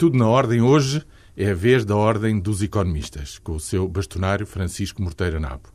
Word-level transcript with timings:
tudo 0.00 0.16
na 0.16 0.26
ordem. 0.26 0.62
Hoje 0.62 1.04
é 1.36 1.50
a 1.50 1.54
vez 1.54 1.84
da 1.84 1.94
ordem 1.94 2.40
dos 2.40 2.62
economistas, 2.62 3.38
com 3.38 3.52
o 3.52 3.60
seu 3.60 3.86
bastonário 3.86 4.46
Francisco 4.46 5.02
Morteira 5.02 5.38
Nabo. 5.38 5.68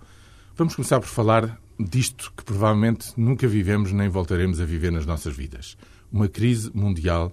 Vamos 0.55 0.75
começar 0.75 1.00
por 1.00 1.05
falar 1.05 1.61
disto 1.79 2.33
que 2.36 2.43
provavelmente 2.43 3.14
nunca 3.15 3.47
vivemos 3.47 3.91
nem 3.91 4.09
voltaremos 4.09 4.59
a 4.59 4.65
viver 4.65 4.91
nas 4.91 5.05
nossas 5.05 5.36
vidas. 5.36 5.77
Uma 6.11 6.27
crise 6.27 6.71
mundial 6.73 7.32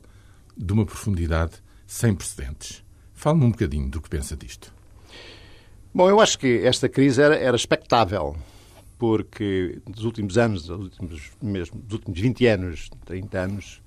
de 0.55 0.71
uma 0.71 0.85
profundidade 0.85 1.53
sem 1.87 2.15
precedentes. 2.15 2.85
Fale-me 3.15 3.47
um 3.47 3.53
bocadinho 3.53 3.89
do 3.89 3.99
que 3.99 4.11
pensa 4.11 4.37
disto. 4.37 4.71
Bom, 5.95 6.11
eu 6.11 6.21
acho 6.21 6.39
que 6.39 6.59
esta 6.59 6.91
crise 6.91 7.23
era, 7.23 7.37
era 7.37 7.57
expectável, 7.57 8.37
porque 8.99 9.81
nos 9.89 10.05
últimos 10.05 10.37
anos, 10.37 10.67
dos 10.67 10.79
últimos, 10.79 11.31
mesmo, 11.41 11.81
dos 11.81 11.95
últimos 12.01 12.21
20 12.21 12.47
anos, 12.49 12.91
30 13.07 13.39
anos, 13.39 13.82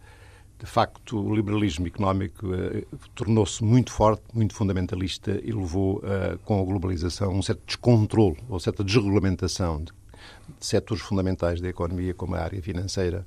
de 0.58 0.66
facto, 0.66 1.20
o 1.20 1.36
liberalismo 1.36 1.86
económico 1.86 2.48
uh, 2.48 2.86
tornou-se 3.14 3.64
muito 3.64 3.92
forte, 3.92 4.24
muito 4.34 4.54
fundamentalista 4.54 5.40
e 5.44 5.52
levou, 5.52 5.98
uh, 5.98 6.38
com 6.46 6.62
a 6.62 6.64
globalização, 6.64 7.34
um 7.34 7.42
certo 7.42 7.62
descontrole 7.66 8.38
ou 8.48 8.60
certa 8.60 8.82
desregulamentação 8.82 9.80
de, 9.80 9.92
de 10.58 10.66
setores 10.66 11.04
fundamentais 11.04 11.60
da 11.60 11.68
economia, 11.68 12.14
como 12.14 12.36
a 12.36 12.40
área 12.40 12.62
financeira. 12.62 13.26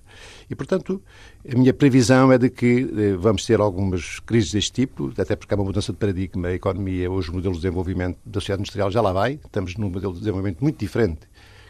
E, 0.48 0.54
portanto, 0.54 1.02
a 1.46 1.54
minha 1.54 1.74
previsão 1.74 2.32
é 2.32 2.38
de 2.38 2.48
que 2.48 2.84
uh, 2.84 3.18
vamos 3.18 3.44
ter 3.44 3.60
algumas 3.60 4.20
crises 4.20 4.50
deste 4.50 4.72
tipo, 4.72 5.12
até 5.18 5.36
porque 5.36 5.52
há 5.52 5.56
uma 5.58 5.64
mudança 5.64 5.92
de 5.92 5.98
paradigma. 5.98 6.48
A 6.48 6.54
economia, 6.54 7.10
hoje, 7.10 7.30
o 7.30 7.34
modelo 7.34 7.54
de 7.54 7.60
desenvolvimento 7.60 8.18
da 8.24 8.40
sociedade 8.40 8.62
industrial 8.62 8.90
já 8.90 9.02
lá 9.02 9.12
vai, 9.12 9.34
estamos 9.34 9.76
num 9.76 9.90
modelo 9.90 10.14
de 10.14 10.20
desenvolvimento 10.20 10.62
muito 10.62 10.78
diferente 10.78 11.27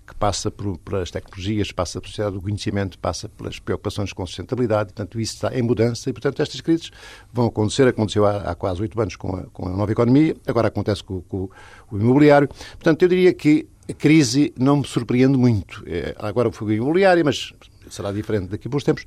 que 0.09 0.15
passa 0.15 0.51
por, 0.51 0.79
pelas 0.79 1.11
tecnologias, 1.11 1.71
passa 1.71 2.01
pela 2.01 2.09
sociedade 2.09 2.37
do 2.37 2.43
conhecimento, 2.43 2.99
passa 2.99 3.29
pelas 3.29 3.59
preocupações 3.59 4.11
com 4.13 4.25
sustentabilidade. 4.25 4.93
Portanto, 4.95 5.21
isso 5.21 5.35
está 5.35 5.57
em 5.57 5.61
mudança 5.61 6.09
e, 6.09 6.13
portanto, 6.13 6.41
estas 6.41 6.61
crises 6.63 6.91
vão 7.31 7.47
acontecer. 7.47 7.87
Aconteceu 7.87 8.25
há, 8.25 8.39
há 8.39 8.55
quase 8.55 8.81
oito 8.81 8.99
anos 9.01 9.17
com 9.17 9.37
a, 9.37 9.43
com 9.45 9.69
a, 9.69 9.71
nova 9.71 9.93
economia, 9.93 10.35
agora 10.47 10.69
acontece 10.69 11.05
com, 11.05 11.21
com, 11.23 11.51
o 11.91 11.99
imobiliário. 11.99 12.49
Portanto, 12.49 13.03
eu 13.03 13.09
diria 13.09 13.35
que 13.35 13.69
a 13.89 13.93
crise 13.93 14.53
não 14.59 14.79
me 14.79 14.87
surpreende 14.87 15.37
muito. 15.37 15.85
É, 15.87 16.15
agora 16.19 16.51
foi 16.51 16.77
imobiliário, 16.77 17.25
mas 17.25 17.53
será 17.91 18.11
diferente 18.11 18.49
daqui 18.49 18.67
a 18.67 18.75
uns 18.75 18.85
tempos. 18.85 19.05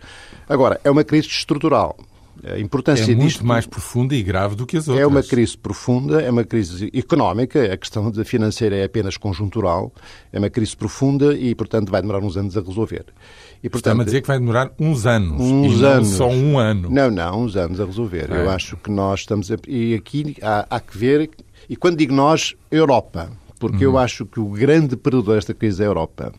Agora, 0.47 0.79
é 0.83 0.91
uma 0.91 1.03
crise 1.03 1.27
estrutural. 1.27 1.97
A 2.43 2.57
importância 2.59 3.03
é 3.03 3.15
muito 3.15 3.21
disto, 3.21 3.45
mais 3.45 3.65
profunda 3.65 4.15
e 4.15 4.23
grave 4.23 4.55
do 4.55 4.65
que 4.65 4.77
as 4.77 4.87
outras. 4.87 5.03
É 5.03 5.07
uma 5.07 5.21
crise 5.21 5.57
profunda, 5.57 6.21
é 6.21 6.29
uma 6.29 6.43
crise 6.43 6.89
económica, 6.93 7.71
a 7.71 7.77
questão 7.77 8.11
financeira 8.25 8.75
é 8.75 8.83
apenas 8.83 9.17
conjuntural, 9.17 9.93
é 10.31 10.39
uma 10.39 10.49
crise 10.49 10.75
profunda 10.75 11.35
e, 11.35 11.53
portanto, 11.53 11.91
vai 11.91 12.01
demorar 12.01 12.19
uns 12.19 12.37
anos 12.37 12.57
a 12.57 12.61
resolver. 12.61 13.05
E, 13.63 13.69
portanto, 13.69 13.93
Está-me 13.93 14.01
a 14.01 14.05
dizer 14.05 14.21
que 14.21 14.27
vai 14.27 14.39
demorar 14.39 14.71
uns 14.79 15.05
anos, 15.05 15.39
uns 15.39 15.79
e 15.79 15.85
anos. 15.85 16.07
só 16.09 16.27
um 16.27 16.57
ano. 16.57 16.89
Não, 16.89 17.11
não, 17.11 17.43
uns 17.43 17.55
anos 17.55 17.79
a 17.79 17.85
resolver. 17.85 18.31
É. 18.31 18.43
Eu 18.43 18.49
acho 18.49 18.75
que 18.77 18.89
nós 18.89 19.19
estamos... 19.19 19.51
A, 19.51 19.57
e 19.67 19.93
aqui 19.93 20.35
há, 20.41 20.65
há, 20.69 20.79
que 20.79 20.97
ver... 20.97 21.29
E 21.69 21.75
quando 21.75 21.97
digo 21.97 22.13
nós, 22.13 22.55
Europa, 22.71 23.29
porque 23.59 23.85
uhum. 23.85 23.93
eu 23.93 23.97
acho 23.99 24.25
que 24.25 24.39
o 24.39 24.49
grande 24.49 24.97
perdedor 24.97 25.35
desta 25.35 25.53
crise 25.53 25.83
é 25.83 25.85
a 25.85 25.89
Europa. 25.89 26.33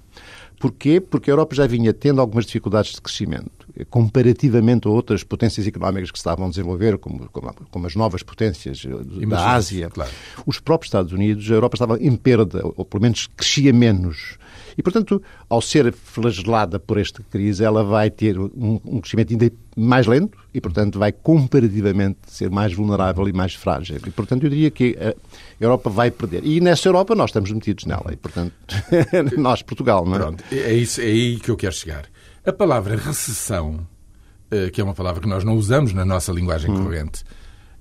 Porquê? 0.63 1.01
Porque 1.01 1.29
a 1.29 1.33
Europa 1.33 1.57
já 1.57 1.67
vinha 1.67 1.93
tendo 1.93 2.21
algumas 2.21 2.47
dificuldades 2.47 2.93
de 2.93 3.01
crescimento, 3.01 3.67
comparativamente 3.91 4.87
a 4.87 4.91
outras 4.93 5.25
potências 5.25 5.67
económicas 5.67 6.13
que 6.13 6.17
se 6.17 6.21
estavam 6.21 6.47
a 6.47 6.51
desenvolver, 6.51 6.99
como, 6.99 7.29
como, 7.31 7.53
como 7.69 7.87
as 7.89 7.97
novas 7.97 8.23
potências 8.23 8.87
da 9.29 9.55
Ásia. 9.55 9.91
Claro. 9.91 10.13
Os 10.47 10.61
próprios 10.61 10.87
Estados 10.87 11.13
Unidos, 11.13 11.51
a 11.51 11.55
Europa 11.55 11.75
estava 11.75 12.01
em 12.01 12.15
perda, 12.15 12.61
ou 12.77 12.85
pelo 12.85 13.03
menos 13.03 13.27
crescia 13.37 13.73
menos. 13.73 14.39
E, 14.77 14.83
portanto, 14.83 15.23
ao 15.49 15.61
ser 15.61 15.93
flagelada 15.93 16.79
por 16.79 16.99
esta 16.99 17.23
crise, 17.31 17.65
ela 17.65 17.83
vai 17.85 18.11
ter 18.11 18.39
um, 18.39 18.81
um 18.85 19.01
crescimento 19.01 19.33
ainda 19.33 19.53
mais 19.77 20.07
lento 20.07 20.39
e, 20.53 20.61
portanto, 20.61 20.99
vai 20.99 21.13
comparativamente 21.13 22.19
ser 22.27 22.51
mais 22.51 22.75
vulnerável 22.75 23.29
e 23.29 23.33
mais 23.33 23.55
frágil. 23.55 23.97
E, 24.07 24.11
portanto, 24.11 24.45
eu 24.45 24.51
diria 24.51 24.71
que 24.71 24.97
a 25.01 25.15
Europa 25.61 25.91
vai 25.91 26.11
perder. 26.11 26.45
E 26.45 26.61
nessa 26.61 26.89
Europa 26.89 27.15
nós 27.15 27.31
estamos 27.31 27.51
metidos 27.51 27.85
nela. 27.85 28.13
E, 28.13 28.17
portanto, 28.17 28.53
nós, 29.37 29.63
Portugal, 29.63 30.05
não 30.05 30.15
é? 30.15 30.19
Pronto, 30.19 30.45
é, 30.51 30.75
isso, 30.75 31.01
é 31.01 31.05
aí 31.05 31.39
que 31.39 31.51
eu 31.51 31.57
quero 31.57 31.75
chegar. 31.75 32.05
A 32.45 32.53
palavra 32.53 32.97
recessão, 32.97 33.87
eh, 34.51 34.69
que 34.71 34.81
é 34.81 34.85
uma 34.85 34.95
palavra 34.95 35.21
que 35.21 35.29
nós 35.29 35.45
não 35.45 35.55
usamos 35.55 35.93
na 35.93 36.05
nossa 36.05 36.33
linguagem 36.33 36.71
hum. 36.71 36.85
corrente, 36.85 37.25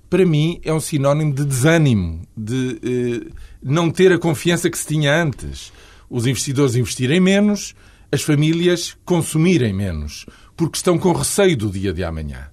para 0.09 0.25
mim 0.25 0.59
é 0.63 0.73
um 0.73 0.79
sinónimo 0.79 1.33
de 1.33 1.45
desânimo, 1.45 2.21
de 2.35 2.79
eh, 2.83 3.31
não 3.63 3.89
ter 3.89 4.11
a 4.11 4.19
confiança 4.19 4.69
que 4.69 4.77
se 4.77 4.85
tinha 4.85 5.23
antes 5.23 5.71
os 6.11 6.27
investidores 6.27 6.75
investirem 6.75 7.21
menos, 7.21 7.73
as 8.11 8.21
famílias 8.21 8.97
consumirem 9.05 9.73
menos, 9.73 10.25
porque 10.57 10.75
estão 10.75 10.99
com 10.99 11.13
receio 11.13 11.55
do 11.55 11.69
dia 11.69 11.93
de 11.93 12.03
amanhã. 12.03 12.51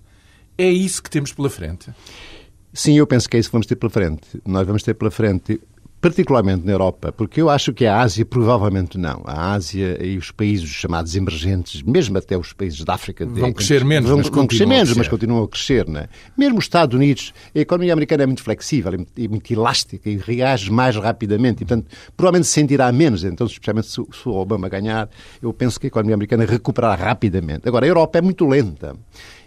É 0.56 0.70
isso 0.70 1.02
que 1.02 1.10
temos 1.10 1.32
pela 1.32 1.50
frente? 1.50 1.90
Sim, 2.72 2.96
eu 2.96 3.06
penso 3.06 3.28
que 3.28 3.36
é 3.36 3.40
isso 3.40 3.48
que 3.48 3.52
vamos 3.52 3.66
ter 3.66 3.74
pela 3.74 3.90
frente. 3.90 4.40
Nós 4.46 4.64
vamos 4.64 4.84
ter 4.84 4.94
pela 4.94 5.10
frente 5.10 5.60
particularmente 6.00 6.64
na 6.64 6.72
Europa, 6.72 7.12
porque 7.12 7.40
eu 7.40 7.50
acho 7.50 7.72
que 7.72 7.84
a 7.84 8.00
Ásia 8.00 8.24
provavelmente 8.24 8.96
não. 8.96 9.22
A 9.24 9.52
Ásia 9.52 9.98
e 10.04 10.16
os 10.16 10.30
países 10.30 10.68
chamados 10.68 11.16
emergentes, 11.16 11.82
mesmo 11.82 12.16
até 12.16 12.36
os 12.36 12.52
países 12.52 12.84
da 12.84 12.94
África... 12.94 13.26
Vão 13.26 13.52
crescer 13.52 13.84
menos, 13.84 14.08
vão, 14.08 14.18
mas 14.18 14.28
vão 14.28 14.46
crescer 14.46 14.66
menos, 14.66 14.96
mas 14.96 15.08
continuam 15.08 15.42
a 15.42 15.48
crescer. 15.48 15.88
Não 15.88 16.00
é? 16.00 16.08
Mesmo 16.36 16.58
os 16.58 16.64
Estados 16.64 16.94
Unidos, 16.94 17.32
a 17.54 17.58
economia 17.58 17.92
americana 17.92 18.22
é 18.22 18.26
muito 18.26 18.42
flexível 18.42 18.92
e 19.16 19.28
muito 19.28 19.52
elástica 19.52 20.08
e 20.08 20.16
reage 20.16 20.70
mais 20.70 20.94
rapidamente 20.94 21.62
e, 21.62 21.66
portanto, 21.66 21.86
provavelmente 22.16 22.46
se 22.46 22.52
sentirá 22.52 22.90
menos. 22.92 23.24
Então, 23.24 23.46
especialmente 23.46 23.88
se, 23.88 23.94
se 23.94 24.28
o 24.28 24.32
Obama 24.32 24.68
ganhar, 24.68 25.08
eu 25.42 25.52
penso 25.52 25.80
que 25.80 25.86
a 25.86 25.88
economia 25.88 26.14
americana 26.14 26.44
recuperará 26.44 26.94
rapidamente. 26.94 27.68
Agora, 27.68 27.84
a 27.84 27.88
Europa 27.88 28.18
é 28.18 28.22
muito 28.22 28.46
lenta. 28.46 28.94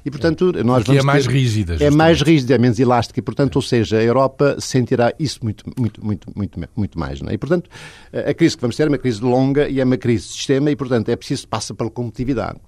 E, 0.06 0.10
portanto, 0.10 0.52
é. 0.56 0.64
nós 0.64 0.84
Porque 0.84 1.00
é 1.00 1.04
mais 1.04 1.26
ter... 1.26 1.34
rígida. 1.34 1.78
É 1.80 1.90
mais 1.90 2.22
rígida, 2.22 2.56
é 2.56 2.58
menos 2.58 2.80
elástica. 2.80 3.20
E, 3.20 3.24
portanto, 3.24 3.56
ou 3.56 3.62
seja, 3.62 3.98
a 3.98 4.04
Europa 4.04 4.58
sentirá 4.60 5.14
isso 5.20 5.40
muito, 5.44 5.64
muito, 5.78 6.06
muito, 6.06 6.28
muito, 6.36 6.60
muito 6.76 7.00
mais. 7.00 7.22
Não 7.22 7.30
é? 7.30 7.34
E, 7.34 7.38
portanto, 7.38 7.70
a 8.12 8.34
crise 8.34 8.56
que 8.56 8.62
vamos 8.62 8.76
ter 8.76 8.84
é 8.84 8.88
uma 8.88 8.98
crise 8.98 9.22
longa 9.22 9.70
e 9.70 9.80
é 9.80 9.84
uma 9.84 9.98
crise 9.98 10.28
de 10.28 10.34
sistema 10.34 10.72
e, 10.72 10.76
portanto, 10.76 11.10
é 11.10 11.16
preciso 11.16 11.44
que 11.44 11.48
passa 11.50 11.74
pela 11.74 11.90
competitividade. 11.90 12.60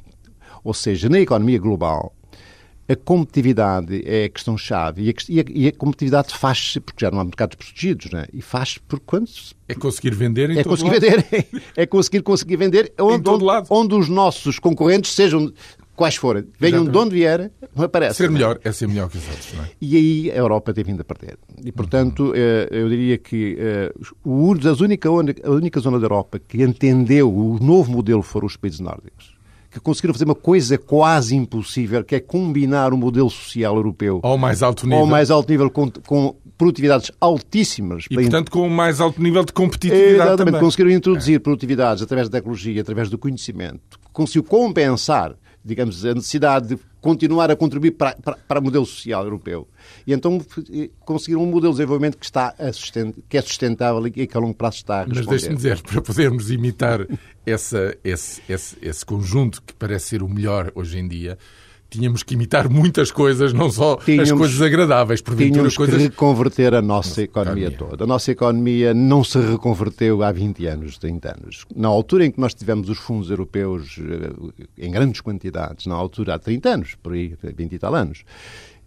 Ou 0.64 0.74
seja, 0.74 1.10
na 1.10 1.20
economia 1.20 1.60
global, 1.60 2.14
a 2.88 2.96
competitividade 2.96 4.02
é 4.06 4.26
a 4.26 4.30
questão-chave 4.30 5.04
e 5.30 5.40
a, 5.40 5.44
e 5.50 5.68
a, 5.68 5.72
competitividade 5.72 6.36
faz-se, 6.36 6.80
porque 6.80 7.06
já 7.06 7.12
não 7.12 7.20
há 7.20 7.24
mercados 7.24 7.56
protegidos, 7.56 8.12
não 8.12 8.20
é? 8.20 8.28
e 8.34 8.42
faz 8.42 8.78
por 8.78 9.00
quando... 9.00 9.30
É 9.68 9.74
conseguir 9.74 10.14
vender 10.14 10.50
em 10.50 10.60
é 10.60 10.64
todo 10.64 10.78
conseguir 10.78 10.92
lado. 10.92 11.02
vender, 11.02 11.48
é 11.76 11.86
conseguir 11.86 12.22
conseguir 12.22 12.58
vender 12.58 12.94
onde, 13.00 13.30
onde, 13.30 13.46
onde, 13.70 13.96
os 13.96 14.10
nossos 14.10 14.60
concorrentes 14.60 15.14
sejam 15.14 15.52
quais 15.96 16.16
forem, 16.16 16.46
venham 16.59 16.86
de 16.86 16.98
onde 16.98 17.16
vier, 17.16 17.52
não 17.76 17.86
aparece. 17.86 18.16
Ser 18.16 18.30
melhor 18.30 18.59
é 18.64 18.72
ser 18.72 18.88
melhor 18.88 19.09
que 19.09 19.18
os 19.18 19.28
outros, 19.28 19.54
não 19.54 19.64
é? 19.64 19.68
E 19.80 19.96
aí 19.96 20.31
a 20.31 20.36
Europa 20.36 20.74
tem 20.74 20.84
vindo 20.84 21.02
a 21.02 21.04
perder. 21.04 21.38
E, 21.64 21.72
portanto, 21.72 22.28
uhum. 22.28 22.34
eu 22.72 22.90
diria 22.90 23.18
que 23.18 23.58
uh, 24.26 24.70
a, 24.70 24.84
única, 24.84 25.09
a 25.09 25.52
única 25.52 25.80
zona 25.80 26.00
da 26.00 26.06
Europa 26.06 26.40
que 26.40 26.62
entendeu 26.62 27.34
o 27.34 27.59
novo 27.59 27.92
modelo 27.92 28.22
foram 28.22 28.48
os 28.48 28.58
países 28.58 28.80
nórdicos. 28.80 29.34
Que 29.70 29.80
conseguiram 29.80 30.14
fazer 30.14 30.26
uma 30.26 30.36
coisa 30.36 30.78
quase 30.78 31.36
impossível, 31.36 32.03
que 32.03 32.14
é 32.14 32.20
combinar 32.20 32.94
o 32.94 32.98
modelo 32.98 33.30
social 33.30 33.76
europeu 33.76 34.20
ao 34.22 34.38
mais 34.38 34.62
alto 34.62 34.86
nível, 34.86 35.00
ao 35.00 35.08
mais 35.08 35.32
alto 35.32 35.50
nível 35.50 35.68
com, 35.72 35.90
com 36.06 36.36
produtividades 36.56 37.12
altíssimas. 37.20 38.06
E, 38.09 38.14
portanto, 38.14 38.52
com 38.52 38.68
o 38.68 38.70
mais 38.70 39.02
alto 39.02 39.22
nível 39.22 39.44
de 39.44 39.52
competitividade 39.52 40.14
Exatamente, 40.14 40.46
também. 40.46 40.62
conseguiram 40.62 40.92
introduzir 40.92 41.38
é. 41.38 41.40
produtividades 41.40 42.03
através 42.03 42.30
da 42.30 42.38
tecnologia, 42.38 42.82
através 42.82 43.09
do 43.09 43.18
conhecimento. 43.18 44.00
Conseguiu 44.12 44.44
compensar 44.44 45.36
digamos, 45.63 46.03
a 46.06 46.13
necessidade 46.13 46.69
de 46.69 46.79
continuar 47.00 47.51
a 47.51 47.56
contribuir 47.56 47.91
para, 47.91 48.16
para, 48.16 48.38
para 48.38 48.59
o 48.59 48.63
modelo 48.63 48.85
social 48.85 49.24
europeu. 49.24 49.68
E 50.06 50.13
então 50.13 50.40
conseguir 51.01 51.35
um 51.35 51.46
modelo 51.46 51.74
de 51.74 51.79
desenvolvimento 51.79 52.18
que, 52.18 52.25
está 52.25 52.53
que 53.29 53.38
é 53.38 53.41
sustentável 53.41 54.05
e 54.08 54.28
que 54.28 54.38
a 54.38 54.40
longo 54.40 54.53
prazo 54.53 54.78
está 54.78 54.96
a 54.96 54.99
responder. 54.99 55.20
Mas 55.20 55.29
deixe-me 55.29 55.55
dizer, 55.55 55.82
para 55.82 56.02
podermos 56.02 56.49
imitar 56.49 57.08
essa, 57.46 57.97
esse, 58.03 58.41
esse, 58.47 58.78
esse 58.82 59.05
conjunto 59.05 59.61
que 59.61 59.73
parece 59.73 60.08
ser 60.08 60.23
o 60.23 60.29
melhor 60.29 60.72
hoje 60.76 60.97
em 60.97 61.08
dia, 61.08 61.38
tínhamos 61.93 62.23
que 62.23 62.34
imitar 62.34 62.67
muitas 62.69 63.11
coisas, 63.11 63.53
não 63.53 63.69
só 63.69 63.97
tínhamos, 63.97 64.31
as 64.31 64.37
coisas 64.37 64.61
agradáveis, 64.61 65.22
tínhamos 65.22 65.78
coisas... 65.78 65.95
que 65.95 66.03
reconverter 66.03 66.73
a 66.73 66.81
nossa 66.81 67.22
economia, 67.22 67.67
economia, 67.67 67.91
toda. 67.91 68.03
A 68.03 68.07
nossa 68.07 68.31
economia 68.31 68.93
não 68.95 69.23
se 69.23 69.40
reconverteu 69.40 70.23
há 70.23 70.31
20 70.31 70.66
anos, 70.66 70.97
30 70.97 71.35
anos. 71.40 71.66
Na 71.75 71.87
altura 71.87 72.25
em 72.25 72.31
que 72.31 72.40
nós 72.40 72.55
tivemos 72.55 72.90
os 72.90 72.97
fundos 72.97 73.29
europeus 73.29 73.99
eh, 73.99 74.85
em 74.87 74.91
grandes 74.91 75.22
quantidades, 75.22 75.85
na 75.85 75.93
altura 75.93 76.34
há 76.34 76.40
30 76.40 76.69
anos, 76.69 76.95
por 77.01 77.13
aí, 77.13 77.35
20 77.43 77.73
e 77.73 77.79
tal 77.79 77.93
anos, 77.93 78.23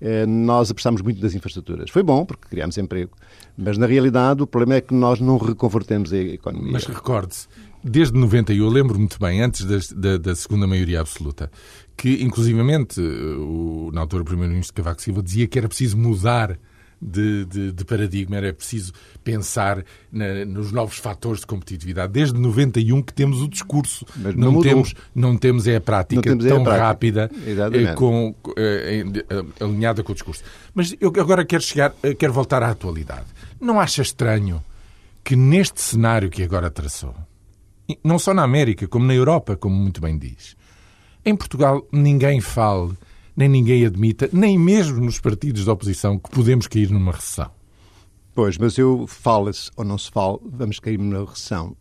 eh, 0.00 0.26
nós 0.26 0.70
apostámos 0.70 1.00
muito 1.00 1.22
nas 1.22 1.34
infraestruturas. 1.34 1.90
Foi 1.90 2.02
bom, 2.02 2.24
porque 2.24 2.48
criámos 2.48 2.76
emprego, 2.76 3.12
mas 3.56 3.78
na 3.78 3.86
realidade 3.86 4.42
o 4.42 4.46
problema 4.48 4.78
é 4.78 4.80
que 4.80 4.92
nós 4.92 5.20
não 5.20 5.38
reconvertemos 5.38 6.12
a 6.12 6.18
economia. 6.18 6.72
Mas 6.72 6.84
recorde-se, 6.84 7.46
desde 7.88 8.18
90, 8.18 8.52
eu 8.52 8.68
lembro 8.68 8.98
muito 8.98 9.18
bem, 9.18 9.40
antes 9.40 9.64
da, 9.94 10.16
da, 10.16 10.34
segunda 10.34 10.66
maioria 10.66 11.00
absoluta, 11.00 11.50
que 11.96 12.22
inclusivamente 12.22 13.00
o, 13.00 13.90
na 13.92 14.02
altura 14.02 14.22
o 14.22 14.26
primeiro-ministro 14.26 14.74
Cavaco 14.74 15.00
Silva 15.00 15.22
dizia 15.22 15.46
que 15.46 15.58
era 15.58 15.66
preciso 15.68 15.96
mudar 15.96 16.58
de, 17.00 17.44
de, 17.44 17.72
de 17.72 17.84
paradigma, 17.84 18.36
era 18.36 18.52
preciso 18.52 18.92
pensar 19.22 19.84
na, 20.10 20.44
nos 20.44 20.72
novos 20.72 20.96
fatores 20.96 21.40
de 21.40 21.46
competitividade. 21.46 22.12
Desde 22.12 22.38
91 22.38 23.02
que 23.02 23.12
temos 23.12 23.40
o 23.42 23.48
discurso, 23.48 24.06
Mas 24.16 24.34
não 24.34 24.52
não, 24.52 24.60
temos, 24.62 24.94
não 25.14 25.36
temos 25.36 25.66
é 25.66 25.76
a 25.76 25.80
prática 25.80 26.30
é 26.30 26.32
a 26.32 26.36
tão 26.36 26.64
prática. 26.64 26.84
rápida 26.84 27.30
eh, 27.46 27.94
com, 27.94 28.34
eh, 28.56 29.04
eh, 29.28 29.64
alinhada 29.64 30.02
com 30.02 30.12
o 30.12 30.14
discurso. 30.14 30.42
Mas 30.74 30.94
eu 31.00 31.12
agora 31.18 31.44
quero 31.44 31.62
chegar, 31.62 31.94
eh, 32.02 32.14
quero 32.14 32.32
voltar 32.32 32.62
à 32.62 32.70
atualidade. 32.70 33.26
Não 33.60 33.78
acha 33.78 34.02
estranho 34.02 34.62
que 35.22 35.36
neste 35.36 35.80
cenário 35.80 36.30
que 36.30 36.42
agora 36.42 36.70
traçou, 36.70 37.14
não 38.02 38.18
só 38.18 38.32
na 38.32 38.42
América, 38.42 38.88
como 38.88 39.06
na 39.06 39.14
Europa, 39.14 39.56
como 39.56 39.74
muito 39.76 40.00
bem 40.00 40.16
diz, 40.16 40.56
em 41.26 41.34
Portugal 41.34 41.84
ninguém 41.90 42.40
fale, 42.40 42.92
nem 43.36 43.48
ninguém 43.48 43.84
admita, 43.84 44.30
nem 44.32 44.56
mesmo 44.56 45.04
nos 45.04 45.18
partidos 45.18 45.64
da 45.64 45.72
oposição, 45.72 46.18
que 46.18 46.30
podemos 46.30 46.68
cair 46.68 46.88
numa 46.88 47.10
recessão. 47.10 47.50
Pois, 48.32 48.56
mas 48.56 48.78
eu 48.78 49.06
fala-se 49.08 49.70
ou 49.76 49.84
não 49.84 49.98
se 49.98 50.08
fala, 50.08 50.38
vamos 50.44 50.78
cair 50.78 50.98
na 50.98 51.24
recessão. 51.24 51.76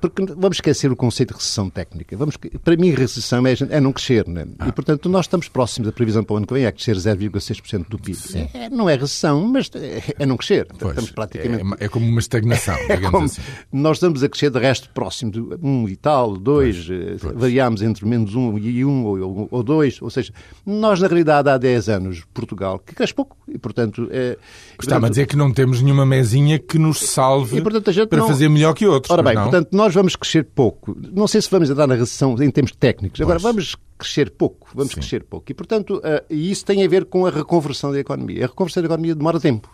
Porque 0.00 0.24
vamos 0.36 0.56
esquecer 0.56 0.90
o 0.90 0.96
conceito 0.96 1.30
de 1.30 1.36
recessão 1.36 1.70
técnica. 1.70 2.16
Vamos, 2.16 2.36
para 2.36 2.76
mim, 2.76 2.90
recessão 2.90 3.46
é, 3.46 3.54
é 3.70 3.80
não 3.80 3.92
crescer. 3.92 4.26
Né? 4.26 4.46
Ah. 4.58 4.68
E, 4.68 4.72
portanto, 4.72 5.08
nós 5.08 5.26
estamos 5.26 5.48
próximos, 5.48 5.88
a 5.88 5.92
previsão 5.92 6.24
para 6.24 6.34
o 6.34 6.36
ano 6.38 6.46
que 6.46 6.54
vem 6.54 6.64
é 6.64 6.72
crescer 6.72 6.96
0,6% 6.96 7.88
do 7.88 7.98
PIB. 7.98 8.18
É, 8.54 8.68
não 8.68 8.88
é 8.88 8.94
recessão, 8.94 9.46
mas 9.46 9.70
é, 9.74 10.14
é 10.18 10.26
não 10.26 10.36
crescer. 10.36 10.66
Pois, 10.78 10.90
estamos 10.90 11.10
praticamente... 11.10 11.64
é, 11.80 11.84
é 11.84 11.88
como 11.88 12.06
uma 12.06 12.20
estagnação, 12.20 12.76
digamos 12.88 13.10
Como 13.10 13.24
assim. 13.24 13.42
Nós 13.72 13.96
estamos 13.96 14.22
a 14.22 14.28
crescer 14.28 14.50
de 14.50 14.58
resto 14.58 14.90
próximo 14.90 15.30
de 15.30 15.40
um 15.62 15.88
e 15.88 15.96
tal, 15.96 16.36
dois, 16.36 16.88
eh, 16.90 17.16
variámos 17.34 17.82
entre 17.82 18.06
menos 18.06 18.34
um 18.34 18.58
e 18.58 18.84
um 18.84 19.04
ou, 19.04 19.48
ou 19.50 19.62
dois, 19.62 20.00
ou 20.02 20.10
seja, 20.10 20.32
nós 20.64 21.00
na 21.00 21.06
realidade 21.06 21.48
há 21.48 21.56
10 21.56 21.88
anos, 21.88 22.22
Portugal, 22.32 22.78
que 22.78 22.94
cresce 22.94 23.14
pouco 23.14 23.36
e 23.48 23.58
portanto... 23.58 24.08
É, 24.10 24.36
Está-me 24.80 25.06
a 25.06 25.08
dizer 25.08 25.26
que 25.26 25.36
não 25.36 25.52
temos 25.52 25.82
nenhuma 25.82 26.06
mesinha 26.06 26.58
que 26.58 26.78
nos 26.78 26.98
salve 26.98 27.58
E, 27.58 27.62
portanto, 27.62 28.08
para 28.08 28.18
não- 28.18 28.28
fazer 28.28 28.48
melhor 28.48 28.74
que 28.74 28.86
outros. 28.86 29.14
Ora 29.18 29.28
bem, 29.28 29.34
não? 29.34 29.42
portanto, 29.44 29.68
nós 29.72 29.94
vamos 29.94 30.16
crescer 30.16 30.44
pouco. 30.44 30.96
Não 31.12 31.26
sei 31.28 31.40
se 31.42 31.50
vamos 31.50 31.70
entrar 31.70 31.86
na 31.86 31.94
recessão 31.94 32.34
em 32.42 32.50
termos 32.50 32.72
técnicos. 32.72 33.20
Agora, 33.20 33.38
Pois. 33.38 33.42
vamos 33.54 33.76
crescer 33.96 34.30
pouco. 34.30 34.68
Vamos 34.74 34.92
Sim. 34.92 35.00
crescer 35.00 35.22
pouco. 35.24 35.50
E, 35.50 35.54
portanto, 35.54 36.00
e 36.30 36.50
isso 36.50 36.64
tem 36.64 36.84
a 36.84 36.88
ver 36.88 37.04
com 37.04 37.26
a 37.26 37.30
reconversão 37.30 37.92
da 37.92 37.98
economia. 38.00 38.44
A 38.44 38.48
reconversão 38.48 38.82
da 38.82 38.86
economia 38.86 39.14
demora 39.14 39.38
tempo, 39.40 39.70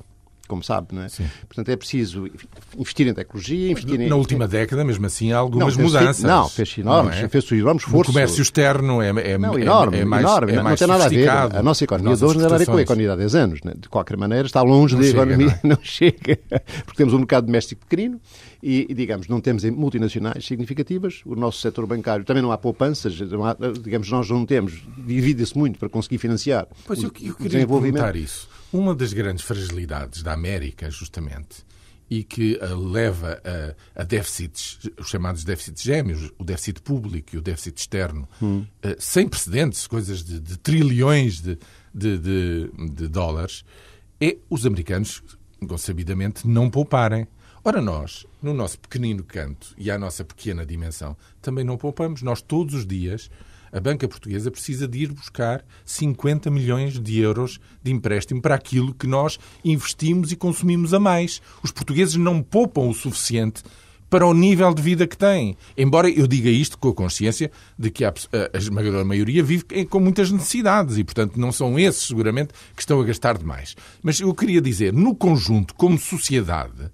como 0.47 0.63
sabe, 0.63 0.89
não 0.95 1.03
é? 1.03 1.09
Sim. 1.09 1.25
Portanto, 1.49 1.69
é 1.71 1.77
preciso 1.77 2.29
investir 2.77 3.07
em 3.07 3.15
tecnologia, 3.15 3.71
investir 3.71 4.01
em... 4.01 4.09
Na 4.09 4.17
última 4.17 4.47
década, 4.47 4.85
mesmo 4.85 5.07
assim, 5.07 5.31
há 5.33 5.37
Não, 5.37 5.41
algumas 5.43 5.75
fez- 5.75 5.87
mudanças. 5.93 6.23
Não, 6.25 6.49
fez 6.49 6.79
enormes, 6.79 7.17
não 7.19 7.25
é? 7.25 7.29
fez 7.29 7.53
enormes 7.53 7.85
O 7.85 7.87
esforço. 7.87 8.13
comércio 8.13 8.43
externo 8.43 9.01
é, 9.03 9.09
é, 9.09 9.39
Não, 9.39 9.57
é- 9.57 9.63
enorme, 9.63 9.99
é 9.99 10.05
mais, 10.05 10.23
enorme. 10.25 10.53
é 10.53 10.57
não 10.57 10.63
mais 10.65 10.79
tem 10.79 10.89
nada 10.89 11.05
a 11.05 11.09
ver. 11.09 11.29
A 11.29 11.63
nossa 11.63 11.85
economia 11.85 12.17
de 12.17 12.25
hoje 12.25 12.35
não 12.35 12.41
tem 12.43 12.51
nada 12.51 12.55
a 12.57 12.59
ver 12.59 12.67
com 12.67 12.77
a 12.77 12.83
economia 12.83 13.07
de 13.09 13.13
há 13.13 13.17
10 13.17 13.35
anos. 13.35 13.61
né? 13.65 13.73
De 13.79 13.89
qualquer 13.89 14.17
maneira, 14.17 14.47
está 14.47 14.63
longe 14.63 14.95
Não 14.95 15.01
da 15.03 15.07
chega, 15.07 15.23
economia. 15.23 15.61
não 15.63 15.71
Não, 15.75 15.79
chega. 15.83 16.39
Porque 16.85 16.97
temos 16.97 17.15
um 17.15 17.19
mercado 17.19 17.47
doméstico 17.47 17.81
pequenino 17.87 18.21
e, 18.63 18.87
digamos, 18.95 19.29
não 19.29 19.41
temos 19.41 19.65
em 19.65 19.71
multinacionais 19.71 20.45
significativas. 20.45 21.21
O 21.25 21.35
nosso 21.35 21.61
setor 21.61 21.87
bancário 21.87 22.25
também 22.25 22.43
não 22.43 22.53
há 22.53 22.59
poupanças. 22.59 23.19
não 23.21 23.45
há- 23.45 23.57
digamos, 23.83 24.11
nós 24.11 24.29
não 24.31 24.45
temos. 24.47 24.83
Divide-se 24.99 25.57
muito 25.57 25.79
para 25.79 25.89
conseguir 25.89 26.19
financiar 26.19 26.67
Pois 26.87 26.99
o, 27.01 27.07
eu, 27.07 27.13
eu 27.21 27.33
o 27.33 27.37
queria 27.37 27.51
desenvolvimento. 27.51 27.95
perguntar 28.03 28.17
isso. 28.19 28.49
Uma 28.77 28.93
das 28.95 29.13
grandes 29.13 29.45
fragilidades 29.45 30.23
da 30.23 30.33
América, 30.33 30.91
justamente, 30.91 31.65
e 32.11 32.25
que 32.25 32.59
a 32.61 32.75
leva 32.75 33.41
a, 33.97 34.01
a 34.03 34.05
déficits, 34.05 34.81
os 34.99 35.09
chamados 35.09 35.45
déficits 35.45 35.81
gêmeos, 35.83 36.31
o 36.39 36.45
déficit 36.45 36.81
público 36.83 37.35
e 37.37 37.39
o 37.39 37.41
déficit 37.41 37.79
externo, 37.79 38.29
Hum. 38.43 38.67
eh, 38.83 38.97
sem 38.99 39.29
precedentes, 39.29 39.87
coisas 39.87 40.25
de, 40.25 40.41
de 40.41 40.59
trilhões 40.59 41.41
de, 41.41 41.57
de, 41.95 42.19
de- 42.19 42.71
de 42.91 43.07
dólares, 43.09 43.65
é 44.21 44.37
os 44.51 44.67
americanos, 44.67 45.23
consabidamente, 45.69 46.47
não 46.47 46.69
pouparem. 46.69 47.27
Ora, 47.65 47.81
nós, 47.81 48.27
no 48.43 48.53
nosso 48.53 48.79
pequenino 48.81 49.23
canto 49.25 49.73
e 49.79 49.89
à 49.91 49.97
nossa 49.99 50.25
pequena 50.25 50.67
dimensão, 50.67 51.17
também 51.41 51.65
não 51.65 51.79
poupamos. 51.79 52.23
Nós, 52.23 52.43
todos 52.43 52.75
os 52.75 52.85
dias, 52.87 53.31
a 53.75 53.81
banca 53.81 54.07
portuguesa 54.07 54.53
precisa 54.53 54.87
de 54.87 55.01
ir 55.01 55.13
buscar 55.13 55.65
50 55.85 56.49
milhões 56.49 56.99
de 57.01 57.19
euros 57.19 57.59
de 57.83 57.91
empréstimo 57.91 58.41
para 58.41 58.55
aquilo 58.55 58.95
que 58.95 59.09
nós 59.09 59.37
investimos 59.65 60.31
e 60.31 60.37
consumimos 60.37 60.95
a 60.95 61.01
mais. 61.01 61.43
Os 61.61 61.73
portugueses 61.73 62.15
não 62.15 62.41
poupam 62.41 62.89
o 62.89 62.95
suficiente 62.95 63.65
para 64.09 64.25
o 64.25 64.33
nível 64.33 64.73
de 64.73 64.81
vida 64.81 65.09
que 65.09 65.19
têm. 65.19 65.57
Embora 65.77 66.09
eu 66.09 66.29
diga 66.29 66.49
isto 66.49 66.79
com 66.79 66.91
a 66.91 66.95
consciência 66.95 67.51
de 67.77 67.91
que 67.91 68.05
a, 68.05 68.15
a 68.53 68.57
esmagadora 68.57 69.05
maioria 69.05 69.43
vive 69.43 69.65
com 69.91 69.99
muitas 69.99 70.31
necessidades 70.31 70.97
e, 70.97 71.03
portanto, 71.03 71.37
não 71.37 71.51
são 71.51 71.77
esses, 71.77 72.07
seguramente, 72.07 72.55
que 72.77 72.83
estão 72.83 73.01
a 73.01 73.05
gastar 73.05 73.37
demais. 73.37 73.75
Mas 74.01 74.21
eu 74.21 74.33
queria 74.33 74.61
dizer, 74.61 74.93
no 74.93 75.17
conjunto, 75.17 75.75
como 75.75 75.99
sociedade, 75.99 76.93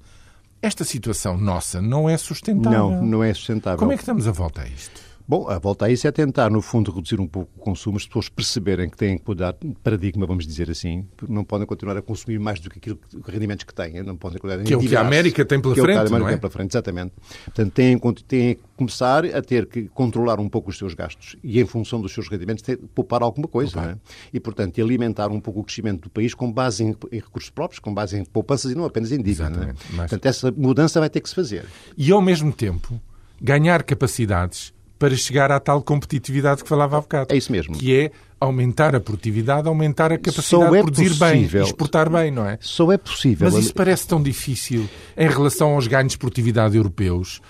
esta 0.62 0.82
situação 0.82 1.36
nossa 1.36 1.82
não 1.82 2.08
é 2.08 2.16
sustentável. 2.16 2.90
Não, 2.90 3.04
não 3.04 3.22
é 3.22 3.34
sustentável. 3.34 3.78
Como 3.78 3.92
é 3.92 3.96
que 3.96 4.02
estamos 4.02 4.26
a 4.26 4.32
volta 4.32 4.62
a 4.62 4.66
isto? 4.66 5.09
Bom, 5.30 5.48
a 5.48 5.60
volta 5.60 5.84
a 5.84 5.88
isso 5.92 6.08
é 6.08 6.10
tentar, 6.10 6.50
no 6.50 6.60
fundo, 6.60 6.90
reduzir 6.90 7.20
um 7.20 7.26
pouco 7.28 7.48
o 7.56 7.60
consumo, 7.60 7.96
as 7.96 8.04
pessoas 8.04 8.28
perceberem 8.28 8.90
que 8.90 8.96
têm 8.96 9.16
que 9.16 9.22
mudar 9.24 9.52
de 9.52 9.76
paradigma, 9.80 10.26
vamos 10.26 10.44
dizer 10.44 10.68
assim, 10.68 11.06
não 11.28 11.44
podem 11.44 11.64
continuar 11.68 11.96
a 11.96 12.02
consumir 12.02 12.40
mais 12.40 12.58
do 12.58 12.68
que 12.68 12.78
aquilo 12.78 12.96
que, 12.96 13.16
os 13.16 13.24
rendimentos 13.24 13.62
que 13.64 13.72
têm, 13.72 14.02
não 14.02 14.16
podem 14.16 14.40
continuar 14.40 14.60
a 14.60 14.64
Que 14.64 14.74
é 14.74 14.76
o 14.76 14.80
que 14.80 14.96
a. 14.96 15.00
América 15.00 15.44
tem 15.44 15.60
pela 15.60 15.72
Que 15.72 15.78
é 15.78 15.82
o 15.84 15.86
que 15.86 15.92
a 15.92 15.94
frente, 15.94 16.08
América 16.08 16.18
não 16.18 16.26
é? 16.26 16.30
tem 16.32 16.40
pela 16.40 16.50
frente, 16.50 16.70
exatamente. 16.72 17.12
Portanto, 17.44 17.72
têm, 17.72 17.96
têm 18.26 18.54
que 18.56 18.60
começar 18.76 19.24
a 19.24 19.40
ter 19.40 19.66
que 19.66 19.84
controlar 19.90 20.40
um 20.40 20.48
pouco 20.48 20.68
os 20.70 20.76
seus 20.76 20.94
gastos 20.94 21.36
e, 21.44 21.60
em 21.60 21.64
função 21.64 22.00
dos 22.00 22.12
seus 22.12 22.28
rendimentos, 22.28 22.62
ter, 22.64 22.76
poupar 22.92 23.22
alguma 23.22 23.46
coisa, 23.46 23.80
não 23.80 23.90
é? 23.90 23.96
E, 24.32 24.40
portanto, 24.40 24.80
alimentar 24.82 25.30
um 25.30 25.38
pouco 25.40 25.60
o 25.60 25.62
crescimento 25.62 26.00
do 26.02 26.10
país 26.10 26.34
com 26.34 26.50
base 26.50 26.82
em, 26.82 26.96
em 27.12 27.20
recursos 27.20 27.50
próprios, 27.50 27.78
com 27.78 27.94
base 27.94 28.18
em 28.18 28.24
poupanças 28.24 28.72
e 28.72 28.74
não 28.74 28.84
apenas 28.84 29.12
em 29.12 29.22
dívida, 29.22 29.44
é? 29.44 29.46
Exatamente. 29.46 29.80
Mas- 29.90 30.10
Portanto, 30.10 30.26
essa 30.26 30.50
mudança 30.50 30.98
vai 30.98 31.08
ter 31.08 31.20
que 31.20 31.28
se 31.28 31.36
fazer. 31.36 31.66
E, 31.96 32.10
ao 32.10 32.20
mesmo 32.20 32.52
tempo, 32.52 33.00
ganhar 33.40 33.84
capacidades 33.84 34.72
para 35.00 35.16
chegar 35.16 35.50
à 35.50 35.58
tal 35.58 35.82
competitividade 35.82 36.62
que 36.62 36.68
falava 36.68 36.98
há 36.98 37.00
bocado. 37.00 37.32
É 37.32 37.36
isso 37.36 37.50
mesmo. 37.50 37.74
Que 37.74 37.96
é 37.96 38.10
aumentar 38.38 38.94
a 38.94 39.00
produtividade, 39.00 39.66
aumentar 39.66 40.12
a 40.12 40.18
capacidade 40.18 40.76
é 40.76 40.76
de 40.76 40.82
produzir 40.82 41.14
bem, 41.14 41.36
possível- 41.42 41.62
exportar 41.64 42.10
bem, 42.10 42.30
não 42.30 42.46
é? 42.46 42.58
Só 42.60 42.92
é 42.92 42.98
possível... 42.98 43.50
Mas 43.50 43.58
isso 43.64 43.74
parece 43.74 44.06
tão 44.06 44.22
difícil 44.22 44.86
em 45.16 45.26
relação 45.26 45.70
aos 45.74 45.86
ganhos 45.86 46.12
de 46.12 46.18
produtividade 46.18 46.76
europeus. 46.76 47.40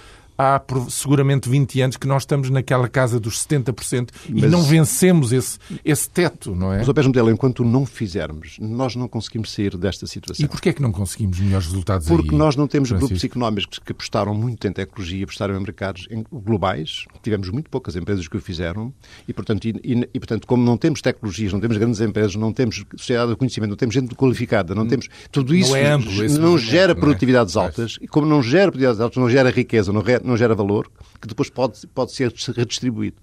Há 0.43 0.59
por- 0.59 0.91
seguramente 0.91 1.49
20 1.51 1.81
anos 1.83 1.97
que 1.99 2.07
nós 2.07 2.23
estamos 2.23 2.49
naquela 2.49 2.89
casa 2.89 3.21
dos 3.21 3.39
70% 3.43 4.09
e 4.29 4.41
Mas- 4.41 4.51
não 4.51 4.63
vencemos 4.63 5.33
esse, 5.33 5.59
esse 5.85 6.09
teto, 6.09 6.55
não 6.55 6.73
é? 6.73 6.79
Mas, 6.79 6.89
ao 6.89 6.95
mesmo 6.95 7.13
tempo, 7.13 7.29
enquanto 7.31 7.63
não 7.65 7.85
fizermos, 7.85 8.57
nós 8.59 8.97
não 8.97 9.07
conseguimos 9.07 9.53
sair 9.53 9.77
desta 9.77 10.07
situação. 10.07 10.45
E 10.45 10.49
porquê 10.49 10.71
é 10.71 10.73
que 10.73 10.81
não 10.81 10.93
conseguimos 10.93 11.39
melhores 11.39 11.67
resultados 11.67 12.07
Porque 12.09 12.31
aí, 12.31 12.37
nós 12.39 12.57
não 12.57 12.67
temos 12.67 12.89
Francisco? 12.89 13.09
grupos 13.11 13.25
económicos 13.25 13.79
que 13.79 13.93
apostaram 13.93 14.35
muito 14.35 14.67
em 14.67 14.73
tecnologia, 14.73 15.25
apostaram 15.25 15.55
em 15.57 15.61
mercados 15.61 16.09
globais. 16.33 17.05
Tivemos 17.23 17.49
muito 17.51 17.69
poucas 17.69 17.95
empresas 17.97 18.27
que 18.27 18.37
o 18.37 18.41
fizeram. 18.41 18.93
E 19.29 19.33
portanto, 19.35 19.65
e, 19.67 19.71
e- 19.85 20.09
e, 20.15 20.19
portanto, 20.19 20.47
como 20.47 20.63
não 20.65 20.77
temos 20.77 21.03
tecnologias, 21.03 21.53
não 21.53 21.61
temos 21.61 21.77
grandes 21.77 22.01
empresas, 22.01 22.35
não 22.37 22.53
temos 22.53 22.83
sociedade 22.97 23.31
de 23.31 23.37
conhecimento, 23.37 23.71
não 23.71 23.77
temos 23.77 23.95
gente 23.95 24.15
qualificada, 24.15 24.75
não 24.75 24.87
temos... 24.87 25.09
Tudo 25.31 25.55
isso 25.55 25.75
é 25.77 25.91
amplo 25.93 26.11
não 26.11 26.17
movimento, 26.17 26.59
gera 26.59 26.95
não 26.95 26.99
é? 26.99 27.01
produtividades 27.01 27.55
Pois. 27.55 27.65
altas. 27.67 27.99
E 28.01 28.09
como 28.09 28.27
não 28.27 28.43
gera 28.43 28.71
produtividades 28.71 29.01
altas, 29.01 29.17
não 29.21 29.29
gera 29.29 29.51
riqueza, 29.51 29.93
não, 29.93 30.03
não 30.31 30.37
gera 30.37 30.55
valor, 30.55 30.91
que 31.21 31.29
depois 31.29 31.51
pode, 31.51 31.87
pode 31.89 32.13
ser 32.13 32.33
redistribuído. 32.57 33.17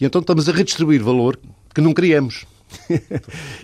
E 0.00 0.04
então 0.04 0.20
estamos 0.20 0.48
a 0.48 0.52
redistribuir 0.52 1.02
valor 1.02 1.38
que 1.74 1.80
não 1.80 1.94
criamos. 1.94 2.44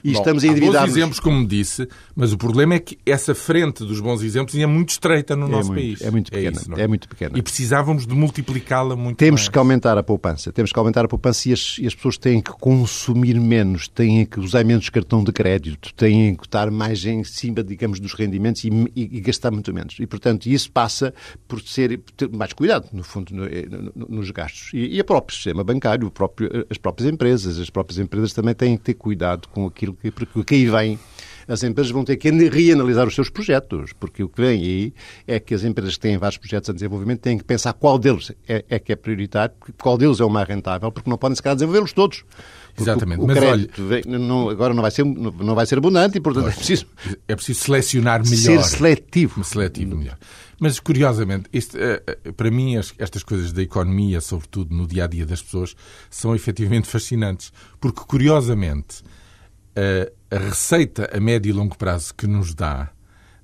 E 0.05 0.13
Bom, 0.13 0.19
estamos 0.19 0.45
a 0.45 0.51
há 0.51 0.55
bons 0.55 0.75
exemplos, 0.91 1.21
como 1.21 1.47
disse, 1.47 1.89
mas 2.15 2.33
o 2.33 2.39
problema 2.39 2.75
é 2.75 2.79
que 2.79 2.99
essa 3.07 3.35
frente 3.35 3.85
dos 3.85 4.01
bons 4.01 4.23
exemplos 4.23 4.55
é 4.57 4.67
muito 4.67 4.91
estreita 4.91 5.35
no 5.37 5.47
É 5.47 5.51
nosso 5.51 5.73
muito- 5.73 5.81
país. 5.83 6.03
é 6.03 6.11
muito 6.11 6.31
pequena, 6.31 6.57
isso, 6.57 6.71
não 6.71 6.79
é 6.79 6.87
muito 6.87 7.09
pequena. 7.09 7.39
E 7.39 7.43
precisávamos 7.43 8.07
de 8.07 8.15
multiplicá-la 8.15 8.97
muito 8.97 9.17
Temos 9.19 9.43
mais. 9.43 9.49
que 9.49 9.59
aumentar 9.59 9.99
a 9.99 10.03
poupança. 10.03 10.53
Temos 10.53 10.73
que 10.73 10.79
aumentar 10.79 11.05
a 11.05 11.09
poupança 11.09 11.49
e 11.49 11.53
as, 11.53 11.77
e 11.79 11.87
as 11.87 11.95
pessoas 11.95 12.17
têm 12.19 12.41
que 12.41 12.53
consumir 12.53 13.39
menos, 13.41 13.89
têm 13.89 14.25
que 14.27 14.41
usar 14.41 14.65
menos 14.65 14.89
cartão 14.91 15.23
de 15.23 15.33
crédito, 15.33 15.93
têm 15.95 16.35
que 16.35 16.45
estar 16.47 16.71
mais 16.71 17.05
em 17.05 17.23
cima, 17.25 17.63
digamos, 17.63 18.01
dos 18.01 18.13
rendimentos 18.15 18.65
e, 18.65 18.69
e- 18.69 19.17
e 19.17 19.21
gastar 19.21 19.51
muito 19.51 19.73
menos. 19.73 19.97
E, 19.99 20.07
portanto, 20.07 20.47
isso 20.47 20.71
passa 20.71 21.13
por 21.47 21.61
ser 21.63 22.01
ter 22.17 22.29
mais 22.31 22.53
cuidado, 22.53 22.89
no 22.93 23.03
fundo, 23.03 23.35
no- 23.35 23.45
no- 23.95 24.07
nos 24.17 24.31
gastos. 24.31 24.71
E, 24.73 24.97
e 24.97 25.01
o 25.01 25.05
próprio 25.05 25.35
sistema 25.35 25.63
bancário, 25.65 26.07
o 26.07 26.11
próprio- 26.11 26.67
as 26.71 26.79
próprias 26.79 27.11
empresas. 27.13 27.59
As 27.59 27.71
próprias 27.71 27.99
empresas 27.99 28.33
também 28.33 28.55
têm 28.55 28.77
que 28.77 28.83
ter 28.85 28.94
cuidado 28.95 29.49
com 29.49 29.67
aquilo 29.67 29.95
que, 29.95 30.11
porque 30.11 30.39
o 30.39 30.45
que 30.45 30.55
aí 30.55 30.67
vem 30.67 30.99
as 31.47 31.63
empresas 31.63 31.93
vão 31.93 32.05
ter 32.05 32.17
que 32.17 32.31
reanalisar 32.31 33.07
os 33.07 33.15
seus 33.15 33.29
projetos, 33.29 33.93
porque 34.01 34.23
o 34.25 34.29
que 34.31 34.41
vem 34.41 34.63
aí 34.63 34.95
é 35.27 35.39
que 35.39 35.53
as 35.53 35.63
empresas 35.63 35.95
que 35.97 36.01
têm 36.01 36.17
vários 36.17 36.39
projetos 36.39 36.71
em 36.71 36.73
desenvolvimento 36.73 37.21
têm 37.21 37.37
que 37.37 37.45
pensar 37.45 37.75
qual 37.75 37.99
deles 37.99 38.33
é, 38.49 38.65
é 38.67 38.79
que 38.79 38.93
é 38.93 38.97
prioritário, 38.97 39.55
qual 39.79 39.99
deles 39.99 40.21
é 40.21 40.25
o 40.25 40.31
mais 40.31 40.49
rentável, 40.49 40.91
porque 40.91 41.11
não 41.11 41.19
podem, 41.19 41.37
se 41.37 41.43
calhar, 41.43 41.55
desenvolvê-los 41.55 41.93
todos. 41.93 42.25
Exatamente, 42.81 43.21
O, 43.21 43.25
o 43.25 43.27
mas 43.27 43.39
crédito 43.39 43.85
vem- 43.87 44.03
não- 44.07 44.49
agora 44.49 44.73
não 44.73 44.81
vai, 44.81 44.91
ser, 44.91 45.05
não 45.05 45.55
vai 45.55 45.67
ser 45.67 45.77
abundante 45.77 46.17
e, 46.17 46.21
portanto, 46.21 46.49
é 46.49 46.53
preciso 46.53 46.87
É 47.29 47.37
preciso 47.37 47.61
selecionar 47.61 48.25
ser 48.25 48.49
melhor. 48.49 48.63
seletivo. 48.65 49.45
seletivo 49.45 49.97
melhor. 49.99 50.17
Mas, 50.61 50.79
curiosamente, 50.81 51.49
eh, 51.53 52.03
eh, 52.07 52.33
para 52.33 52.51
mim, 52.51 52.77
as- 52.77 52.95
estas 52.99 53.23
coisas 53.23 53.53
da 53.53 53.63
economia, 53.63 54.21
sobretudo 54.21 54.75
no 54.75 54.87
dia-a-dia 54.87 55.27
das 55.27 55.43
pessoas, 55.43 55.75
são 56.09 56.35
efetivamente 56.35 56.89
fascinantes. 56.89 57.53
Porque, 57.81 58.01
curiosamente, 58.07 59.03
eh, 59.77 60.13
a 60.31 60.39
receita 60.39 61.11
a 61.13 61.21
médio 61.21 61.51
e 61.51 61.53
longo 61.53 61.77
prazo 61.77 62.15
que 62.15 62.27
nos 62.27 62.55
dá 62.55 62.91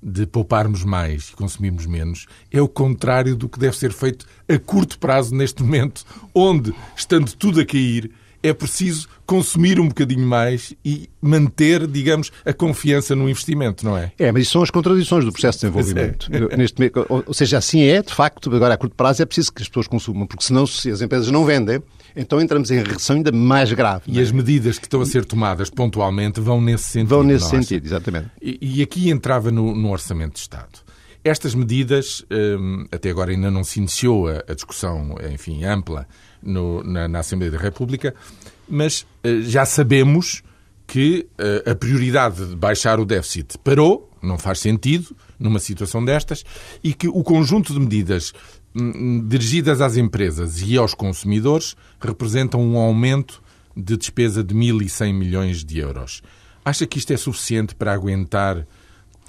de 0.03 0.25
pouparmos 0.25 0.83
mais 0.83 1.29
e 1.29 1.33
consumirmos 1.35 1.85
menos 1.85 2.25
é 2.49 2.59
o 2.59 2.67
contrário 2.67 3.35
do 3.35 3.47
que 3.47 3.59
deve 3.59 3.77
ser 3.77 3.93
feito 3.93 4.25
a 4.49 4.57
curto 4.57 4.97
prazo 4.97 5.35
neste 5.35 5.61
momento, 5.61 6.03
onde, 6.33 6.73
estando 6.95 7.31
tudo 7.35 7.59
a 7.61 7.65
cair, 7.65 8.11
é 8.43 8.53
preciso 8.53 9.07
consumir 9.25 9.79
um 9.79 9.87
bocadinho 9.87 10.25
mais 10.25 10.73
e 10.83 11.09
manter, 11.21 11.87
digamos, 11.87 12.31
a 12.45 12.51
confiança 12.53 13.15
no 13.15 13.29
investimento, 13.29 13.85
não 13.85 13.97
é? 13.97 14.11
É, 14.17 14.31
mas 14.31 14.43
isso 14.43 14.53
são 14.53 14.63
as 14.63 14.71
contradições 14.71 15.23
do 15.23 15.31
processo 15.31 15.59
de 15.59 15.71
desenvolvimento. 15.71 16.29
É. 16.31 16.57
Neste, 16.57 16.91
ou 17.07 17.33
seja, 17.33 17.57
assim 17.57 17.83
é, 17.83 18.01
de 18.01 18.13
facto, 18.13 18.53
agora 18.53 18.73
a 18.73 18.77
curto 18.77 18.95
prazo 18.95 19.21
é 19.21 19.25
preciso 19.25 19.53
que 19.53 19.61
as 19.61 19.67
pessoas 19.67 19.87
consumam, 19.87 20.25
porque 20.25 20.43
senão, 20.43 20.65
se 20.65 20.89
as 20.89 21.01
empresas 21.01 21.29
não 21.29 21.45
vendem, 21.45 21.81
então 22.15 22.41
entramos 22.41 22.71
em 22.71 22.83
recessão 22.83 23.15
ainda 23.15 23.31
mais 23.31 23.71
grave. 23.71 24.03
E 24.07 24.19
é? 24.19 24.21
as 24.21 24.31
medidas 24.31 24.77
que 24.77 24.85
estão 24.85 25.01
a 25.01 25.05
ser 25.05 25.23
tomadas 25.23 25.69
pontualmente 25.69 26.41
vão 26.41 26.59
nesse 26.59 26.85
sentido. 26.85 27.09
Vão 27.09 27.23
nesse 27.23 27.49
sentido, 27.49 27.85
exatamente. 27.85 28.29
E, 28.41 28.57
e, 28.79 28.81
aqui 28.81 29.09
entrava 29.09 29.51
no, 29.51 29.75
no 29.75 29.91
Orçamento 29.91 30.33
de 30.33 30.39
Estado. 30.39 30.79
Estas 31.23 31.53
medidas, 31.53 32.25
hum, 32.31 32.85
até 32.91 33.11
agora 33.11 33.31
ainda 33.31 33.51
não 33.51 33.63
se 33.63 33.79
iniciou 33.79 34.27
a 34.27 34.53
discussão, 34.53 35.15
enfim, 35.31 35.63
ampla 35.63 36.07
no, 36.41 36.83
na, 36.83 37.07
na, 37.07 37.19
Assembleia 37.19 37.51
da 37.51 37.57
República, 37.57 38.13
mas 38.67 39.01
uh, 39.01 39.41
já 39.41 39.65
sabemos 39.65 40.43
que 40.87 41.27
uh, 41.39 41.71
a 41.71 41.75
prioridade 41.75 42.45
de 42.45 42.55
baixar 42.55 42.99
o 42.99 43.05
déficit 43.05 43.57
parou, 43.59 44.09
não 44.21 44.37
faz 44.37 44.59
sentido 44.59 45.15
numa 45.39 45.59
situação 45.59 46.03
destas, 46.03 46.43
e 46.83 46.93
que 46.93 47.07
o 47.07 47.23
conjunto 47.23 47.73
de 47.73 47.79
medidas 47.79 48.33
hum, 48.75 49.25
dirigidas 49.27 49.81
às 49.81 49.97
empresas 49.97 50.61
e 50.61 50.77
aos 50.77 50.93
consumidores 50.93 51.75
representam 51.99 52.61
um 52.61 52.77
aumento 52.77 53.41
de 53.75 53.97
despesa 53.97 54.43
de 54.43 54.53
1.100 54.53 55.13
milhões 55.13 55.63
de 55.63 55.79
euros. 55.79 56.21
Acha 56.63 56.85
que 56.85 56.99
isto 56.99 57.11
é 57.11 57.17
suficiente 57.17 57.73
para 57.73 57.93
aguentar 57.93 58.67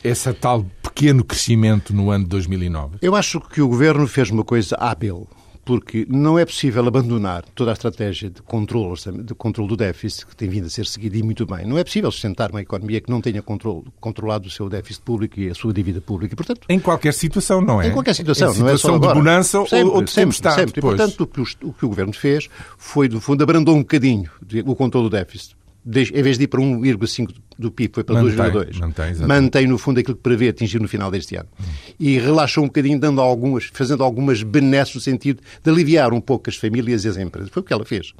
esse 0.05 0.33
tal 0.35 0.65
pequeno 0.83 1.25
crescimento 1.25 1.95
no 1.95 2.11
ano 2.11 2.25
de 2.25 2.31
2009? 2.31 2.99
Eu 3.01 3.15
acho 3.15 3.41
que 3.41 3.63
o 3.63 3.69
Governo 3.69 4.07
fez 4.07 4.31
uma 4.31 4.45
coisa 4.45 4.77
hábil 4.77 5.29
porque 5.65 6.07
não 6.09 6.39
é 6.39 6.45
possível 6.45 6.87
abandonar 6.87 7.45
toda 7.55 7.71
a 7.71 7.75
estratégia 7.75 8.29
de 8.29 8.43
controle, 8.43 8.95
de 9.25 9.35
controle 9.35 9.69
do 9.69 9.77
déficit 9.77 10.27
que 10.27 10.35
tem 10.35 10.49
vindo 10.49 10.67
a 10.67 10.71
ser 10.71 10.87
seguida 10.87 11.17
e 11.17 11.23
muito 11.23 11.47
bem. 11.47 11.65
Não 11.65 11.79
é 11.79 11.85
possível 11.85 12.11
sustentar 12.11 12.51
uma 12.51 12.61
economia 12.61 13.01
que 13.01 13.11
não 13.11 13.21
tenha 13.21 13.41
controle, 13.43 13.85
controlado 14.01 14.49
o 14.49 14.51
seu 14.51 14.69
déficit 14.69 15.03
público 15.03 15.39
e 15.39 15.51
a 15.51 15.55
sua 15.55 15.73
dívida 15.73 16.01
pública. 16.01 16.35
Portanto, 16.35 16.67
em 16.69 16.81
qualquer 16.81 17.15
situação, 17.15 17.61
não 17.61 17.81
é? 17.81 17.89
Em 17.89 17.93
qualquer 17.93 18.15
situação, 18.15 18.51
em 18.51 18.55
situação 18.55 18.67
não 18.67 18.75
é 18.75 18.79
só 18.79 18.95
agora. 18.95 19.15
de 19.15 19.19
bonança 19.21 19.65
sempre, 19.67 19.95
ou 19.95 20.03
de 20.03 20.11
sempre, 20.11 20.25
tempestade. 20.25 20.57
Sempre. 20.57 20.79
E, 20.79 20.83
portanto, 20.83 21.21
o 21.21 21.27
que, 21.27 21.41
o, 21.41 21.45
o 21.69 21.73
que 21.73 21.85
o 21.85 21.89
Governo 21.89 22.13
fez 22.13 22.49
foi, 22.77 23.09
do 23.09 23.21
fundo, 23.21 23.43
abrandou 23.43 23.77
um 23.77 23.81
bocadinho 23.81 24.31
o 24.67 24.75
controle 24.75 25.09
do 25.09 25.11
déficit 25.11 25.57
em 25.85 26.23
vez 26.23 26.39
de 26.39 26.45
ir 26.45 26.47
para 26.47 26.61
1,5 26.61 27.35
do 27.59 27.71
PIB, 27.71 27.95
foi 27.95 28.05
para 28.05 28.21
2,2. 28.23 28.79
Mantém, 28.79 29.15
mantém, 29.27 29.67
no 29.67 29.79
fundo, 29.79 30.01
aquilo 30.01 30.17
que 30.17 30.23
prevê 30.23 30.49
atingir 30.49 30.81
no 30.81 30.89
final 30.89 31.11
deste 31.11 31.37
ano. 31.37 31.49
Hum. 31.61 31.65
E 31.99 32.19
relaxou 32.19 32.65
um 32.65 32.67
bocadinho, 32.67 32.99
dando 32.99 33.21
algumas, 33.21 33.71
fazendo 33.73 34.03
algumas 34.03 34.43
benesses 34.43 34.95
no 34.95 35.01
sentido 35.01 35.41
de 35.63 35.71
aliviar 35.71 36.13
um 36.13 36.21
pouco 36.21 36.49
as 36.49 36.57
famílias 36.57 37.05
e 37.05 37.09
as 37.09 37.17
empresas. 37.17 37.51
Foi 37.51 37.63
o 37.63 37.65
que 37.65 37.73
ela 37.73 37.85
fez. 37.85 38.13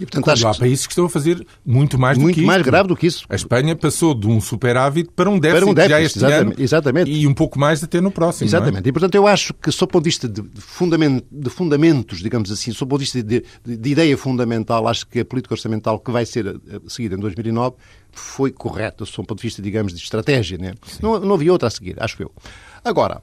E, 0.00 0.06
portanto, 0.06 0.24
Quando 0.24 0.46
há 0.46 0.54
países 0.54 0.86
que 0.86 0.92
estão 0.92 1.04
a 1.04 1.08
fazer 1.08 1.46
muito 1.64 1.98
mais 1.98 2.18
muito 2.18 2.34
do 2.34 2.40
que 2.40 2.46
mais 2.46 2.60
isso. 2.60 2.70
grave 2.70 2.88
do 2.88 2.96
que 2.96 3.06
isso. 3.06 3.24
A 3.28 3.36
Espanha 3.36 3.76
passou 3.76 4.14
de 4.14 4.26
um 4.26 4.40
superávit 4.40 5.10
para 5.14 5.30
um 5.30 5.38
déficit, 5.38 5.60
para 5.60 5.70
um 5.70 5.74
déficit 5.74 5.90
já 5.90 6.02
este 6.02 6.18
exatamente, 6.18 6.54
ano 6.54 6.64
exatamente. 6.64 7.10
e 7.10 7.26
um 7.26 7.34
pouco 7.34 7.58
mais 7.58 7.84
até 7.84 8.00
no 8.00 8.10
próximo. 8.10 8.46
É? 8.46 8.48
Exatamente. 8.48 8.86
É? 8.86 8.88
E, 8.88 8.92
portanto, 8.92 9.14
eu 9.14 9.26
acho 9.26 9.54
que, 9.54 9.70
sob 9.70 9.90
o 9.90 9.92
ponto 9.92 10.04
de 10.04 10.10
vista 10.10 10.28
de, 10.28 10.42
fundamento, 10.60 11.24
de 11.30 11.50
fundamentos, 11.50 12.18
digamos 12.18 12.50
assim, 12.50 12.72
sob 12.72 12.88
o 12.88 12.90
ponto 12.90 12.98
de 12.98 13.04
vista 13.04 13.22
de, 13.22 13.44
de, 13.64 13.76
de, 13.76 13.90
ideia 13.90 14.16
fundamental, 14.16 14.88
acho 14.88 15.06
que 15.06 15.20
a 15.20 15.24
política 15.24 15.54
orçamental 15.54 16.00
que 16.00 16.10
vai 16.10 16.26
ser 16.26 16.46
eh, 16.46 16.80
seguida 16.88 17.14
em 17.14 17.18
2009 17.18 17.76
foi 18.12 18.50
correta, 18.50 19.04
sob 19.04 19.24
o 19.24 19.26
ponto 19.26 19.38
de 19.38 19.46
vista, 19.46 19.62
digamos, 19.62 19.92
de 19.92 19.98
estratégia. 19.98 20.58
Né? 20.58 20.74
Não, 21.00 21.18
não 21.20 21.34
havia 21.34 21.52
outra 21.52 21.68
a 21.68 21.70
seguir, 21.70 21.96
acho 21.98 22.22
eu. 22.22 22.32
Agora, 22.84 23.22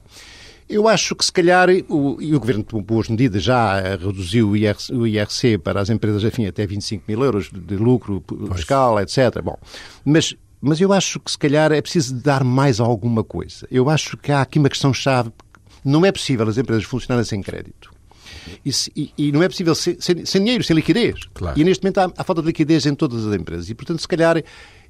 eu 0.70 0.86
acho 0.86 1.16
que 1.16 1.24
se 1.24 1.32
calhar, 1.32 1.68
o, 1.88 2.16
e 2.20 2.34
o 2.34 2.38
Governo 2.38 2.62
tomou 2.62 2.84
boas 2.84 3.08
medidas, 3.08 3.42
já 3.42 3.80
reduziu 3.96 4.50
o 4.50 4.56
IRC, 4.56 4.92
o 4.94 5.06
IRC 5.06 5.58
para 5.58 5.80
as 5.80 5.90
empresas, 5.90 6.22
enfim, 6.22 6.46
até 6.46 6.64
25 6.64 7.04
mil 7.08 7.24
euros 7.24 7.50
de 7.52 7.76
lucro 7.76 8.22
fiscal, 8.54 9.00
etc. 9.00 9.42
Bom, 9.42 9.58
mas, 10.04 10.36
mas 10.60 10.80
eu 10.80 10.92
acho 10.92 11.18
que 11.18 11.30
se 11.30 11.38
calhar 11.38 11.72
é 11.72 11.82
preciso 11.82 12.14
dar 12.14 12.44
mais 12.44 12.78
alguma 12.78 13.24
coisa. 13.24 13.66
Eu 13.68 13.90
acho 13.90 14.16
que 14.16 14.30
há 14.30 14.42
aqui 14.42 14.60
uma 14.60 14.68
questão-chave. 14.68 15.32
Não 15.84 16.04
é 16.06 16.12
possível 16.12 16.46
as 16.48 16.56
empresas 16.56 16.84
funcionarem 16.84 17.24
sem 17.24 17.42
crédito. 17.42 17.90
E, 18.64 18.70
e, 18.96 19.12
e, 19.18 19.32
não 19.32 19.42
é 19.42 19.48
possível 19.48 19.74
sem, 19.74 20.00
sem, 20.00 20.24
sem 20.24 20.40
dinheiro, 20.40 20.62
sem 20.62 20.76
liquidez. 20.76 21.20
Claro. 21.34 21.58
E 21.58 21.64
neste 21.64 21.82
momento 21.82 21.98
há, 21.98 22.12
há, 22.16 22.24
falta 22.24 22.42
de 22.42 22.46
liquidez 22.46 22.86
em 22.86 22.94
todas 22.94 23.26
as 23.26 23.34
empresas. 23.34 23.68
E, 23.70 23.74
portanto, 23.74 24.00
se 24.00 24.08
calhar 24.08 24.42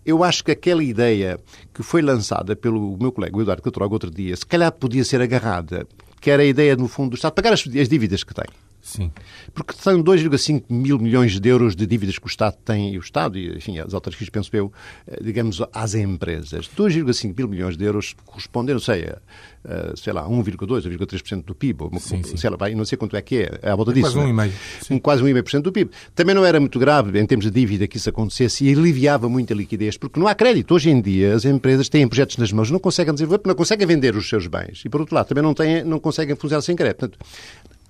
eu 0.04 0.24
acho 0.24 0.44
que 0.44 0.50
aquela 0.50 0.82
ideia 0.82 1.38
que 1.74 1.82
foi 1.82 2.02
lançada 2.02 2.56
pelo 2.56 2.96
meu 2.98 3.12
colega 3.12 3.40
Eduardo 3.40 3.62
Catroga 3.62 3.94
outro 3.94 4.10
dia, 4.10 4.36
se 4.36 4.46
calhar 4.46 4.72
podia 4.72 5.04
ser 5.04 5.20
agarrada, 5.20 5.86
que 6.20 6.30
era 6.30 6.42
a 6.42 6.46
ideia, 6.46 6.76
no 6.76 6.88
fundo, 6.88 7.10
do 7.10 7.16
Estado 7.16 7.32
pagar 7.32 7.52
as, 7.52 7.60
as 7.66 7.88
dívidas 7.88 8.24
que 8.24 8.34
tem. 8.34 8.46
Sim. 8.82 9.10
Porque 9.52 9.74
são 9.74 10.02
2,5 10.02 10.64
mil 10.68 10.98
milhões 10.98 11.38
de 11.38 11.48
euros 11.48 11.76
de 11.76 11.86
dívidas 11.86 12.18
que 12.18 12.26
o 12.26 12.28
Estado 12.28 12.56
tem, 12.64 12.94
e 12.94 12.98
o 12.98 13.00
Estado, 13.00 13.38
e 13.38 13.56
enfim, 13.56 13.78
as 13.78 13.92
autarquias, 13.92 14.30
penso 14.30 14.50
eu, 14.54 14.72
eh, 15.06 15.18
digamos, 15.22 15.62
às 15.72 15.94
empresas. 15.94 16.68
2,5 16.76 17.36
mil 17.36 17.48
milhões 17.48 17.76
de 17.76 17.84
euros 17.84 18.14
correspondem, 18.24 18.74
não 18.74 18.80
sei, 18.80 19.04
a, 19.04 19.18
a 19.64 19.96
sei 19.96 20.12
lá, 20.12 20.26
1,2, 20.26 20.88
1,3% 20.88 21.44
do 21.44 21.54
PIB, 21.54 21.84
ou, 21.84 22.00
sim, 22.00 22.22
sim. 22.22 22.36
sei 22.36 22.50
lá, 22.50 22.56
não 22.74 22.84
sei 22.84 22.96
quanto 22.96 23.16
é 23.16 23.22
que 23.22 23.42
é, 23.42 23.70
à 23.70 23.76
volta 23.76 23.92
é 23.92 23.94
disso. 23.94 24.14
Quase 24.14 24.32
1,5%. 24.32 24.52
Um, 24.90 24.98
quase 24.98 25.22
1,5% 25.22 25.60
do 25.62 25.72
PIB. 25.72 25.90
Também 26.14 26.34
não 26.34 26.44
era 26.44 26.58
muito 26.58 26.78
grave, 26.78 27.18
em 27.18 27.26
termos 27.26 27.44
de 27.44 27.50
dívida, 27.50 27.86
que 27.86 27.98
isso 27.98 28.08
acontecesse 28.08 28.64
e 28.64 28.72
aliviava 28.72 29.28
muito 29.28 29.52
a 29.52 29.56
liquidez, 29.56 29.96
porque 29.98 30.18
não 30.18 30.26
há 30.26 30.34
crédito. 30.34 30.74
Hoje 30.74 30.90
em 30.90 31.00
dia, 31.00 31.34
as 31.34 31.44
empresas 31.44 31.88
têm 31.88 32.08
projetos 32.08 32.38
nas 32.38 32.50
mãos, 32.50 32.70
não 32.70 32.78
conseguem 32.78 33.12
desenvolver, 33.12 33.42
não 33.46 33.54
conseguem 33.54 33.86
vender 33.86 34.16
os 34.16 34.28
seus 34.28 34.46
bens. 34.46 34.82
E, 34.84 34.88
por 34.88 35.00
outro 35.00 35.14
lado, 35.14 35.28
também 35.28 35.42
não, 35.42 35.52
têm, 35.52 35.84
não 35.84 35.98
conseguem 35.98 36.34
funcionar 36.34 36.62
sem 36.62 36.74
crédito. 36.74 37.00
Portanto, 37.00 37.18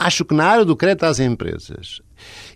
Acho 0.00 0.24
que 0.24 0.34
na 0.34 0.46
área 0.46 0.64
do 0.64 0.74
crédito 0.74 1.04
às 1.04 1.20
empresas 1.20 2.00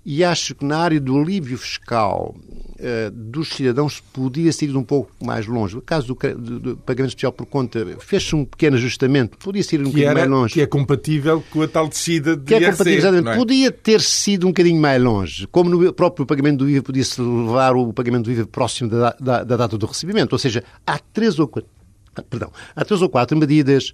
e 0.04 0.24
acho 0.24 0.54
que 0.54 0.64
na 0.64 0.78
área 0.78 0.98
do 0.98 1.18
alívio 1.18 1.58
fiscal 1.58 2.34
uh, 2.34 3.10
dos 3.10 3.50
cidadãos 3.50 4.00
podia 4.14 4.50
ser 4.50 4.64
ido 4.64 4.78
um 4.78 4.82
pouco 4.82 5.10
mais 5.22 5.46
longe. 5.46 5.74
No 5.74 5.82
caso 5.82 6.06
do, 6.06 6.14
do, 6.14 6.58
do 6.58 6.76
pagamento 6.78 7.10
especial 7.10 7.32
por 7.32 7.44
conta, 7.44 7.86
fez-se 8.00 8.34
um 8.34 8.46
pequeno 8.46 8.76
ajustamento, 8.78 9.36
podia 9.36 9.62
ser 9.62 9.78
um 9.80 9.84
que 9.84 9.90
bocadinho 9.90 10.08
era, 10.08 10.20
mais 10.20 10.30
longe. 10.30 10.54
Que 10.54 10.62
é 10.62 10.66
compatível 10.66 11.44
com 11.50 11.60
a 11.60 11.68
tal 11.68 11.86
descida 11.86 12.34
de 12.34 12.44
que 12.44 12.54
é 12.54 12.70
compatível, 12.70 12.98
exatamente. 12.98 13.28
É? 13.28 13.36
Podia 13.36 13.70
ter 13.70 14.00
sido 14.00 14.46
um 14.46 14.50
bocadinho 14.50 14.80
mais 14.80 15.02
longe. 15.02 15.46
Como 15.48 15.68
no 15.68 15.92
próprio 15.92 16.24
pagamento 16.24 16.60
do 16.60 16.70
IVA 16.70 16.82
podia-se 16.82 17.20
levar 17.20 17.76
o 17.76 17.92
pagamento 17.92 18.24
do 18.24 18.32
IVA 18.32 18.46
próximo 18.46 18.88
da, 18.88 19.14
da, 19.20 19.44
da 19.44 19.56
data 19.56 19.76
do 19.76 19.84
recebimento. 19.84 20.32
Ou 20.32 20.38
seja, 20.38 20.64
há 20.86 20.98
três 20.98 21.38
ou 21.38 21.46
quatro, 21.46 21.68
perdão, 22.30 22.50
há 22.74 22.84
três 22.86 23.02
ou 23.02 23.10
quatro 23.10 23.36
medidas 23.36 23.92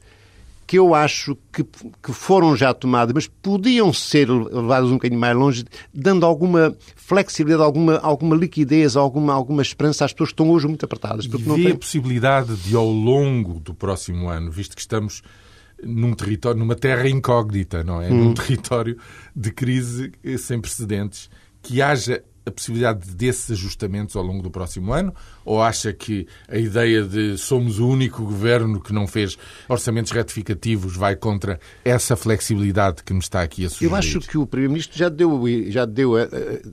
que 0.70 0.78
eu 0.78 0.94
acho 0.94 1.36
que, 1.52 1.64
que 1.64 2.12
foram 2.12 2.54
já 2.54 2.72
tomadas, 2.72 3.12
mas 3.12 3.26
podiam 3.26 3.92
ser 3.92 4.30
levadas 4.30 4.88
um 4.88 4.92
bocadinho 4.92 5.20
mais 5.20 5.36
longe, 5.36 5.64
dando 5.92 6.24
alguma 6.24 6.76
flexibilidade, 6.94 7.64
alguma, 7.64 7.98
alguma 7.98 8.36
liquidez, 8.36 8.94
alguma, 8.94 9.32
alguma 9.32 9.62
esperança 9.62 10.04
às 10.04 10.12
pessoas 10.12 10.28
que 10.28 10.34
estão 10.34 10.48
hoje 10.48 10.68
muito 10.68 10.84
apertadas. 10.84 11.26
Porque 11.26 11.48
não 11.48 11.56
tem... 11.56 11.72
a 11.72 11.76
possibilidade 11.76 12.54
de, 12.54 12.76
ao 12.76 12.88
longo 12.88 13.58
do 13.58 13.74
próximo 13.74 14.28
ano, 14.28 14.48
visto 14.48 14.76
que 14.76 14.80
estamos 14.80 15.22
num 15.82 16.14
território, 16.14 16.60
numa 16.60 16.76
terra 16.76 17.08
incógnita, 17.08 17.82
não 17.82 18.00
é? 18.00 18.08
Hum. 18.08 18.26
Num 18.26 18.34
território 18.38 18.96
de 19.34 19.50
crise 19.50 20.12
sem 20.38 20.60
precedentes, 20.60 21.28
que 21.60 21.82
haja 21.82 22.22
a 22.50 22.52
possibilidade 22.52 23.10
desses 23.14 23.50
ajustamentos 23.52 24.14
ao 24.16 24.22
longo 24.22 24.42
do 24.42 24.50
próximo 24.50 24.92
ano? 24.92 25.14
Ou 25.44 25.62
acha 25.62 25.92
que 25.92 26.26
a 26.48 26.58
ideia 26.58 27.02
de 27.02 27.38
somos 27.38 27.78
o 27.78 27.88
único 27.88 28.22
governo 28.22 28.80
que 28.80 28.92
não 28.92 29.06
fez 29.06 29.38
orçamentos 29.68 30.12
retificativos 30.12 30.96
vai 30.96 31.16
contra 31.16 31.58
essa 31.84 32.14
flexibilidade 32.14 33.02
que 33.02 33.12
me 33.12 33.20
está 33.20 33.42
aqui 33.42 33.64
a 33.64 33.70
sugerir? 33.70 33.90
Eu 33.90 33.96
acho 33.96 34.20
que 34.20 34.36
o 34.36 34.46
Primeiro-Ministro 34.46 34.98
já 34.98 35.08
deu, 35.08 35.42
já 35.68 35.84
deu, 35.84 36.12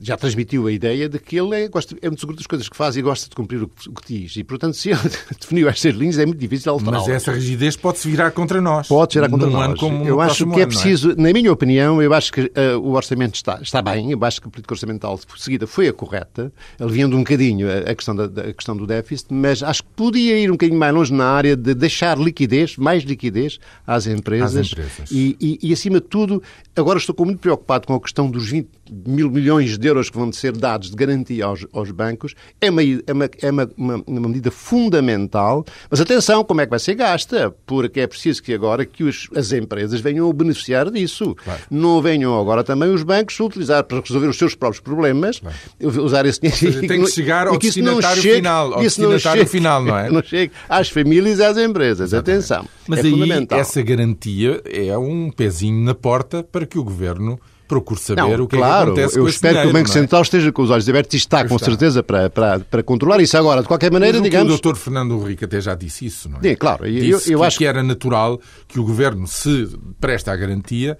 já 0.00 0.16
transmitiu 0.16 0.66
a 0.66 0.72
ideia 0.72 1.08
de 1.08 1.18
que 1.18 1.36
ele 1.36 1.64
é, 1.64 1.68
gosta, 1.68 1.96
é 2.02 2.08
muito 2.08 2.20
seguro 2.20 2.36
das 2.36 2.46
coisas 2.46 2.68
que 2.68 2.76
faz 2.76 2.96
e 2.96 3.02
gosta 3.02 3.28
de 3.28 3.34
cumprir 3.34 3.62
o 3.62 3.68
que, 3.68 4.18
diz. 4.20 4.36
E, 4.36 4.44
portanto, 4.44 4.74
se 4.74 4.90
ele 4.90 5.00
definiu 5.40 5.68
estas 5.68 5.94
linhas, 5.94 6.18
é 6.18 6.26
muito 6.26 6.38
difícil 6.38 6.72
alterá 6.72 6.98
Mas 6.98 7.08
essa 7.08 7.32
rigidez 7.32 7.76
pode-se 7.76 8.08
virar 8.08 8.30
contra 8.32 8.60
nós. 8.60 8.88
Pode 8.88 9.14
virar 9.14 9.28
contra 9.28 9.48
nós. 9.48 9.80
eu 10.06 10.20
acho 10.20 10.46
que 10.46 10.60
é 10.60 10.66
preciso, 10.66 11.12
é? 11.12 11.14
na 11.16 11.32
minha 11.32 11.52
opinião, 11.52 12.02
eu 12.02 12.12
acho 12.12 12.32
que 12.32 12.42
uh, 12.42 12.78
o 12.80 12.92
orçamento 12.92 13.36
está, 13.36 13.60
está 13.62 13.80
bem, 13.80 14.10
eu 14.10 14.24
acho 14.24 14.40
que 14.40 14.48
a 14.48 14.50
política 14.50 14.74
orçamental 14.74 15.18
seguida 15.36 15.66
foi 15.68 15.88
a 15.88 15.92
correta, 15.92 16.52
aliviando 16.78 17.16
um 17.16 17.20
bocadinho 17.20 17.68
a, 17.70 17.90
a 17.90 17.94
questão 17.94 18.16
da, 18.16 18.26
da 18.26 18.52
questão 18.52 18.76
do 18.76 18.86
déficit, 18.86 19.32
mas 19.32 19.62
acho 19.62 19.82
que 19.82 19.90
podia 19.94 20.38
ir 20.38 20.48
um 20.48 20.54
bocadinho 20.54 20.78
mais 20.78 20.94
longe 20.94 21.12
na 21.12 21.26
área 21.26 21.54
de 21.54 21.74
deixar 21.74 22.18
liquidez, 22.18 22.76
mais 22.76 23.04
liquidez 23.04 23.58
às 23.86 24.06
empresas. 24.06 24.56
Às 24.56 24.72
empresas. 24.72 25.10
E, 25.10 25.36
e, 25.40 25.58
e, 25.62 25.72
acima 25.72 26.00
de 26.00 26.06
tudo, 26.06 26.42
agora 26.78 26.98
estou 26.98 27.14
muito 27.24 27.40
preocupado 27.40 27.86
com 27.86 27.94
a 27.94 28.00
questão 28.00 28.30
dos 28.30 28.48
20 28.50 28.68
mil 29.06 29.30
milhões 29.30 29.76
de 29.76 29.86
euros 29.86 30.10
que 30.10 30.16
vão 30.16 30.32
ser 30.32 30.56
dados 30.56 30.90
de 30.90 30.96
garantia 30.96 31.44
aos, 31.44 31.66
aos 31.72 31.90
bancos. 31.90 32.34
É, 32.60 32.70
uma, 32.70 32.82
é, 32.82 33.12
uma, 33.12 33.30
é 33.42 33.50
uma, 33.50 33.70
uma, 33.76 34.04
uma, 34.06 34.28
medida 34.28 34.50
fundamental, 34.50 35.64
mas 35.90 36.00
atenção, 36.00 36.44
como 36.44 36.60
é 36.60 36.66
que 36.66 36.70
vai 36.70 36.78
ser 36.78 36.94
gasta? 36.94 37.54
Porque 37.66 38.00
é 38.00 38.06
preciso 38.06 38.42
que 38.42 38.54
agora 38.54 38.84
que 38.84 39.04
os, 39.04 39.28
as 39.34 39.52
empresas 39.52 40.00
venham 40.00 40.28
a 40.28 40.32
beneficiar 40.32 40.90
disso. 40.90 41.34
Claro. 41.34 41.60
Não 41.70 42.00
venham 42.00 42.38
agora 42.38 42.64
também 42.64 42.92
os 42.92 43.02
bancos 43.02 43.38
a 43.40 43.44
utilizar 43.44 43.84
para 43.84 44.00
resolver 44.00 44.28
os 44.28 44.38
seus 44.38 44.54
próprios 44.54 44.80
problemas 44.80 45.40
usar 45.80 46.26
esse 46.26 46.40
dinheiro. 46.40 46.58
Seja, 46.58 46.80
tem 46.86 47.02
que 47.02 47.10
chegar 47.10 47.46
ao 47.46 47.58
que 47.58 47.66
destinatário 47.66 48.22
chegue, 48.22 48.36
final, 48.36 48.74
ao 48.74 48.80
destinatário 48.80 49.40
chegue, 49.40 49.50
final, 49.50 49.84
não 49.84 49.96
é? 49.96 50.08
Não 50.18 50.22
chega 50.22 50.52
às 50.68 50.88
famílias 50.88 51.38
e 51.38 51.44
às 51.44 51.56
empresas. 51.56 52.12
Exatamente. 52.12 52.38
Atenção. 52.38 52.68
Mas 52.86 53.00
é 53.00 53.02
aí 53.02 53.46
essa 53.50 53.82
garantia 53.82 54.62
é 54.64 54.96
um 54.96 55.30
pezinho 55.30 55.84
na 55.84 55.94
porta 55.94 56.42
para 56.42 56.66
que 56.68 56.78
o 56.78 56.84
governo 56.84 57.40
procure 57.68 58.00
saber 58.00 58.22
não, 58.22 58.44
o 58.44 58.48
que 58.48 58.56
claro, 58.56 58.92
é 58.92 58.94
que 58.94 59.00
acontece 59.00 59.18
eu 59.18 59.28
espero 59.28 59.54
dinheiro, 59.54 59.70
que 59.70 59.76
o 59.76 59.78
Banco 59.78 59.90
é? 59.90 59.92
Central 59.92 60.22
esteja 60.22 60.50
com 60.50 60.62
os 60.62 60.70
olhos 60.70 60.88
abertos 60.88 61.14
e 61.14 61.16
está, 61.18 61.46
com 61.46 61.58
certeza, 61.58 62.02
para, 62.02 62.30
para, 62.30 62.60
para 62.60 62.82
controlar 62.82 63.20
isso. 63.20 63.36
Agora, 63.36 63.60
de 63.60 63.68
qualquer 63.68 63.92
maneira, 63.92 64.20
digamos... 64.20 64.54
o 64.54 64.60
Dr. 64.60 64.74
Fernando 64.74 65.14
Henrique 65.20 65.44
até 65.44 65.60
já 65.60 65.74
disse 65.74 66.06
isso, 66.06 66.30
não 66.30 66.38
é? 66.38 66.42
Sim, 66.42 66.54
claro. 66.56 66.90
Disse 66.90 67.30
eu, 67.30 67.34
eu 67.34 67.40
que, 67.40 67.46
acho 67.46 67.58
que 67.58 67.66
era 67.66 67.82
natural 67.82 68.40
que 68.66 68.80
o 68.80 68.84
Governo, 68.84 69.26
se 69.26 69.68
presta 70.00 70.32
a 70.32 70.36
garantia, 70.36 70.96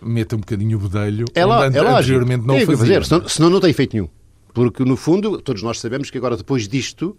meta 0.00 0.36
um 0.36 0.38
bocadinho 0.38 0.78
o 0.78 0.88
bedelho, 0.88 1.24
é 1.34 1.44
lá, 1.44 1.66
onde 1.66 1.76
é 1.76 1.80
anteriormente 1.80 2.46
não 2.46 2.54
tem 2.54 2.66
fazia. 2.66 2.78
Fazer, 2.78 3.04
senão, 3.04 3.28
senão 3.28 3.50
não 3.50 3.60
tem 3.60 3.72
feito 3.72 3.94
nenhum. 3.94 4.08
Porque, 4.54 4.84
no 4.84 4.96
fundo, 4.96 5.40
todos 5.40 5.62
nós 5.62 5.80
sabemos 5.80 6.10
que 6.10 6.18
agora, 6.18 6.36
depois 6.36 6.68
disto, 6.68 7.16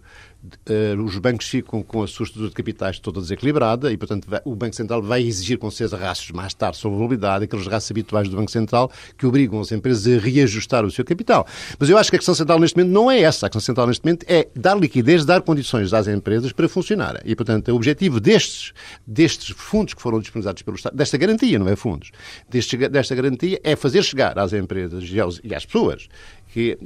uh, 0.68 1.02
os 1.02 1.18
bancos 1.18 1.48
ficam 1.48 1.82
com 1.82 2.02
a 2.02 2.06
sua 2.06 2.24
estrutura 2.24 2.48
de 2.48 2.54
capitais 2.54 2.98
toda 2.98 3.20
desequilibrada 3.20 3.92
e, 3.92 3.96
portanto, 3.96 4.28
vai, 4.28 4.40
o 4.44 4.54
Banco 4.54 4.74
Central 4.74 5.02
vai 5.02 5.22
exigir 5.22 5.58
com 5.58 5.70
certeza 5.70 5.96
rastros 5.96 6.30
mais 6.32 6.54
tarde 6.54 6.76
sobre 6.76 6.96
a 6.96 6.98
probabilidade, 6.98 7.44
aqueles 7.44 7.66
rastros 7.66 7.90
habituais 7.90 8.28
do 8.28 8.36
Banco 8.36 8.50
Central 8.50 8.90
que 9.16 9.26
obrigam 9.26 9.60
as 9.60 9.72
empresas 9.72 10.06
a 10.06 10.24
reajustar 10.24 10.84
o 10.84 10.90
seu 10.90 11.04
capital. 11.04 11.46
Mas 11.78 11.88
eu 11.88 11.96
acho 11.96 12.10
que 12.10 12.16
a 12.16 12.18
questão 12.18 12.34
central 12.34 12.58
neste 12.58 12.76
momento 12.76 12.92
não 12.92 13.10
é 13.10 13.20
essa. 13.20 13.46
A 13.46 13.48
questão 13.48 13.60
central 13.60 13.86
neste 13.86 14.04
momento 14.04 14.24
é 14.28 14.48
dar 14.54 14.78
liquidez, 14.78 15.24
dar 15.24 15.42
condições 15.42 15.92
às 15.92 16.06
empresas 16.06 16.52
para 16.52 16.68
funcionarem. 16.68 17.22
E, 17.24 17.34
portanto, 17.34 17.68
o 17.70 17.76
objetivo 17.76 18.20
destes, 18.20 18.72
destes 19.06 19.54
fundos 19.56 19.94
que 19.94 20.02
foram 20.02 20.20
disponibilizados 20.20 20.62
pelo 20.62 20.76
Estado, 20.76 20.96
desta 20.96 21.16
garantia, 21.16 21.58
não 21.58 21.68
é 21.68 21.76
fundos, 21.76 22.10
desta 22.48 23.14
garantia, 23.14 23.60
é 23.62 23.76
fazer 23.76 24.02
chegar 24.02 24.38
às 24.38 24.52
empresas 24.52 25.04
e, 25.04 25.54
às 25.54 25.64
pessoas 25.64 26.08
que 26.52 26.78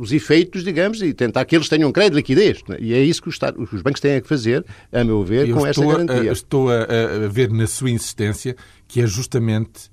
os 0.00 0.10
efeitos, 0.10 0.64
digamos, 0.64 1.02
e 1.02 1.12
tentar 1.12 1.44
que 1.44 1.54
eles 1.54 1.68
tenham 1.68 1.92
crédito 1.92 2.12
de 2.12 2.16
liquidez. 2.16 2.62
E 2.78 2.91
é 2.92 3.02
isso 3.02 3.22
que 3.22 3.28
os, 3.28 3.38
os 3.72 3.82
bancos 3.82 4.00
têm 4.00 4.20
que 4.20 4.28
fazer, 4.28 4.64
a 4.92 5.04
meu 5.04 5.22
ver, 5.24 5.48
Eu 5.48 5.56
com 5.56 5.66
esta 5.66 5.84
garantia. 5.84 6.30
A, 6.30 6.32
estou 6.32 6.70
a, 6.70 6.82
a, 6.82 7.28
ver 7.28 7.50
na 7.50 7.66
sua 7.66 7.90
insistência 7.90 8.56
que 8.86 9.00
é 9.00 9.06
justamente 9.06 9.90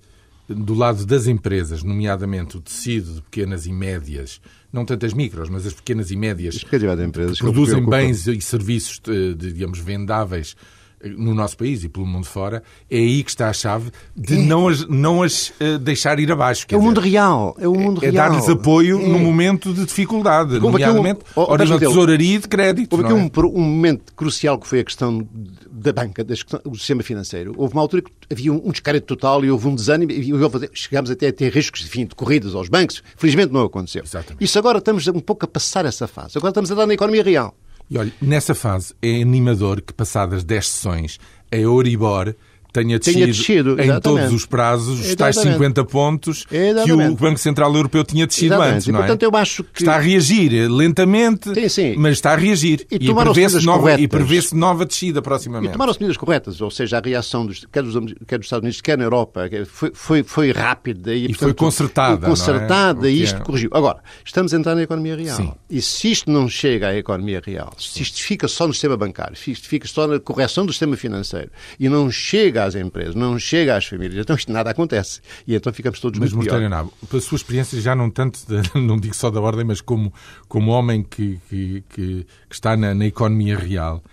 do 0.48 0.74
lado 0.74 1.06
das 1.06 1.28
empresas, 1.28 1.84
nomeadamente 1.84 2.58
o 2.58 2.62
tecido 2.62 3.14
de 3.14 3.22
pequenas 3.22 3.68
e 3.68 3.72
médias, 3.72 4.42
não 4.74 4.84
tanto 4.84 5.06
as 5.06 5.14
micros, 5.14 5.48
mas 5.48 5.66
as 5.66 5.74
pequenas 5.74 6.10
e 6.10 6.16
médias, 6.16 6.56
as 6.56 7.00
empresas 7.00 7.38
que 7.38 7.44
produzem 7.44 7.86
bens 7.86 8.28
e 8.28 8.42
serviços, 8.42 9.00
de, 9.00 9.36
digamos, 9.36 9.78
vendáveis 9.80 10.56
no 11.04 11.34
nosso 11.34 11.58
país 11.58 11.84
e 11.84 11.90
pelo 11.90 12.06
mundo 12.06 12.26
fora, 12.26 12.64
é 12.90 12.98
aí 12.98 13.24
que 13.24 13.30
está 13.30 13.50
a 13.50 13.54
chave 13.54 13.92
de 14.16 14.36
é. 14.36 14.38
não 14.38 14.68
as, 14.68 14.88
não 14.88 15.24
as 15.24 15.50
uh, 15.50 15.78
deixar 15.80 16.20
ir 16.20 16.32
abaixo. 16.32 16.66
É 16.70 16.76
o 16.76 16.82
mundo 16.82 17.00
real. 17.00 17.56
É 17.60 17.68
o 17.68 17.74
mundo 17.74 18.04
é, 18.04 18.10
real. 18.10 18.26
É 18.26 18.30
dar-lhes 18.30 18.50
apoio 18.50 19.00
é. 19.00 19.08
no 19.08 19.20
momento 19.20 19.74
de 19.74 19.86
dificuldade, 19.86 20.60
Como 20.60 20.72
nomeadamente 20.72 21.22
um, 21.36 21.42
oh, 21.42 21.58
nível 21.58 21.80
de 21.80 21.86
tesouraria 21.86 22.36
e 22.36 22.40
de 22.40 22.48
crédito. 22.48 22.94
Houve 22.94 23.06
aqui 23.06 23.14
é? 23.14 23.16
um, 23.16 23.32
um, 23.56 23.62
momento 23.62 24.14
crucial 24.14 24.60
que 24.60 24.68
foi 24.68 24.82
a 24.82 24.84
questão 24.84 25.28
da 25.72 25.94
banca, 25.94 26.24
do 26.24 26.36
sistema 26.78 27.04
financeiro. 27.04 27.54
Houve 27.58 27.74
uma 27.74 27.82
altura 27.82 28.02
que 28.02 28.12
havia 28.30 28.52
um, 28.52 28.62
um 28.66 28.72
descrédito 28.72 29.16
total 29.16 29.44
e 29.46 29.52
houve 29.52 29.68
um 29.68 29.76
desânimo 29.76 30.12
e 30.12 30.34
houve, 30.34 30.70
chegámos 30.74 31.10
até 31.10 31.28
a 31.28 31.34
ter 31.34 31.52
riscos 31.52 31.82
enfim, 31.86 32.06
de 32.06 32.16
corridas 32.16 32.54
aos 32.56 32.68
bancos. 32.68 33.02
Felizmente 33.16 33.54
não 33.54 33.64
aconteceu. 33.64 34.04
Exatamente. 34.04 34.44
Isso 34.44 34.60
agora 34.60 34.80
estamos 34.80 35.08
um 35.08 35.20
pouco 35.20 35.46
a 35.46 35.48
passar 35.48 35.86
essa 35.86 36.08
fase. 36.08 36.38
Agora 36.38 36.52
estamos 36.52 36.72
a 36.72 36.76
dar 36.76 36.86
na 36.86 36.94
economia 36.94 37.24
real. 37.24 37.56
E 37.90 37.98
olha, 37.98 38.14
nessa 38.22 38.54
fase 38.54 38.94
é 39.02 39.22
animador 39.22 39.82
que 39.82 39.92
passadas 39.92 40.44
10 40.44 40.68
sessões 40.68 41.20
a 41.52 41.56
Euribor 41.56 42.36
tenha 42.72 43.00
descido, 43.00 43.16
tenha 43.16 43.28
descido 43.28 43.82
em 43.82 44.00
todos 44.00 44.32
os 44.34 44.46
prazos, 44.46 45.00
os 45.00 45.16
tais 45.16 45.36
50 45.36 45.84
pontos 45.86 46.46
exatamente. 46.52 46.86
que 46.86 47.14
o 47.14 47.16
Banco 47.16 47.40
Central 47.40 47.74
Europeu 47.76 48.04
tinha 48.04 48.28
descido 48.28 48.54
exatamente. 48.54 48.76
antes, 48.76 48.88
e, 48.88 48.92
não 48.92 49.00
portanto, 49.00 49.24
é? 49.24 49.26
eu 49.26 49.36
acho 49.36 49.64
que... 49.64 49.82
Está 49.82 49.96
a 49.96 50.00
reagir 50.00 50.70
lentamente, 50.70 51.54
sim, 51.54 51.70
sim. 51.70 51.96
mas 51.98 52.14
está 52.14 52.34
a 52.34 52.36
reagir. 52.36 52.86
E, 52.92 52.96
e 52.96 53.14
prevê-se 53.14 53.66
nova, 53.66 53.90
prevê 54.08 54.40
nova 54.54 54.86
descida 54.86 55.22
proximamente. 55.22 55.70
E 55.70 55.74
tomaram-se 55.74 56.00
medidas 56.00 56.18
corretas, 56.18 56.62
ou 56.62 56.70
seja, 56.70 56.98
a 56.98 57.02
reação 57.02 57.46
dos, 57.46 57.66
quer, 57.72 57.84
dos, 57.84 57.94
quer 58.28 58.38
dos 58.38 58.46
Estados 58.46 58.64
Unidos, 58.64 58.82
quer 58.82 58.98
na 58.98 59.04
Europa, 59.04 59.50
foi, 59.66 59.92
foi, 59.94 60.24
foi 60.24 60.52
rápida. 60.52 61.14
E, 61.14 61.26
e 61.26 61.28
portanto, 61.30 61.40
foi 61.40 61.54
concertada, 61.54 62.28
concertada 62.28 63.10
é? 63.10 63.12
e 63.12 63.24
isto 63.24 63.38
é? 63.38 63.44
corrigiu. 63.44 63.70
Agora, 63.74 64.00
estamos 64.24 64.54
a 64.54 64.58
entrar 64.58 64.76
na 64.76 64.84
economia 64.84 65.16
real. 65.16 65.38
Sim. 65.38 65.54
E 65.70 65.82
se 65.82 66.12
isto 66.12 66.32
não 66.32 66.48
chega 66.48 66.90
à 66.90 66.96
economia 66.96 67.42
real, 67.44 67.74
se 67.78 68.02
isto 68.02 68.22
fica 68.22 68.48
só 68.48 68.68
no 68.68 68.74
sistema 68.74 68.96
bancário, 68.96 69.36
se 69.36 69.52
isto 69.52 69.68
fica 69.68 69.88
só 69.88 70.08
na 70.08 70.20
correção 70.20 70.66
do 70.66 70.72
sistema 70.72 70.96
financeiro 70.96 71.50
e 71.80 71.90
não 71.90 72.12
chega 72.12 72.59
às 72.60 72.76
empresas, 72.76 73.16
não 73.16 73.38
chega 73.40 73.76
às 73.76 73.86
famílias. 73.86 74.22
Então 74.22 74.36
isto 74.36 74.52
nada 74.52 74.70
acontece. 74.70 75.22
E 75.48 75.56
então 75.56 75.74
ficamos 75.74 76.00
todos 76.00 76.20
mas, 76.20 76.34
muito. 76.34 76.52
Mas, 76.52 77.10
pela 77.10 77.22
sua 77.22 77.36
experiência, 77.36 77.80
já 77.82 77.96
não 77.96 78.10
tanto, 78.10 78.40
de, 78.48 78.62
não 78.80 78.98
digo 78.98 79.16
só 79.16 79.30
da 79.30 79.42
ordem, 79.42 79.66
mas 79.66 79.82
como, 79.82 80.14
como 80.48 80.72
homem 80.72 81.04
que, 81.04 81.40
que, 81.50 81.84
que, 81.90 82.28
que 82.50 82.56
está 82.56 82.76
na, 82.78 82.94
na 82.94 83.06
economia 83.06 83.58
real, 83.58 84.04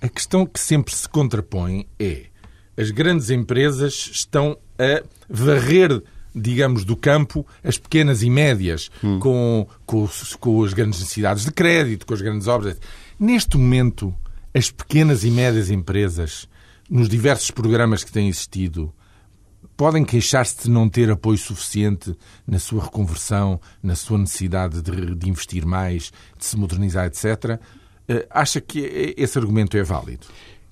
a 0.00 0.08
questão 0.08 0.44
que 0.44 0.58
sempre 0.58 0.94
se 0.94 1.08
contrapõe 1.08 1.86
é 1.98 2.26
as 2.76 2.90
grandes 2.90 3.30
empresas 3.30 4.10
estão 4.12 4.56
a 4.78 5.02
varrer 5.28 6.02
digamos, 6.34 6.84
do 6.84 6.96
campo, 6.96 7.46
as 7.62 7.76
pequenas 7.76 8.22
e 8.22 8.30
médias, 8.30 8.90
hum. 9.04 9.18
com, 9.18 9.66
com, 9.84 10.08
com, 10.40 10.64
as 10.64 10.72
grandes 10.72 10.98
necessidades 11.00 11.44
de 11.44 11.52
crédito, 11.52 12.06
com 12.06 12.14
as 12.14 12.22
grandes 12.22 12.48
obras. 12.48 12.78
Neste 13.20 13.56
momento, 13.56 14.14
as 14.54 14.70
pequenas 14.70 15.24
e 15.24 15.30
médias 15.30 15.70
empresas, 15.70 16.48
nos 16.92 17.08
diversos 17.08 17.50
programas 17.50 18.04
que 18.04 18.12
têm 18.12 18.28
existido, 18.28 18.92
podem 19.78 20.04
queixar-se 20.04 20.64
de 20.64 20.70
não 20.70 20.90
ter 20.90 21.10
apoio 21.10 21.38
suficiente 21.38 22.14
na 22.46 22.58
sua 22.58 22.84
reconversão, 22.84 23.58
na 23.82 23.96
sua 23.96 24.18
necessidade 24.18 24.82
de, 24.82 25.14
de 25.14 25.30
investir 25.30 25.64
mais, 25.64 26.12
de 26.36 26.44
se 26.44 26.54
modernizar, 26.54 27.06
etc. 27.06 27.58
Acha 28.28 28.60
que 28.60 29.14
esse 29.16 29.38
argumento 29.38 29.74
é 29.74 29.82
válido? 29.82 30.26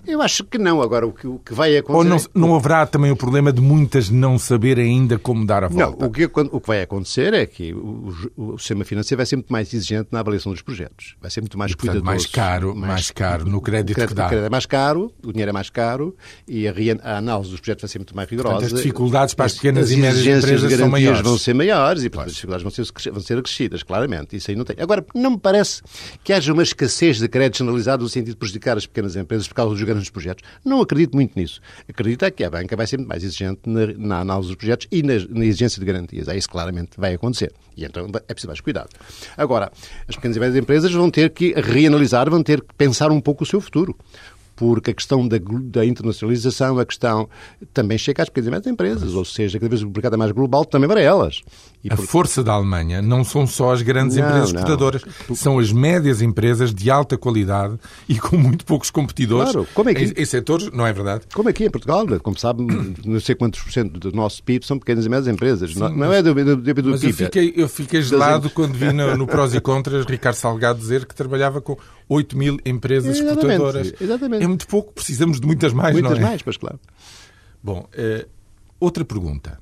Eu 0.07 0.21
acho 0.21 0.43
que 0.43 0.57
não. 0.57 0.81
Agora, 0.81 1.05
o 1.05 1.11
que, 1.11 1.27
o 1.27 1.39
que 1.39 1.53
vai 1.53 1.77
acontecer... 1.77 1.97
Ou 1.97 2.03
não, 2.33 2.49
não 2.49 2.55
haverá 2.55 2.85
também 2.85 3.11
o 3.11 3.15
problema 3.15 3.51
de 3.51 3.61
muitas 3.61 4.09
não 4.09 4.37
saber 4.39 4.79
ainda 4.79 5.17
como 5.17 5.45
dar 5.45 5.63
a 5.63 5.67
volta? 5.67 5.97
Não, 5.99 6.07
o 6.07 6.11
que, 6.11 6.25
o 6.25 6.61
que 6.61 6.67
vai 6.67 6.81
acontecer 6.81 7.33
é 7.33 7.45
que 7.45 7.73
o, 7.73 8.13
o, 8.35 8.57
sistema 8.57 8.83
financeiro 8.83 9.17
vai 9.17 9.25
ser 9.25 9.35
muito 9.35 9.51
mais 9.51 9.73
exigente 9.73 10.09
na 10.11 10.19
avaliação 10.19 10.51
dos 10.51 10.61
projetos. 10.61 11.15
Vai 11.21 11.29
ser 11.29 11.41
muito 11.41 11.57
mais 11.57 11.71
e, 11.71 11.75
portanto, 11.75 12.01
cuidadoso. 12.01 12.11
mais 12.11 12.25
caro, 12.25 12.75
mais, 12.75 12.93
mais 12.93 13.11
caro 13.11 13.45
no 13.45 13.61
crédito, 13.61 13.95
crédito 13.95 14.09
que 14.09 14.15
dá. 14.15 14.25
O 14.25 14.29
crédito 14.29 14.45
é 14.45 14.49
mais 14.49 14.65
caro, 14.65 15.13
o 15.23 15.31
dinheiro 15.31 15.49
é 15.49 15.53
mais 15.53 15.69
caro 15.69 16.15
e 16.47 16.67
a, 16.67 16.73
a 17.03 17.17
análise 17.17 17.51
dos 17.51 17.59
projetos 17.59 17.83
vai 17.83 17.89
ser 17.89 17.99
muito 17.99 18.15
mais 18.15 18.29
rigorosa. 18.29 18.55
Portanto, 18.55 18.75
as 18.75 18.81
dificuldades 18.81 19.33
para 19.33 19.45
as 19.45 19.53
pequenas 19.53 19.85
as 19.85 19.91
e 19.91 19.97
médias 19.97 20.43
empresas 20.43 20.73
são 20.73 20.89
maiores. 20.89 21.21
vão 21.21 21.37
ser 21.37 21.53
maiores 21.53 22.03
e, 22.03 22.09
portanto, 22.09 22.29
as 22.29 22.33
dificuldades 22.33 22.63
vão 22.63 22.71
ser, 22.71 23.11
vão 23.11 23.21
ser 23.21 23.37
acrescidas, 23.37 23.83
claramente. 23.83 24.35
Isso 24.35 24.51
aí 24.51 24.57
não 24.57 24.65
tem. 24.65 24.75
Agora, 24.79 25.05
não 25.13 25.31
me 25.31 25.39
parece 25.39 25.81
que 26.23 26.33
haja 26.33 26.51
uma 26.51 26.63
escassez 26.63 27.19
de 27.19 27.27
crédito 27.27 27.59
generalizado 27.59 28.03
no 28.03 28.09
sentido 28.09 28.31
de 28.31 28.37
prejudicar 28.37 28.77
as 28.77 28.85
pequenas 28.85 29.15
empresas 29.15 29.47
por 29.47 29.53
causa 29.53 29.71
dos 29.71 29.79
grandes 29.93 30.09
projetos. 30.09 30.47
Não 30.63 30.81
acredito 30.81 31.15
muito 31.15 31.37
nisso. 31.37 31.61
Acredito 31.87 32.25
é 32.25 32.31
que 32.31 32.43
a 32.43 32.49
banca 32.49 32.75
vai 32.75 32.87
ser 32.87 32.99
mais 32.99 33.23
exigente 33.23 33.61
na, 33.65 33.87
na 33.97 34.19
análise 34.19 34.49
dos 34.49 34.55
projetos 34.55 34.87
e 34.91 35.03
na, 35.03 35.13
na, 35.29 35.45
exigência 35.45 35.79
de 35.79 35.85
garantias. 35.85 36.27
É 36.27 36.37
isso 36.37 36.49
claramente 36.49 36.91
vai 36.97 37.13
acontecer. 37.13 37.51
E 37.75 37.85
então 37.85 38.07
é 38.27 38.33
preciso 38.33 38.47
mais 38.47 38.61
cuidado. 38.61 38.89
Agora, 39.37 39.71
as 40.07 40.15
pequenas 40.15 40.37
e 40.37 40.39
médias 40.39 40.57
empresas 40.57 40.91
vão 40.91 41.09
ter 41.09 41.29
que 41.29 41.53
reanalisar, 41.53 42.29
vão 42.29 42.43
ter 42.43 42.61
que 42.61 42.73
pensar 42.75 43.11
um 43.11 43.21
pouco 43.21 43.43
o 43.43 43.47
seu 43.47 43.61
futuro 43.61 43.95
porque 44.61 44.91
a 44.91 44.93
questão 44.93 45.27
da, 45.27 45.37
da, 45.63 45.83
internacionalização, 45.83 46.77
a 46.77 46.85
questão 46.85 47.27
também 47.73 47.97
chega 47.97 48.21
às 48.21 48.29
pequenas 48.29 48.47
e 48.47 48.51
médias 48.51 48.71
empresas, 48.71 49.15
ou 49.15 49.25
seja, 49.25 49.57
cada 49.57 49.69
vez 49.69 49.81
o 49.81 49.87
mercado 49.87 50.13
é 50.13 50.17
mais 50.17 50.31
global 50.31 50.63
também 50.63 50.87
para 50.87 51.01
elas. 51.01 51.41
E 51.83 51.91
a 51.91 51.97
força 51.97 52.43
da 52.43 52.53
Alemanha 52.53 53.01
não 53.01 53.23
são 53.23 53.47
só 53.47 53.73
as 53.73 53.81
grandes 53.81 54.17
não, 54.17 54.23
empresas 54.23 54.49
exportadoras, 54.49 55.01
não. 55.27 55.35
são 55.35 55.57
as 55.57 55.71
médias 55.71 56.21
empresas 56.21 56.71
de 56.71 56.91
alta 56.91 57.17
qualidade 57.17 57.75
e 58.07 58.19
com 58.19 58.37
muito 58.37 58.63
poucos 58.63 58.91
competidores 58.91 59.51
claro. 59.51 59.67
Como 59.73 59.89
é 59.89 59.95
que... 59.95 60.03
em, 60.03 60.13
em 60.15 60.25
setores, 60.25 60.69
não 60.71 60.85
é 60.85 60.93
verdade? 60.93 61.23
Como 61.33 61.49
aqui 61.49 61.65
em 61.65 61.71
Portugal, 61.71 62.05
como 62.21 62.37
sabe, 62.37 62.61
não 63.03 63.19
sei 63.19 63.33
quantos 63.33 63.59
por 63.61 63.71
cento 63.71 63.99
do 63.99 64.15
nosso 64.15 64.43
PIB 64.43 64.63
são 64.63 64.77
pequenas 64.77 65.07
e 65.07 65.09
médias 65.09 65.27
empresas. 65.27 65.73
Sim, 65.73 65.79
não, 65.79 65.89
não 65.89 66.13
é 66.13 66.21
do, 66.21 66.35
do, 66.35 66.55
do, 66.55 66.73
do 66.73 66.89
mas 66.91 67.01
PIB. 67.01 67.09
Eu 67.09 67.25
fiquei, 67.25 67.53
eu 67.55 67.67
fiquei 67.67 68.01
gelado 68.03 68.51
quando 68.51 68.73
vi 68.73 68.93
no, 68.93 69.17
no 69.17 69.25
Prós 69.27 69.55
e 69.55 69.59
Contras 69.59 70.05
Ricardo 70.05 70.35
Salgado 70.35 70.77
dizer 70.77 71.07
que 71.07 71.15
trabalhava 71.15 71.59
com 71.61 71.75
8 72.11 72.37
mil 72.37 72.57
empresas 72.65 73.17
exatamente, 73.17 73.39
exportadoras. 73.39 73.93
Exatamente. 74.01 74.43
É 74.43 74.47
muito 74.51 74.67
pouco, 74.67 74.93
precisamos 74.93 75.39
de 75.39 75.47
muitas 75.47 75.73
mais, 75.73 75.93
muitas 75.93 76.11
não 76.11 76.27
é? 76.27 76.29
mais, 76.29 76.41
pois 76.41 76.57
claro. 76.57 76.79
Bom, 77.63 77.87
uh, 77.87 78.29
outra 78.79 79.03
pergunta. 79.03 79.59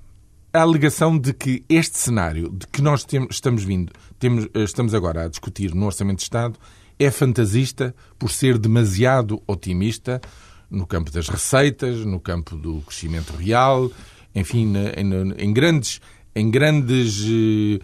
A 0.52 0.62
alegação 0.62 1.18
de 1.18 1.32
que 1.32 1.64
este 1.70 1.98
cenário 2.00 2.50
de 2.50 2.66
que 2.68 2.82
nós 2.82 3.04
temos, 3.04 3.36
estamos 3.36 3.64
vindo, 3.64 3.94
temos, 4.18 4.48
estamos 4.56 4.96
agora 4.96 5.26
a 5.26 5.28
discutir 5.28 5.76
no 5.76 5.86
Orçamento 5.86 6.18
de 6.18 6.24
Estado 6.24 6.58
é 6.98 7.12
fantasista 7.12 7.96
por 8.18 8.32
ser 8.32 8.58
demasiado 8.58 9.42
otimista 9.48 10.20
no 10.70 10.86
campo 10.88 11.12
das 11.12 11.30
receitas, 11.30 12.04
no 12.04 12.20
campo 12.20 12.56
do 12.56 12.82
crescimento 12.82 13.32
real, 13.34 13.92
enfim, 14.34 14.74
em, 14.96 15.44
em 15.44 15.54
grandes, 15.54 16.02
em 16.36 16.50
grandes 16.50 17.22
uh, 17.22 17.80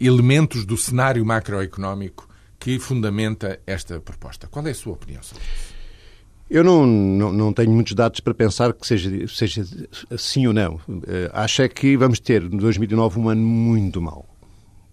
elementos 0.00 0.64
do 0.64 0.76
cenário 0.76 1.24
macroeconómico 1.24 2.28
que 2.58 2.78
fundamenta 2.78 3.60
esta 3.66 4.00
proposta. 4.00 4.48
Qual 4.48 4.66
é 4.66 4.70
a 4.70 4.74
sua 4.74 4.94
opinião 4.94 5.22
sobre 5.22 5.44
isso? 5.44 5.67
Eu 6.50 6.64
não, 6.64 6.86
não, 6.86 7.32
não, 7.32 7.52
tenho 7.52 7.70
muitos 7.70 7.94
dados 7.94 8.20
para 8.20 8.32
pensar 8.32 8.72
que 8.72 8.86
seja, 8.86 9.10
seja 9.28 9.64
sim 10.16 10.46
ou 10.46 10.52
não. 10.54 10.76
Uh, 10.88 11.28
acho 11.32 11.60
é 11.60 11.68
que 11.68 11.96
vamos 11.96 12.20
ter, 12.20 12.42
no 12.42 12.56
2009, 12.58 13.20
um 13.20 13.28
ano 13.28 13.42
muito 13.42 14.00
mau. 14.00 14.24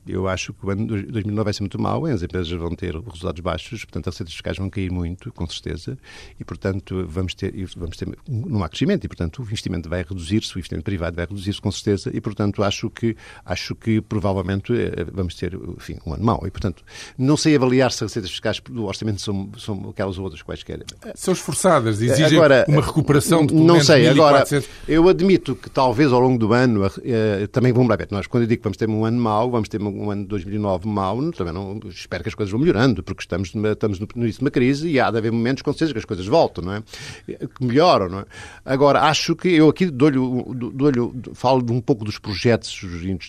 Eu 0.07 0.27
acho 0.27 0.53
que 0.53 0.65
o 0.65 0.69
ano 0.69 0.85
de 0.85 1.03
2009 1.03 1.43
vai 1.43 1.53
ser 1.53 1.61
muito 1.61 1.81
mau, 1.81 2.05
as 2.05 2.21
empresas 2.21 2.51
vão 2.51 2.75
ter 2.75 2.95
resultados 2.95 3.39
baixos, 3.41 3.85
portanto, 3.85 4.07
as 4.09 4.15
receitas 4.15 4.33
fiscais 4.33 4.57
vão 4.57 4.69
cair 4.69 4.91
muito, 4.91 5.31
com 5.31 5.47
certeza, 5.47 5.97
e, 6.39 6.43
portanto, 6.43 7.05
vamos 7.07 7.33
ter, 7.33 7.53
vamos 7.75 7.97
ter 7.97 8.07
não 8.27 8.63
há 8.63 8.69
crescimento, 8.69 9.05
e, 9.05 9.07
portanto, 9.07 9.39
o 9.39 9.41
investimento 9.43 9.89
vai 9.89 10.03
reduzir-se, 10.03 10.55
o 10.55 10.59
investimento 10.59 10.85
privado 10.85 11.15
vai 11.15 11.25
reduzir-se, 11.25 11.61
com 11.61 11.71
certeza, 11.71 12.11
e, 12.13 12.21
portanto, 12.21 12.63
acho 12.63 12.89
que, 12.89 13.15
acho 13.43 13.75
que 13.75 14.01
provavelmente 14.01 14.73
eh, 14.73 15.05
vamos 15.11 15.35
ter, 15.35 15.53
enfim, 15.77 15.97
um 16.05 16.13
ano 16.13 16.23
mau. 16.23 16.43
E, 16.45 16.51
portanto, 16.51 16.83
não 17.17 17.37
sei 17.37 17.55
avaliar 17.55 17.91
se 17.91 18.03
as 18.03 18.11
receitas 18.11 18.31
fiscais 18.31 18.59
do 18.59 18.85
orçamento 18.85 19.21
são, 19.21 19.49
são 19.57 19.89
aquelas 19.89 20.17
ou 20.17 20.23
outras 20.23 20.41
quaisquer. 20.41 20.83
São 21.15 21.33
esforçadas, 21.33 22.01
exigem 22.01 22.37
agora, 22.37 22.65
uma 22.67 22.81
recuperação 22.81 23.45
de 23.45 23.53
Não 23.53 23.81
sei, 23.81 24.07
agora, 24.07 24.45
eu 24.87 25.07
admito 25.07 25.55
que 25.55 25.69
talvez 25.69 26.11
ao 26.11 26.19
longo 26.19 26.37
do 26.37 26.53
ano, 26.53 26.85
eh, 27.03 27.47
também 27.51 27.73
vamos 27.73 27.89
lá 27.89 27.95
ver, 27.95 28.07
nós 28.11 28.27
quando 28.27 28.43
eu 28.43 28.47
digo 28.47 28.61
que 28.61 28.63
vamos 28.63 28.77
ter 28.77 28.89
um 28.89 29.05
ano 29.05 29.19
mau, 29.19 29.49
vamos 29.49 29.69
ter 29.69 29.81
um 29.81 29.94
ano 30.10 30.23
de 30.23 30.27
2009 30.29 30.88
mau, 30.88 31.31
também 31.31 31.53
não 31.53 31.79
espero 31.89 32.23
que 32.23 32.29
as 32.29 32.36
coisas 32.36 32.51
vão 32.51 32.60
melhorando, 32.60 33.01
porque 33.03 33.21
estamos, 33.21 33.53
estamos 33.53 33.99
no 33.99 34.08
início 34.23 34.39
de 34.39 34.45
uma 34.45 34.51
crise 34.51 34.89
e 34.89 34.99
há 34.99 35.10
de 35.10 35.17
haver 35.17 35.31
momentos, 35.31 35.62
com 35.63 35.71
certeza, 35.71 35.93
que 35.93 35.99
as 35.99 36.05
coisas 36.05 36.25
voltam, 36.25 36.63
não 36.63 36.73
é? 36.73 36.84
Que 37.27 37.65
melhoram, 37.65 38.10
não 38.10 38.19
é? 38.19 38.25
Agora, 38.63 39.01
acho 39.03 39.36
que 39.36 39.49
eu 39.49 39.69
aqui 39.69 39.86
dou-lhe, 39.88 40.17
dou 40.17 41.13
falo 41.34 41.65
um 41.71 41.81
pouco 41.81 42.03
dos 42.03 42.19
projetos, 42.19 42.81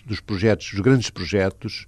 dos 0.06 0.20
projetos, 0.20 0.70
dos 0.72 0.80
grandes 0.80 1.10
projetos, 1.10 1.86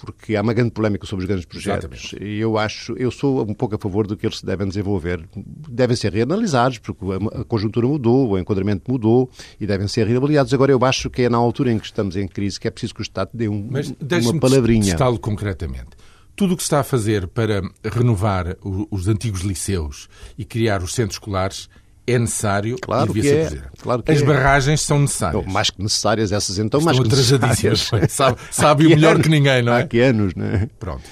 porque 0.00 0.36
há 0.36 0.42
uma 0.42 0.52
grande 0.52 0.70
polémica 0.70 1.06
sobre 1.06 1.24
os 1.24 1.28
grandes 1.28 1.44
projetos 1.44 1.84
Exatamente. 1.84 2.24
e 2.24 2.38
eu 2.38 2.56
acho, 2.56 2.94
eu 2.96 3.10
sou 3.10 3.42
um 3.42 3.54
pouco 3.54 3.74
a 3.74 3.78
favor 3.78 4.06
do 4.06 4.16
que 4.16 4.26
eles 4.26 4.38
se 4.38 4.46
devem 4.46 4.66
desenvolver. 4.66 5.28
Devem 5.68 5.96
ser 5.96 6.12
reanalisados, 6.12 6.78
porque 6.78 7.04
a 7.34 7.44
conjuntura 7.44 7.86
mudou, 7.86 8.30
o 8.30 8.38
enquadramento 8.38 8.90
mudou 8.90 9.30
e 9.60 9.66
devem 9.66 9.88
ser 9.88 10.06
reavaliados. 10.06 10.52
Agora, 10.54 10.72
eu 10.72 10.84
acho 10.84 11.10
que 11.10 11.22
é 11.22 11.28
na 11.28 11.38
altura 11.38 11.72
em 11.72 11.78
que 11.78 11.86
estamos 11.86 12.16
em 12.16 12.26
crise 12.26 12.58
que 12.58 12.68
é 12.68 12.70
preciso 12.70 12.94
que 12.94 13.00
o 13.00 13.02
Estado 13.02 13.30
dê 13.34 13.48
um, 13.48 13.68
Mas 13.70 13.92
uma 14.26 14.40
palavrinha. 14.40 14.96
Mas 14.98 15.18
concretamente. 15.18 15.90
Tudo 16.34 16.54
o 16.54 16.56
que 16.56 16.62
se 16.62 16.68
está 16.68 16.80
a 16.80 16.84
fazer 16.84 17.26
para 17.28 17.60
renovar 17.84 18.56
os 18.90 19.08
antigos 19.08 19.42
liceus 19.42 20.08
e 20.38 20.44
criar 20.44 20.82
os 20.82 20.94
centros 20.94 21.16
escolares 21.16 21.68
é 22.06 22.18
necessário 22.18 22.76
claro 22.80 23.12
que 23.12 23.28
é. 23.28 23.50
Claro 23.78 24.02
que 24.02 24.10
As 24.10 24.20
é. 24.20 24.24
barragens 24.24 24.80
são 24.80 24.98
necessárias. 25.00 25.44
Não, 25.44 25.52
mais 25.52 25.70
que 25.70 25.82
necessárias, 25.82 26.32
essas 26.32 26.58
então 26.58 26.78
Estão 26.78 26.94
mais 26.94 26.98
que 26.98 27.08
necessárias. 27.08 28.10
sabe 28.12 28.36
sabe 28.50 28.86
o 28.88 28.90
melhor 28.90 29.14
anos, 29.14 29.22
que 29.22 29.28
ninguém, 29.28 29.62
não 29.62 29.72
é? 29.72 29.82
Há 29.82 29.86
que 29.86 30.00
anos, 30.00 30.34
não 30.34 30.46
é? 30.46 30.68
Pronto. 30.78 31.02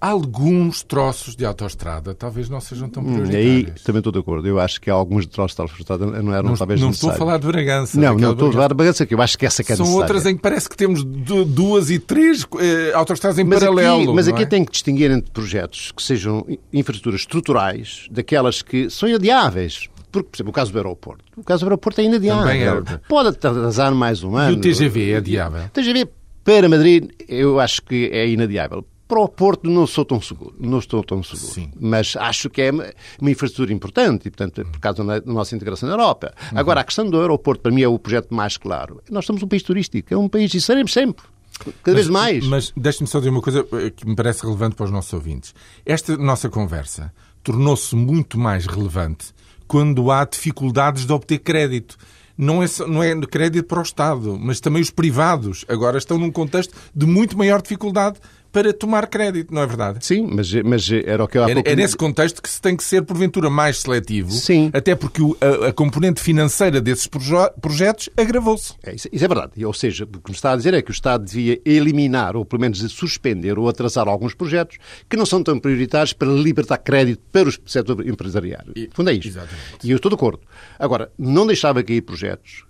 Alguns 0.00 0.84
troços 0.84 1.34
de 1.34 1.44
autoestrada 1.44 2.14
talvez 2.14 2.48
não 2.48 2.60
sejam 2.60 2.88
tão 2.88 3.02
prioritários. 3.02 3.64
Hum, 3.64 3.66
aí 3.66 3.82
também 3.82 3.98
estou 3.98 4.12
de 4.12 4.20
acordo. 4.20 4.46
Eu 4.46 4.60
acho 4.60 4.80
que 4.80 4.88
alguns 4.88 5.26
troços 5.26 5.56
de 5.56 5.60
autoestrada 5.60 6.06
não 6.06 6.32
eram 6.32 6.50
não, 6.50 6.56
talvez 6.56 6.80
Não 6.80 6.90
estou 6.90 7.10
a 7.10 7.14
falar 7.14 7.36
de 7.38 7.48
Bragança. 7.48 7.98
Não, 7.98 8.16
não 8.16 8.30
estou 8.30 8.48
a 8.48 8.52
falar 8.52 8.68
de 8.68 8.74
Bragança, 8.74 9.04
que 9.04 9.12
eu 9.12 9.20
acho 9.20 9.36
que 9.36 9.44
essa 9.44 9.64
que 9.64 9.72
é 9.72 9.76
São 9.76 9.84
necessária. 9.84 10.14
outras 10.14 10.26
em 10.26 10.36
que 10.36 10.40
parece 10.42 10.68
que 10.68 10.76
temos 10.76 11.02
duas 11.02 11.90
e 11.90 11.98
três 11.98 12.46
eh, 12.60 12.92
autoestradas 12.94 13.40
em 13.40 13.44
mas 13.44 13.58
paralelo. 13.58 14.02
Aqui, 14.02 14.12
mas 14.12 14.28
aqui 14.28 14.42
é? 14.44 14.46
tem 14.46 14.64
que 14.64 14.70
distinguir 14.70 15.10
entre 15.10 15.32
projetos 15.32 15.90
que 15.90 16.00
sejam 16.00 16.46
infraestruturas 16.72 17.22
estruturais 17.22 18.06
daquelas 18.08 18.62
que 18.62 18.88
são 18.90 19.12
adiáveis. 19.12 19.88
Porque, 20.10 20.28
por 20.30 20.36
exemplo, 20.36 20.50
o 20.50 20.54
caso 20.54 20.72
do 20.72 20.78
aeroporto. 20.78 21.24
O 21.36 21.44
caso 21.44 21.64
do 21.64 21.68
aeroporto 21.68 22.00
é 22.00 22.04
inadiável. 22.04 22.84
É. 22.86 22.98
Pode 23.08 23.28
atrasar 23.28 23.94
mais 23.94 24.22
um 24.22 24.36
ano. 24.36 24.54
E 24.54 24.56
o 24.56 24.60
TGV 24.60 25.10
é 25.12 25.16
adiável? 25.16 25.64
O 25.64 25.68
TGV 25.70 26.08
para 26.44 26.68
Madrid 26.68 27.10
eu 27.28 27.60
acho 27.60 27.82
que 27.82 28.08
é 28.12 28.28
inadiável. 28.28 28.84
Para 29.06 29.20
o 29.20 29.28
Porto 29.28 29.70
não 29.70 29.86
sou 29.86 30.04
tão 30.04 30.20
seguro, 30.20 30.54
não 30.60 30.78
estou 30.78 31.02
tão 31.02 31.22
seguro. 31.22 31.52
Sim. 31.52 31.70
Mas 31.80 32.14
acho 32.16 32.50
que 32.50 32.60
é 32.60 32.70
uma 32.70 33.30
infraestrutura 33.30 33.72
importante 33.72 34.28
e, 34.28 34.30
portanto, 34.30 34.66
por 34.70 34.80
causa 34.80 35.02
da 35.02 35.20
nossa 35.24 35.56
integração 35.56 35.88
na 35.88 35.94
Europa. 35.94 36.34
Uhum. 36.52 36.58
Agora, 36.58 36.82
a 36.82 36.84
questão 36.84 37.08
do 37.08 37.18
aeroporto, 37.18 37.62
para 37.62 37.72
mim, 37.72 37.82
é 37.82 37.88
o 37.88 37.98
projeto 37.98 38.34
mais 38.34 38.58
claro. 38.58 39.02
Nós 39.10 39.24
somos 39.24 39.42
um 39.42 39.48
país 39.48 39.62
turístico, 39.62 40.12
é 40.12 40.16
um 40.16 40.28
país 40.28 40.52
e 40.52 40.60
seremos 40.60 40.92
sempre. 40.92 41.24
Cada 41.58 41.74
mas, 41.86 41.94
vez 41.94 42.08
mais. 42.08 42.46
Mas 42.46 42.72
deixe-me 42.76 43.08
só 43.08 43.18
dizer 43.18 43.30
uma 43.30 43.40
coisa 43.40 43.66
eh, 43.72 43.90
que 43.90 44.06
me 44.06 44.14
parece 44.14 44.42
relevante 44.42 44.76
para 44.76 44.84
os 44.84 44.90
nossos 44.90 45.12
ouvintes. 45.12 45.54
Esta 45.84 46.16
nossa 46.16 46.48
conversa 46.48 47.12
tornou-se 47.42 47.96
muito 47.96 48.38
mais 48.38 48.66
relevante 48.66 49.32
quando 49.68 50.10
há 50.10 50.24
dificuldades 50.24 51.04
de 51.04 51.12
obter 51.12 51.38
crédito. 51.38 51.96
Não 52.36 52.62
é, 52.62 52.66
não 52.86 53.02
é 53.02 53.14
crédito 53.26 53.66
para 53.66 53.80
o 53.80 53.82
Estado, 53.82 54.38
mas 54.40 54.60
também 54.60 54.80
os 54.80 54.90
privados 54.90 55.64
agora 55.68 55.98
estão 55.98 56.16
num 56.18 56.30
contexto 56.30 56.74
de 56.94 57.04
muito 57.04 57.36
maior 57.36 57.60
dificuldade 57.60 58.18
para 58.52 58.72
tomar 58.72 59.06
crédito, 59.06 59.52
não 59.52 59.62
é 59.62 59.66
verdade? 59.66 60.04
Sim, 60.04 60.28
mas, 60.30 60.52
mas 60.54 60.90
era 60.90 61.24
o 61.24 61.28
que 61.28 61.38
eu 61.38 61.44
há 61.44 61.50
é, 61.50 61.54
pouco... 61.54 61.68
é 61.68 61.76
nesse 61.76 61.96
contexto 61.96 62.42
que 62.42 62.48
se 62.48 62.60
tem 62.60 62.76
que 62.76 62.84
ser, 62.84 63.02
porventura, 63.02 63.50
mais 63.50 63.80
seletivo. 63.80 64.30
Sim. 64.30 64.70
Até 64.72 64.94
porque 64.94 65.22
a, 65.40 65.68
a 65.68 65.72
componente 65.72 66.20
financeira 66.20 66.80
desses 66.80 67.06
proje 67.06 67.28
projetos 67.60 68.08
agravou-se. 68.16 68.74
É, 68.82 68.94
isso, 68.94 69.08
isso, 69.12 69.24
é 69.24 69.28
verdade. 69.28 69.64
Ou 69.64 69.72
seja, 69.72 70.04
o 70.04 70.06
que 70.06 70.30
me 70.30 70.34
está 70.34 70.52
a 70.52 70.56
dizer 70.56 70.74
é 70.74 70.82
que 70.82 70.90
o 70.90 70.92
Estado 70.92 71.24
devia 71.24 71.60
eliminar, 71.64 72.36
ou 72.36 72.44
pelo 72.44 72.60
menos 72.60 72.78
suspender 72.92 73.58
ou 73.58 73.68
atrasar 73.68 74.08
alguns 74.08 74.34
projetos 74.34 74.78
que 75.08 75.16
não 75.16 75.26
são 75.26 75.42
tão 75.42 75.58
prioritários 75.58 76.12
para 76.12 76.28
libertar 76.28 76.78
crédito 76.78 77.22
para 77.30 77.48
o 77.48 77.52
setor 77.66 78.06
empresarial. 78.06 78.64
E, 78.74 78.88
Fundo 78.92 79.10
é 79.10 79.12
isto. 79.12 79.28
Exatamente. 79.28 79.84
E 79.84 79.90
eu 79.90 79.96
estou 79.96 80.10
de 80.10 80.14
acordo. 80.14 80.40
Agora, 80.78 81.10
não 81.18 81.46
deixava 81.46 81.82
cair 81.82 82.00
projetos 82.00 82.67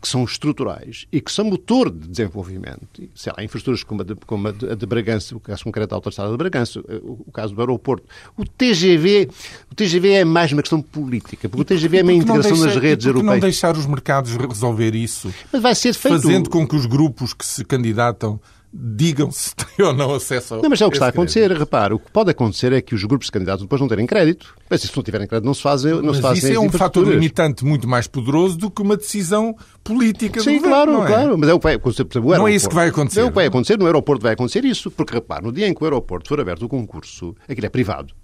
que 0.00 0.06
são 0.06 0.24
estruturais 0.24 1.06
e 1.12 1.20
que 1.20 1.30
são 1.30 1.44
motor 1.44 1.90
de 1.90 2.06
desenvolvimento. 2.08 2.86
Sei 3.14 3.32
lá, 3.36 3.42
infraestruturas 3.42 3.82
como 3.82 4.02
a 4.02 4.04
de, 4.04 4.14
como 4.14 4.48
a 4.48 4.52
de, 4.52 4.86
Bragança, 4.86 5.36
o 5.36 5.40
caso 5.40 5.64
concreto 5.64 5.90
da 5.90 5.96
Autostrada 5.96 6.30
de 6.30 6.36
Bragança, 6.36 6.80
o, 6.80 7.24
o, 7.26 7.32
caso 7.32 7.54
do 7.54 7.60
aeroporto. 7.60 8.06
O 8.36 8.44
TGV, 8.44 9.28
o 9.70 9.74
TGV 9.74 10.10
é 10.10 10.24
mais 10.24 10.52
uma 10.52 10.62
questão 10.62 10.80
política, 10.80 11.48
porque 11.48 11.62
o 11.62 11.64
TGV 11.64 11.98
é 11.98 12.02
uma 12.02 12.12
integração 12.12 12.52
deixa, 12.52 12.66
nas 12.66 12.76
redes 12.76 13.06
e 13.06 13.08
europeias. 13.08 13.34
não 13.34 13.40
deixar 13.40 13.76
os 13.76 13.86
mercados 13.86 14.36
resolver 14.36 14.94
isso? 14.94 15.32
Mas 15.52 15.60
vai 15.60 15.74
ser 15.74 15.92
feito... 15.94 16.22
Fazendo 16.22 16.48
com 16.48 16.66
que 16.66 16.76
os 16.76 16.86
grupos 16.86 17.34
que 17.34 17.44
se 17.44 17.64
candidatam 17.64 18.40
digam 18.72 19.30
se 19.30 19.54
têm 19.56 19.86
ou 19.86 19.92
não 19.92 20.14
acesso 20.14 20.54
ao 20.54 20.62
Não, 20.62 20.70
mas 20.70 20.80
é 20.80 20.86
o 20.86 20.90
que 20.90 20.96
está 20.96 21.06
a 21.06 21.08
acontecer. 21.10 21.50
Repare, 21.52 21.94
o 21.94 21.98
que 21.98 22.10
pode 22.10 22.30
acontecer 22.30 22.72
é 22.72 22.80
que 22.80 22.94
os 22.94 23.04
grupos 23.04 23.26
de 23.26 23.32
candidatos 23.32 23.62
depois 23.62 23.80
não 23.80 23.88
terem 23.88 24.06
crédito. 24.06 24.54
Mas 24.68 24.82
se 24.82 24.94
não 24.94 25.02
tiverem 25.02 25.26
crédito, 25.26 25.46
não 25.46 25.54
se 25.54 25.62
fazem 25.62 25.94
não 25.94 26.02
Mas 26.04 26.16
se 26.16 26.22
fazem 26.22 26.50
isso 26.50 26.60
é 26.60 26.60
um 26.60 26.70
fator 26.70 27.06
limitante 27.06 27.64
muito 27.64 27.88
mais 27.88 28.06
poderoso 28.06 28.58
do 28.58 28.70
que 28.70 28.82
uma 28.82 28.96
decisão 28.96 29.56
política 29.82 30.40
Sim, 30.40 30.56
do 30.56 30.64
claro, 30.64 30.92
governo, 30.92 30.98
não 30.98 31.04
é? 31.04 31.08
claro. 31.08 31.38
Mas 31.38 31.48
é 31.48 31.54
o 31.54 31.58
que 31.58 31.64
vai 31.64 31.74
acontecer. 31.74 32.04
Por 32.04 32.18
exemplo, 32.18 32.36
não 32.36 32.48
é 32.48 32.52
isso 32.52 32.68
que 32.68 32.74
vai 32.74 32.88
acontecer. 32.88 33.20
É 33.20 33.24
o 33.24 33.28
que 33.28 33.34
vai 33.34 33.46
acontecer. 33.46 33.78
No 33.78 33.86
aeroporto 33.86 34.22
vai 34.22 34.32
acontecer 34.34 34.64
isso. 34.64 34.90
Porque, 34.90 35.14
repare, 35.14 35.44
no 35.44 35.52
dia 35.52 35.66
em 35.66 35.74
que 35.74 35.82
o 35.82 35.86
aeroporto 35.86 36.28
for 36.28 36.40
aberto 36.40 36.62
o 36.64 36.68
concurso, 36.68 37.34
aquilo 37.48 37.66
é 37.66 37.70
privado. 37.70 38.14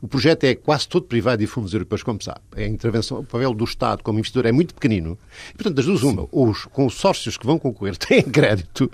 O 0.00 0.08
projeto 0.08 0.44
é 0.44 0.54
quase 0.54 0.88
todo 0.88 1.06
privado 1.06 1.42
e 1.42 1.46
fundos 1.46 1.72
europeus, 1.72 2.02
como 2.02 2.22
sabe. 2.22 2.40
A 2.56 2.62
intervenção, 2.62 3.20
o 3.20 3.24
papel 3.24 3.54
do 3.54 3.64
Estado 3.64 4.02
como 4.02 4.18
investidor 4.18 4.46
é 4.46 4.52
muito 4.52 4.74
pequenino. 4.74 5.18
E, 5.50 5.54
portanto, 5.54 5.74
das 5.76 5.86
duas, 5.86 6.02
uma, 6.02 6.26
os 6.30 6.64
consórcios 6.66 7.36
que 7.36 7.46
vão 7.46 7.58
concorrer 7.58 7.96
têm 7.98 8.22
crédito, 8.22 8.90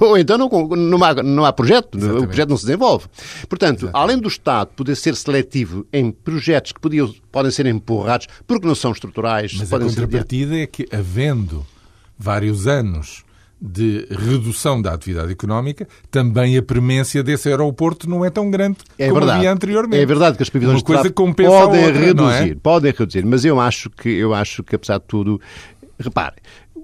ou 0.00 0.18
então 0.18 0.38
não, 0.38 0.48
não, 0.48 1.04
há, 1.04 1.14
não 1.22 1.44
há 1.44 1.52
projeto, 1.52 1.98
Exatamente. 1.98 2.24
o 2.24 2.26
projeto 2.28 2.48
não 2.48 2.56
se 2.56 2.66
desenvolve. 2.66 3.06
Portanto, 3.48 3.84
Exatamente. 3.84 4.02
além 4.02 4.18
do 4.18 4.28
Estado 4.28 4.68
poder 4.74 4.96
ser 4.96 5.16
seletivo 5.16 5.86
em 5.92 6.10
projetos 6.10 6.72
que 6.72 6.80
podiam, 6.80 7.12
podem 7.30 7.50
ser 7.50 7.66
empurrados 7.66 8.26
porque 8.46 8.66
não 8.66 8.74
são 8.74 8.92
estruturais... 8.92 9.54
Mas 9.54 9.72
a 9.72 9.78
contrapartida 9.78 10.54
ser... 10.54 10.62
é 10.62 10.66
que, 10.66 10.88
havendo 10.92 11.66
vários 12.18 12.66
anos 12.66 13.23
de 13.66 14.06
redução 14.10 14.82
da 14.82 14.92
atividade 14.92 15.32
económica, 15.32 15.88
também 16.10 16.58
a 16.58 16.62
premência 16.62 17.22
desse 17.22 17.48
aeroporto 17.48 18.08
não 18.08 18.22
é 18.22 18.28
tão 18.28 18.50
grande 18.50 18.76
é 18.98 19.06
como 19.08 19.20
verdade. 19.20 19.38
havia 19.38 19.52
anteriormente. 19.52 20.02
É 20.02 20.04
verdade 20.04 20.36
que 20.36 20.42
as 20.42 20.50
previsões 20.50 20.82
Uma 20.82 20.84
coisa 20.84 21.10
podem 21.10 21.48
outra, 21.48 21.78
é? 21.78 21.90
reduzir, 22.04 22.50
é? 22.50 22.54
podem 22.54 22.92
reduzir, 22.92 23.24
mas 23.24 23.42
eu 23.42 23.58
acho 23.58 23.88
que 23.88 24.10
eu 24.10 24.34
acho 24.34 24.62
que 24.62 24.76
apesar 24.76 24.98
de 24.98 25.04
tudo, 25.06 25.40
repare, 25.98 26.34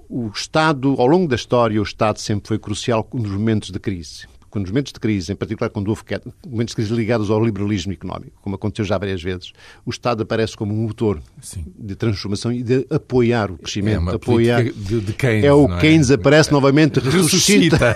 o 0.09 0.31
Estado, 0.33 0.95
ao 0.97 1.05
longo 1.05 1.27
da 1.27 1.35
história, 1.35 1.79
o 1.79 1.83
Estado 1.83 2.19
sempre 2.19 2.47
foi 2.47 2.57
crucial 2.57 3.07
nos 3.13 3.29
momentos 3.29 3.69
de 3.69 3.79
crise 3.79 4.25
quando 4.51 4.65
os 4.65 4.71
momentos 4.71 4.91
de 4.91 4.99
crise, 4.99 5.31
em 5.31 5.35
particular 5.35 5.69
quando 5.69 5.87
houve 5.87 6.03
momentos 6.45 6.73
de 6.73 6.75
crise 6.75 6.93
ligados 6.93 7.31
ao 7.31 7.43
liberalismo 7.43 7.93
económico, 7.93 8.33
como 8.41 8.55
aconteceu 8.55 8.83
já 8.83 8.97
várias 8.97 9.23
vezes, 9.23 9.53
o 9.85 9.89
Estado 9.89 10.23
aparece 10.23 10.57
como 10.57 10.73
um 10.73 10.83
motor 10.83 11.21
Sim. 11.41 11.65
de 11.79 11.95
transformação 11.95 12.51
e 12.51 12.61
de 12.61 12.85
apoiar 12.89 13.49
o 13.49 13.57
crescimento. 13.57 14.09
É 14.09 14.15
apoiar... 14.15 14.63
de, 14.63 14.99
de 14.99 15.13
Keynes. 15.13 15.45
É 15.45 15.53
o 15.53 15.73
é? 15.73 15.79
Keynes 15.79 16.11
aparece 16.11 16.51
novamente, 16.51 16.99
ressuscita. 16.99 17.95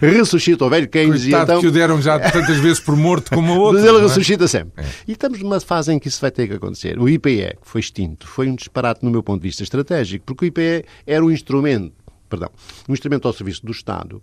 ressuscita 0.00 0.64
o 0.66 0.68
velho 0.68 0.88
Keynes. 0.88 1.22
Coitado 1.22 1.40
e 1.40 1.44
então... 1.44 1.60
que 1.60 1.66
o 1.68 1.70
deram 1.70 2.02
já 2.02 2.18
tantas 2.18 2.58
vezes 2.58 2.80
por 2.80 2.96
morto 2.96 3.30
como 3.30 3.52
o 3.52 3.58
outro. 3.60 3.80
Mas 3.80 3.88
ele 3.88 3.98
é? 3.98 4.02
ressuscita 4.02 4.48
sempre. 4.48 4.84
É. 4.84 4.88
E 5.06 5.12
estamos 5.12 5.40
numa 5.40 5.60
fase 5.60 5.92
em 5.92 6.00
que 6.00 6.08
isso 6.08 6.20
vai 6.20 6.32
ter 6.32 6.48
que 6.48 6.54
acontecer. 6.54 6.98
O 6.98 7.08
IPE, 7.08 7.58
que 7.62 7.68
foi 7.68 7.80
extinto, 7.80 8.26
foi 8.26 8.48
um 8.48 8.56
disparate 8.56 9.04
no 9.04 9.10
meu 9.10 9.22
ponto 9.22 9.40
de 9.40 9.48
vista 9.48 9.62
estratégico, 9.62 10.24
porque 10.26 10.46
o 10.46 10.48
IPE 10.48 10.84
era 11.06 11.24
um 11.24 11.30
instrumento, 11.30 11.92
perdão, 12.28 12.50
um 12.88 12.92
instrumento 12.92 13.28
ao 13.28 13.32
serviço 13.32 13.64
do 13.64 13.70
Estado 13.70 14.20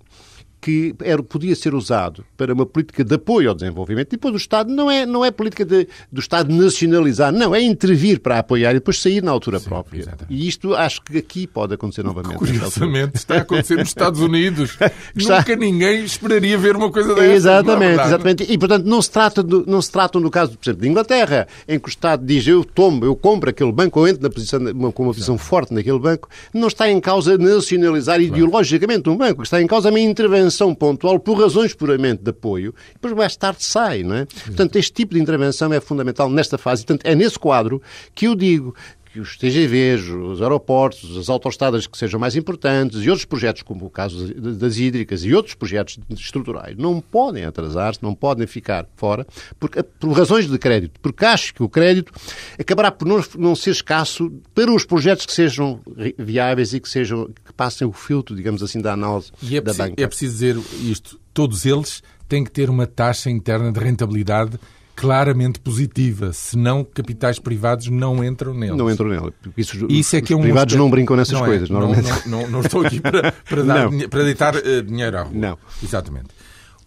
que 0.66 0.96
era, 1.04 1.22
podia 1.22 1.56
ser 1.56 1.76
usado 1.76 2.26
para 2.36 2.52
uma 2.52 2.66
política 2.66 3.04
de 3.04 3.14
apoio 3.14 3.50
ao 3.50 3.56
desenvolvimento. 3.56 4.08
E 4.08 4.12
depois 4.16 4.34
o 4.34 4.38
Estado 4.38 4.74
não 4.74 4.90
é, 4.90 5.06
não 5.06 5.24
é 5.24 5.30
política 5.30 5.64
de, 5.64 5.88
do 6.12 6.20
Estado 6.20 6.52
nacionalizar, 6.52 7.32
não, 7.32 7.54
é 7.54 7.62
intervir 7.62 8.20
para 8.20 8.40
apoiar 8.40 8.72
e 8.72 8.76
depois 8.76 9.00
sair 9.00 9.22
na 9.22 9.30
altura 9.30 9.60
Sim, 9.60 9.70
própria. 9.70 10.00
Exatamente. 10.00 10.34
E 10.34 10.48
isto 10.48 10.74
acho 10.74 11.04
que 11.04 11.20
aqui 11.20 11.46
pode 11.46 11.76
acontecer 11.76 12.02
novamente. 12.02 12.38
Curiosamente, 12.38 13.18
está 13.18 13.36
a 13.36 13.42
acontecer 13.42 13.76
nos 13.76 13.90
Estados 13.90 14.20
Unidos. 14.20 14.76
está... 15.16 15.38
Nunca 15.38 15.56
ninguém 15.56 16.04
esperaria 16.04 16.58
ver 16.58 16.76
uma 16.76 16.92
coisa 16.92 17.14
dessa. 17.14 17.32
Exatamente, 17.32 18.00
é 18.00 18.06
exatamente. 18.06 18.52
E, 18.52 18.58
portanto, 18.58 18.86
não 18.86 19.04
se, 19.04 19.12
trata 19.12 19.44
do, 19.44 19.64
não 19.68 19.84
se 19.84 19.92
trata 19.92 20.20
no 20.20 20.32
caso, 20.32 20.58
por 20.58 20.66
exemplo, 20.66 20.82
de 20.82 20.90
Inglaterra, 20.90 21.48
em 21.68 21.78
que 21.78 21.88
o 21.88 21.90
Estado 21.90 22.26
diz 22.26 22.48
eu 22.48 22.66
tomo, 22.66 23.06
eu 23.06 23.16
compro 23.16 23.52
aquele 23.52 23.72
banco, 23.72 24.00
eu 24.00 24.08
entro 24.08 24.24
na 24.24 24.32
posição, 24.32 24.60
com 24.92 25.04
uma 25.04 25.14
posição 25.14 25.38
forte 25.38 25.76
naquele 25.76 26.00
banco, 26.00 26.28
não 26.52 26.70
está 26.70 26.90
em 26.90 27.00
causa 27.00 27.38
nacionalizar 27.38 28.20
ideologicamente 28.20 29.08
um 29.08 29.16
banco, 29.16 29.44
está 29.44 29.62
em 29.62 29.68
causa 29.68 29.90
a 29.90 29.92
minha 29.92 30.10
intervenção 30.10 30.55
intervenção 30.56 30.74
pontual 30.74 31.20
por 31.20 31.40
razões 31.40 31.74
puramente 31.74 32.24
de 32.24 32.30
apoio, 32.30 32.74
e 32.92 32.94
depois 32.94 33.14
mais 33.14 33.36
tarde 33.36 33.64
sai, 33.64 34.04
não 34.04 34.16
é? 34.16 34.26
Portanto, 34.26 34.78
este 34.78 34.94
tipo 34.94 35.14
de 35.14 35.20
intervenção 35.20 35.72
é 35.74 35.82
fundamental 35.82 36.30
nesta 36.30 36.58
fase. 36.58 36.86
Portanto, 36.86 37.06
é 37.06 37.14
nesse 37.14 37.38
quadro 37.38 37.82
que 38.14 38.28
eu 38.28 38.36
digo 38.36 38.74
que 39.16 39.22
os 39.22 39.38
TGVs, 39.38 40.10
os 40.10 40.42
aeroportos, 40.42 41.18
as 41.18 41.30
autoestradas 41.30 41.88
que 41.88 41.98
sejam 41.98 42.20
mais 42.20 42.36
importantes 42.36 43.02
e 43.02 43.10
outros 43.10 43.24
projetos, 43.24 43.62
como 43.62 43.86
o 43.86 43.90
caso 43.90 44.34
das 44.34 44.76
hídricas 44.76 45.24
e 45.24 45.34
outros 45.34 45.56
projetos 45.56 45.98
estruturais, 46.10 46.76
não 46.76 47.00
podem 47.00 47.46
atrasar-se, 47.46 48.04
não 48.04 48.14
podem 48.14 48.46
ficar 48.46 48.86
fora, 48.98 49.26
porque, 49.58 49.82
por 49.82 50.12
razões 50.12 50.50
de 50.50 50.58
crédito. 50.58 51.00
Porque 51.00 51.24
acho 51.24 51.54
que 51.54 51.64
o 51.64 51.70
crédito 51.70 52.12
acabará 52.60 52.92
por 52.92 53.08
não, 53.08 53.24
não 53.38 53.56
ser 53.56 53.72
escasso 53.72 54.30
para 54.54 54.70
os 54.70 54.84
projetos 54.84 55.26
que 55.26 55.32
sejam 55.32 55.80
viáveis 56.18 56.74
e 56.74 56.82
que, 56.82 56.90
sejam, 56.90 57.30
que 57.46 57.54
passem 57.54 57.88
o 57.88 57.94
filtro, 57.94 58.36
digamos 58.36 58.62
assim, 58.62 58.82
da 58.82 58.92
análise 58.92 59.32
é 59.44 59.56
da 59.56 59.62
preciso, 59.62 59.78
banca. 59.78 60.04
É 60.04 60.08
preciso 60.08 60.34
dizer 60.34 60.58
isto. 60.92 61.18
Todos 61.34 61.66
eles 61.66 62.04
têm 62.28 62.44
que 62.44 62.52
ter 62.52 62.70
uma 62.70 62.86
taxa 62.86 63.30
interna 63.30 63.72
de 63.72 63.80
rentabilidade 63.80 64.60
claramente 64.96 65.60
positiva, 65.60 66.32
senão 66.32 66.84
capitais 66.84 67.38
privados 67.38 67.88
não 67.88 68.24
entram 68.24 68.54
neles. 68.54 68.78
Não 68.78 68.90
entram 68.90 69.10
nele. 69.10 69.34
Isso, 69.58 69.86
Isso 69.90 70.16
é 70.16 70.22
que 70.22 70.32
é 70.32 70.36
um 70.36 70.42
privados 70.42 70.74
não 70.76 70.90
brincam 70.90 71.18
nessas 71.18 71.34
não 71.34 71.44
é. 71.44 71.48
coisas, 71.48 71.70
normalmente. 71.70 72.28
Não, 72.28 72.42
não, 72.42 72.50
não, 72.50 72.62
estou 72.62 72.86
aqui 72.86 73.02
para, 73.02 73.32
para, 73.32 73.64
dar, 73.64 73.90
para 74.10 74.24
deitar 74.24 74.56
uh, 74.56 74.84
dinheiro 74.84 75.18
à 75.18 75.24
rua. 75.24 75.34
Não. 75.34 75.58
Exatamente. 75.84 76.30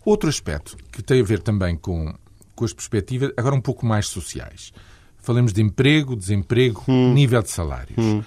Outro 0.04 0.28
aspecto 0.28 0.76
que 0.90 1.02
tem 1.02 1.20
a 1.20 1.24
ver 1.24 1.40
também 1.40 1.76
com, 1.76 2.14
com 2.54 2.64
as 2.64 2.72
perspectivas, 2.72 3.30
agora 3.36 3.54
um 3.54 3.60
pouco 3.60 3.84
mais 3.84 4.06
sociais. 4.06 4.72
Falamos 5.18 5.52
de 5.52 5.60
emprego, 5.60 6.16
desemprego, 6.16 6.82
hum. 6.88 7.12
nível 7.12 7.42
de 7.42 7.50
salários. 7.50 7.98
Hum. 7.98 8.22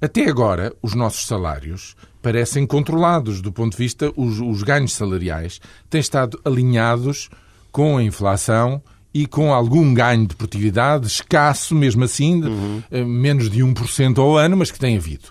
Até 0.00 0.28
agora, 0.28 0.72
os 0.80 0.94
nossos 0.94 1.26
salários 1.26 1.94
parecem 2.22 2.66
controlados 2.66 3.42
do 3.42 3.52
ponto 3.52 3.72
de 3.72 3.78
vista, 3.78 4.10
os, 4.16 4.40
os 4.40 4.62
ganhos 4.62 4.92
salariais 4.92 5.60
têm 5.90 6.00
estado 6.00 6.40
alinhados 6.44 7.28
com 7.70 7.98
a 7.98 8.02
inflação 8.02 8.82
e 9.12 9.26
com 9.26 9.52
algum 9.52 9.92
ganho 9.94 10.26
de 10.26 10.36
produtividade, 10.36 11.06
escasso 11.06 11.74
mesmo 11.74 12.04
assim, 12.04 12.42
uhum. 12.42 12.82
menos 13.06 13.50
de 13.50 13.60
1% 13.60 14.18
ao 14.18 14.36
ano, 14.36 14.56
mas 14.56 14.70
que 14.70 14.78
tem 14.78 14.96
havido. 14.96 15.30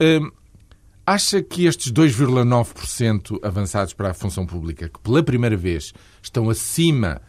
Uh, 0.00 0.30
acha 1.06 1.42
que 1.42 1.64
estes 1.64 1.90
2,9% 1.90 3.38
avançados 3.42 3.94
para 3.94 4.10
a 4.10 4.14
função 4.14 4.46
pública, 4.46 4.88
que 4.88 5.00
pela 5.00 5.22
primeira 5.22 5.56
vez 5.56 5.92
estão 6.22 6.50
acima 6.50 7.20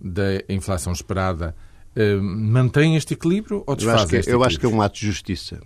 da 0.00 0.42
inflação 0.48 0.92
esperada, 0.92 1.54
uh, 1.96 2.22
mantêm 2.22 2.96
este 2.96 3.14
equilíbrio 3.14 3.62
ou 3.66 3.76
desfazem 3.76 3.96
eu 3.96 4.02
acho 4.02 4.08
que, 4.08 4.16
este 4.16 4.30
Eu 4.30 4.38
equilíbrio? 4.38 4.46
acho 4.46 4.58
que 4.58 4.66
é 4.66 4.68
um 4.68 4.82
ato 4.82 4.98
de 4.98 5.06
justiça. 5.06 5.60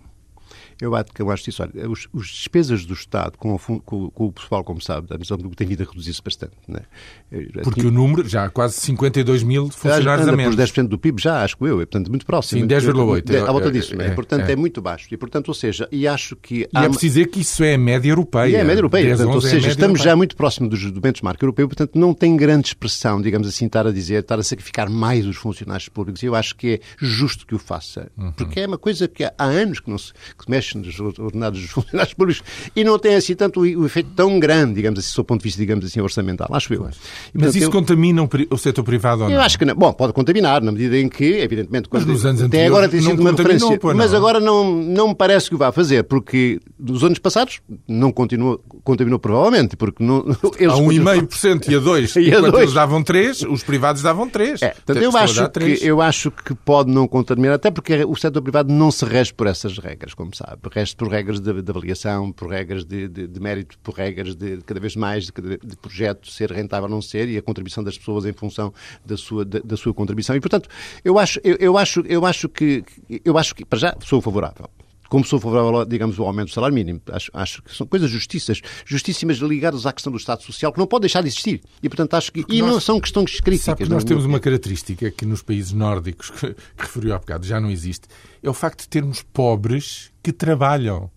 Eu 0.82 0.94
acho 0.96 1.12
que 1.12 1.22
eu 1.22 1.30
acho 1.30 1.48
isso. 1.48 1.62
Olha, 1.62 1.88
os, 1.88 2.08
os 2.12 2.26
despesas 2.28 2.84
do 2.84 2.94
Estado 2.94 3.38
com 3.38 3.54
o, 3.54 3.80
com, 3.80 4.10
com 4.10 4.26
o 4.26 4.32
pessoal, 4.32 4.64
como 4.64 4.80
sabe, 4.80 5.06
a 5.10 5.14
administração 5.14 5.38
pública 5.38 5.56
tem 5.56 5.66
vindo 5.68 5.82
a 5.82 5.86
reduzir-se 5.86 6.20
bastante. 6.22 6.52
É? 6.74 7.62
Porque 7.62 7.86
o 7.86 7.90
número, 7.90 8.28
já 8.28 8.44
há 8.44 8.50
quase 8.50 8.74
52 8.80 9.42
mil 9.42 9.70
funcionários 9.70 10.28
a 10.28 10.36
menos. 10.36 10.56
por 10.56 10.62
10% 10.62 10.88
do 10.88 10.98
PIB, 10.98 11.22
já, 11.22 11.42
acho 11.42 11.56
que 11.56 11.64
eu, 11.64 11.80
é 11.80 11.86
portanto 11.86 12.08
muito 12.08 12.26
próximo. 12.26 12.60
Sim, 12.60 12.66
10,8. 12.66 13.48
À 13.48 13.52
volta 13.52 13.70
disso, 13.70 14.00
é, 14.00 14.06
é, 14.08 14.10
portanto 14.10 14.48
é. 14.48 14.52
é. 14.52 14.56
muito 14.56 14.82
baixo. 14.82 15.06
E, 15.10 15.16
portanto, 15.16 15.48
ou 15.48 15.54
seja, 15.54 15.88
e 15.92 16.08
acho 16.08 16.34
que... 16.36 16.68
E 16.72 16.76
é 16.76 16.88
preciso 16.88 17.00
dizer 17.00 17.26
que 17.26 17.40
isso 17.40 17.62
é 17.62 17.74
a 17.74 17.78
média 17.78 18.10
europeia. 18.10 18.50
E 18.50 18.54
é 18.56 18.60
a 18.60 18.64
média 18.64 18.80
europeia, 18.80 19.04
10, 19.04 19.18
portanto, 19.18 19.30
ou 19.32 19.38
11 19.38 19.48
seja, 19.50 19.68
é 19.68 19.70
estamos 19.70 20.00
europeia. 20.00 20.04
já 20.04 20.16
muito 20.16 20.36
próximo 20.36 20.68
dos, 20.68 20.90
do 20.90 21.00
benchmark 21.00 21.40
europeu, 21.40 21.68
portanto 21.68 21.98
não 21.98 22.12
tem 22.12 22.36
grande 22.36 22.68
expressão, 22.68 23.20
digamos 23.22 23.46
assim, 23.46 23.66
estar 23.66 23.86
a 23.86 23.92
dizer, 23.92 24.20
estar 24.20 24.38
a 24.38 24.42
sacrificar 24.42 24.90
mais 24.90 25.26
os 25.26 25.36
funcionários 25.36 25.88
públicos. 25.88 26.22
E 26.22 26.26
eu 26.26 26.34
acho 26.34 26.56
que 26.56 26.74
é 26.74 26.80
justo 26.98 27.46
que 27.46 27.54
o 27.54 27.58
faça, 27.58 28.10
Uhum. 28.16 28.32
porque 28.32 28.60
é 28.60 28.66
uma 28.66 28.78
coisa 28.78 29.06
que 29.08 29.24
há 29.24 29.32
anos 29.38 29.80
que 29.80 29.90
não 29.90 29.98
se 29.98 30.12
que 30.12 30.50
mexe 30.50 30.71
nos 30.74 30.98
ordenados 31.18 31.60
dos 31.60 31.70
funcionários 31.72 32.14
públicos 32.14 32.42
e 32.74 32.84
não 32.84 32.98
tem 32.98 33.14
assim 33.14 33.34
tanto 33.34 33.60
o, 33.60 33.62
o 33.62 33.86
efeito 33.86 34.10
tão 34.14 34.38
grande, 34.40 34.74
digamos 34.74 34.98
assim, 34.98 35.14
do 35.16 35.24
ponto 35.24 35.40
de 35.40 35.44
vista, 35.44 35.58
digamos 35.60 35.84
assim, 35.84 36.00
orçamental, 36.00 36.48
acho 36.52 36.72
eu. 36.74 36.82
E, 36.82 36.84
Mas 36.84 36.96
portanto, 37.32 37.56
isso 37.56 37.64
eu- 37.66 37.70
contamina 37.70 38.28
o, 38.50 38.58
setor 38.58 38.82
privado 38.84 39.22
ou 39.22 39.28
não? 39.28 39.34
eu 39.36 39.40
acho 39.40 39.58
que 39.58 39.64
não. 39.64 39.74
Bom, 39.74 39.92
pode 39.92 40.12
contaminar, 40.12 40.62
na 40.62 40.72
medida 40.72 40.96
em 40.98 41.08
que, 41.08 41.24
evidentemente, 41.24 41.88
Mas 41.90 42.02
quando- 42.02 42.12
nos 42.12 42.24
anos 42.26 42.42
até 42.42 42.66
agora 42.66 42.88
tem 42.88 43.00
sido 43.00 43.20
uma 43.20 43.30
referência. 43.30 43.78
Mas 43.94 44.14
agora 44.14 44.40
não, 44.40 44.72
não 44.82 45.08
me 45.08 45.14
parece 45.14 45.48
que 45.48 45.54
o 45.54 45.58
vá 45.58 45.72
fazer, 45.72 46.04
porque 46.04 46.60
nos 46.78 47.02
anos 47.04 47.18
passados 47.18 47.60
não 47.88 48.12
continuou, 48.12 48.62
contaminou 48.84 49.18
provavelmente, 49.18 49.76
porque 49.76 50.02
não, 50.04 50.24
eles 50.58 50.72
A 50.72 50.76
continuam- 50.76 50.88
1,5% 51.26 51.68
e 51.68 51.74
a 51.74 51.80
2%, 51.80 52.16
E 52.22 52.24
a 52.32 52.38
enquanto 52.38 52.52
dois. 52.52 52.62
eles 52.64 52.74
davam 52.74 53.02
3%, 53.02 53.50
os 53.50 53.62
privados 53.62 54.02
davam 54.02 54.28
3%. 54.28 54.58
É, 54.62 54.68
portanto, 54.70 54.98
eu 55.02 55.16
acho, 55.16 55.48
que, 55.50 55.78
eu 55.82 56.00
acho 56.00 56.30
que 56.30 56.54
pode 56.54 56.90
não 56.90 57.06
contaminar, 57.08 57.54
até 57.54 57.70
porque 57.70 58.04
o 58.04 58.14
setor 58.16 58.42
privado 58.42 58.72
não 58.72 58.90
se 58.90 59.04
rege 59.04 59.32
por 59.32 59.46
essas 59.46 59.78
regras, 59.78 60.14
como 60.14 60.34
sabe. 60.34 60.51
Rege 60.72 60.96
por 60.96 61.08
regras 61.08 61.40
de, 61.40 61.62
de 61.62 61.70
avaliação, 61.70 62.32
por 62.32 62.48
regras 62.50 62.84
de, 62.84 63.08
de- 63.08 63.26
de 63.26 63.40
mérito, 63.40 63.78
por 63.82 63.94
regras 63.94 64.34
de, 64.34 64.58
cada 64.58 64.80
vez 64.80 64.96
mais 64.96 65.26
de 65.26 65.76
projeto 65.80 66.30
ser 66.30 66.50
rentável 66.50 66.84
ou 66.84 66.90
não 66.90 67.02
ser 67.02 67.28
e 67.28 67.36
a 67.38 67.42
contribuição 67.42 67.82
das 67.84 67.96
pessoas 67.98 68.24
em 68.24 68.32
função 68.32 68.72
da 69.04 69.16
sua, 69.16 69.44
da, 69.44 69.58
da 69.60 69.76
sua 69.76 69.92
contribuição. 69.94 70.34
E, 70.36 70.40
portanto, 70.40 70.68
eu 71.04 71.18
acho, 71.18 71.40
eu, 71.44 71.56
eu 71.60 71.76
acho, 71.78 72.00
eu 72.06 72.24
acho 72.26 72.48
que, 72.48 72.84
eu 73.24 73.36
acho 73.38 73.54
que, 73.54 73.64
para 73.64 73.78
já, 73.78 73.96
sou 74.02 74.20
favorável. 74.20 74.68
Como 75.12 75.26
sou 75.26 75.38
favorável, 75.38 75.84
digamos, 75.84 76.18
ao 76.18 76.26
aumento 76.26 76.48
do 76.48 76.54
salário 76.54 76.74
mínimo. 76.74 77.02
Acho, 77.12 77.30
acho 77.34 77.62
que 77.62 77.76
são 77.76 77.86
coisas 77.86 78.08
justiças, 78.10 78.62
justíssimas 78.86 79.36
ligadas 79.36 79.84
à 79.84 79.92
questão 79.92 80.10
do 80.10 80.16
Estado 80.16 80.42
Social, 80.42 80.72
que 80.72 80.78
não 80.78 80.86
pode 80.86 81.02
deixar 81.02 81.20
de 81.20 81.28
existir. 81.28 81.60
E, 81.82 81.88
portanto, 81.90 82.14
acho 82.14 82.32
que. 82.32 82.42
E 82.48 82.62
nós- 82.62 82.70
não 82.70 82.80
são 82.80 82.98
questões 82.98 83.38
críticas. 83.38 83.64
Sabe 83.66 83.84
que 83.84 83.90
nós 83.90 84.04
temos 84.04 84.24
uma 84.24 84.40
característica 84.40 85.10
que 85.10 85.26
nos 85.26 85.42
países 85.42 85.72
nórdicos, 85.72 86.30
que, 86.40 86.54
que 86.54 86.54
referiu 86.78 87.14
há 87.14 87.18
bocado, 87.18 87.46
já 87.46 87.60
não 87.60 87.70
existe, 87.70 88.08
é 88.42 88.48
o 88.48 88.54
facto 88.54 88.80
de 88.80 88.88
termos 88.88 89.20
pobres 89.22 90.10
que 90.22 90.32
trabalham. 90.32 91.10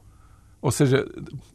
Ou 0.61 0.71
seja, 0.71 1.05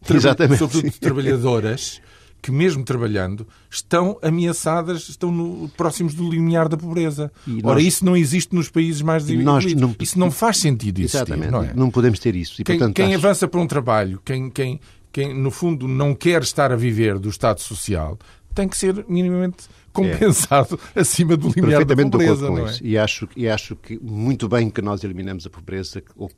traba- 0.02 0.16
Exatamente, 0.18 0.58
sobretudo 0.60 0.92
trabalhadoras 0.98 2.00
que, 2.42 2.50
mesmo 2.50 2.82
trabalhando, 2.84 3.46
estão 3.70 4.18
ameaçadas, 4.22 5.08
estão 5.08 5.30
no- 5.30 5.68
próximos 5.76 6.14
do 6.14 6.28
limiar 6.28 6.68
da 6.68 6.76
pobreza. 6.76 7.30
Ora, 7.62 7.80
isso 7.80 8.04
não 8.04 8.16
existe 8.16 8.54
nos 8.54 8.68
países 8.70 9.02
mais 9.02 9.24
desenvolvidos. 9.24 9.80
não- 9.80 9.94
Isso 10.00 10.18
não 10.18 10.30
faz 10.30 10.56
sentido 10.58 10.98
existir, 11.00 11.16
Exatamente. 11.18 11.50
não 11.50 11.62
é? 11.62 11.72
Não 11.74 11.90
podemos 11.90 12.18
ter 12.18 12.34
isso. 12.34 12.60
E, 12.60 12.64
Quem, 12.64 12.78
portanto, 12.78 12.96
quem 12.96 13.14
acho- 13.14 13.26
avança 13.26 13.46
para 13.48 13.60
um 13.60 13.66
trabalho, 13.66 14.20
quem, 14.24 14.48
quem, 14.50 14.80
quem 15.12 15.34
no 15.34 15.50
fundo 15.50 15.86
não 15.86 16.14
quer 16.14 16.42
estar 16.42 16.72
a 16.72 16.76
viver 16.76 17.18
do 17.18 17.28
Estado 17.28 17.60
Social, 17.60 18.18
tem 18.54 18.68
que 18.68 18.76
ser 18.76 19.04
minimamente 19.08 19.68
compensado 19.92 20.78
acima 20.94 21.36
do 21.36 21.48
limiar 21.48 21.84
da 21.84 21.96
pobreza, 21.96 22.46
com 22.46 22.56
não 22.56 22.66
é? 22.66 22.70
isso. 22.70 22.84
E 22.84 22.98
acho, 22.98 23.28
e 23.36 23.48
acho 23.48 23.76
que 23.76 23.98
muito 24.02 24.48
bem 24.48 24.70
que 24.70 24.80
nós 24.82 25.02
eliminamos 25.04 25.46
a 25.46 25.50
pobreza, 25.50 26.02
ou 26.16 26.30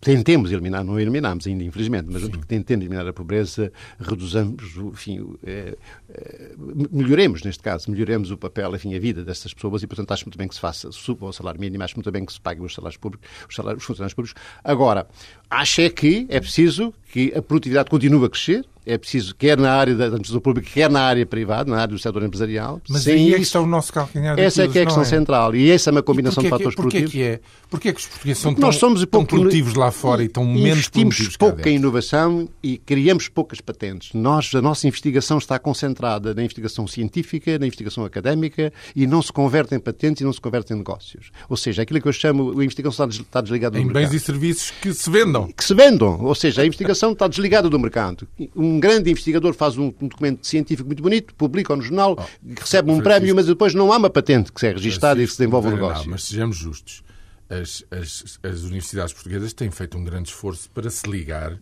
tentemos 0.00 0.52
eliminar, 0.52 0.84
não 0.84 0.98
eliminamos 0.98 1.46
ainda, 1.46 1.64
infelizmente, 1.64 2.08
mas 2.10 2.22
porque 2.28 2.46
tentemos 2.46 2.84
eliminar 2.84 3.06
a 3.06 3.12
pobreza, 3.12 3.72
reduzamos, 3.98 4.76
enfim, 4.92 5.34
é, 5.44 5.76
é, 6.08 6.50
melhoremos, 6.90 7.42
neste 7.42 7.62
caso, 7.62 7.90
melhoremos 7.90 8.30
o 8.30 8.36
papel, 8.36 8.74
enfim, 8.74 8.94
a 8.94 8.98
vida 8.98 9.24
dessas 9.24 9.52
pessoas 9.52 9.82
e, 9.82 9.86
portanto, 9.86 10.10
acho 10.12 10.24
muito 10.26 10.38
bem 10.38 10.48
que 10.48 10.54
se 10.54 10.60
faça, 10.60 10.90
suba 10.92 11.26
o 11.26 11.32
salário 11.32 11.60
mínimo, 11.60 11.82
acho 11.82 11.96
muito 11.96 12.10
bem 12.10 12.24
que 12.24 12.32
se 12.32 12.40
paguem 12.40 12.64
os 12.64 12.74
salários 12.74 12.96
públicos, 12.96 13.28
os, 13.48 13.54
salários, 13.54 13.82
os 13.82 13.86
funcionários 13.86 14.14
públicos. 14.14 14.40
Agora, 14.62 15.06
acho 15.48 15.80
é 15.80 15.90
que 15.90 16.26
é 16.28 16.40
preciso 16.40 16.94
que 17.12 17.32
a 17.34 17.42
produtividade 17.42 17.90
continue 17.90 18.24
a 18.24 18.28
crescer, 18.28 18.64
é 18.92 18.98
preciso, 18.98 19.34
quer 19.34 19.56
na 19.58 19.72
área 19.72 19.94
da 19.94 20.04
administração 20.06 20.40
pública, 20.40 20.68
quer 20.72 20.90
na 20.90 21.00
área 21.02 21.24
privada, 21.24 21.70
na 21.70 21.76
área 21.78 21.88
do 21.94 21.98
setor 21.98 22.22
empresarial. 22.22 22.80
Mas 22.88 23.02
Sem 23.02 23.14
aí 23.14 23.32
é 23.34 23.36
que 23.36 23.42
está 23.42 23.60
o 23.60 23.66
nosso 23.66 23.92
calcanhar 23.92 24.34
de 24.36 24.42
essa 24.42 24.62
é 24.62 24.68
que 24.68 24.78
é 24.78 24.82
a 24.82 24.84
questão 24.86 25.02
é? 25.02 25.06
central. 25.06 25.54
E 25.54 25.70
essa 25.70 25.90
é 25.90 25.92
uma 25.92 26.02
combinação 26.02 26.42
de 26.42 26.48
porquê 26.48 26.64
fatores 26.64 26.76
porquê 26.76 26.98
produtivos. 27.00 27.12
que 27.12 27.22
é? 27.22 27.40
Porquê 27.70 27.92
que 27.92 28.00
os 28.00 28.06
portugueses 28.06 28.42
são 28.42 28.52
tão, 28.54 28.62
nós 28.62 28.76
somos 28.76 29.06
tão 29.06 29.24
produtivos 29.24 29.74
lá 29.74 29.90
fora 29.92 30.24
e 30.24 30.28
tão 30.28 30.44
menos 30.44 30.70
investimos 30.70 31.16
produtivos 31.36 31.52
em 31.52 31.56
dentro? 31.56 31.70
inovação 31.70 32.48
e 32.62 32.78
criamos 32.78 33.28
poucas 33.28 33.60
patentes. 33.60 34.10
Nós, 34.12 34.52
a 34.54 34.60
nossa 34.60 34.88
investigação 34.88 35.38
está 35.38 35.58
concentrada 35.58 36.34
na 36.34 36.42
investigação 36.42 36.86
científica, 36.88 37.58
na 37.58 37.66
investigação 37.66 38.04
académica 38.04 38.72
e 38.96 39.06
não 39.06 39.22
se 39.22 39.32
converte 39.32 39.74
em 39.74 39.78
patentes 39.78 40.20
e 40.20 40.24
não 40.24 40.32
se 40.32 40.40
converte 40.40 40.72
em 40.72 40.76
negócios. 40.76 41.30
Ou 41.48 41.56
seja, 41.56 41.82
aquilo 41.82 42.00
que 42.00 42.08
eu 42.08 42.12
chamo, 42.12 42.50
a 42.58 42.64
investigação 42.64 42.90
está 42.90 43.06
des- 43.06 43.20
está 43.20 43.40
desligada 43.40 43.76
do 43.78 43.82
Em 43.82 43.84
mercado. 43.84 44.02
bens 44.10 44.14
e 44.14 44.18
serviços 44.20 44.72
que 44.82 44.92
se 44.92 45.08
vendam. 45.08 45.46
que 45.52 45.62
se 45.64 45.72
vendam. 45.74 46.20
Ou 46.20 46.34
seja, 46.34 46.62
a 46.62 46.66
investigação 46.66 47.12
está 47.12 47.28
desligada 47.28 47.68
do 47.70 47.78
mercado. 47.78 48.26
Um 48.56 48.79
grande 48.80 49.10
investigador 49.10 49.52
faz 49.54 49.76
um, 49.78 49.92
um 50.00 50.08
documento 50.08 50.46
científico 50.46 50.86
muito 50.88 51.02
bonito, 51.02 51.34
publica 51.34 51.74
no 51.76 51.82
jornal, 51.82 52.16
recebe 52.58 52.90
um 52.90 52.94
Francisco. 52.96 53.02
prémio, 53.02 53.34
mas 53.36 53.46
depois 53.46 53.74
não 53.74 53.92
há 53.92 53.96
uma 53.98 54.10
patente 54.10 54.50
que 54.52 54.58
seja 54.60 54.74
registada 54.74 55.22
e 55.22 55.26
que 55.26 55.30
se 55.32 55.38
desenvolva 55.38 55.68
um 55.68 55.72
Não, 55.72 55.76
negócio. 55.78 56.10
mas 56.10 56.24
sejamos 56.24 56.56
justos. 56.56 57.02
As, 57.48 57.84
as, 57.90 58.38
as 58.44 58.60
universidades 58.62 59.12
portuguesas 59.12 59.52
têm 59.52 59.72
feito 59.72 59.98
um 59.98 60.04
grande 60.04 60.28
esforço 60.28 60.70
para 60.70 60.88
se 60.88 61.08
ligar 61.10 61.58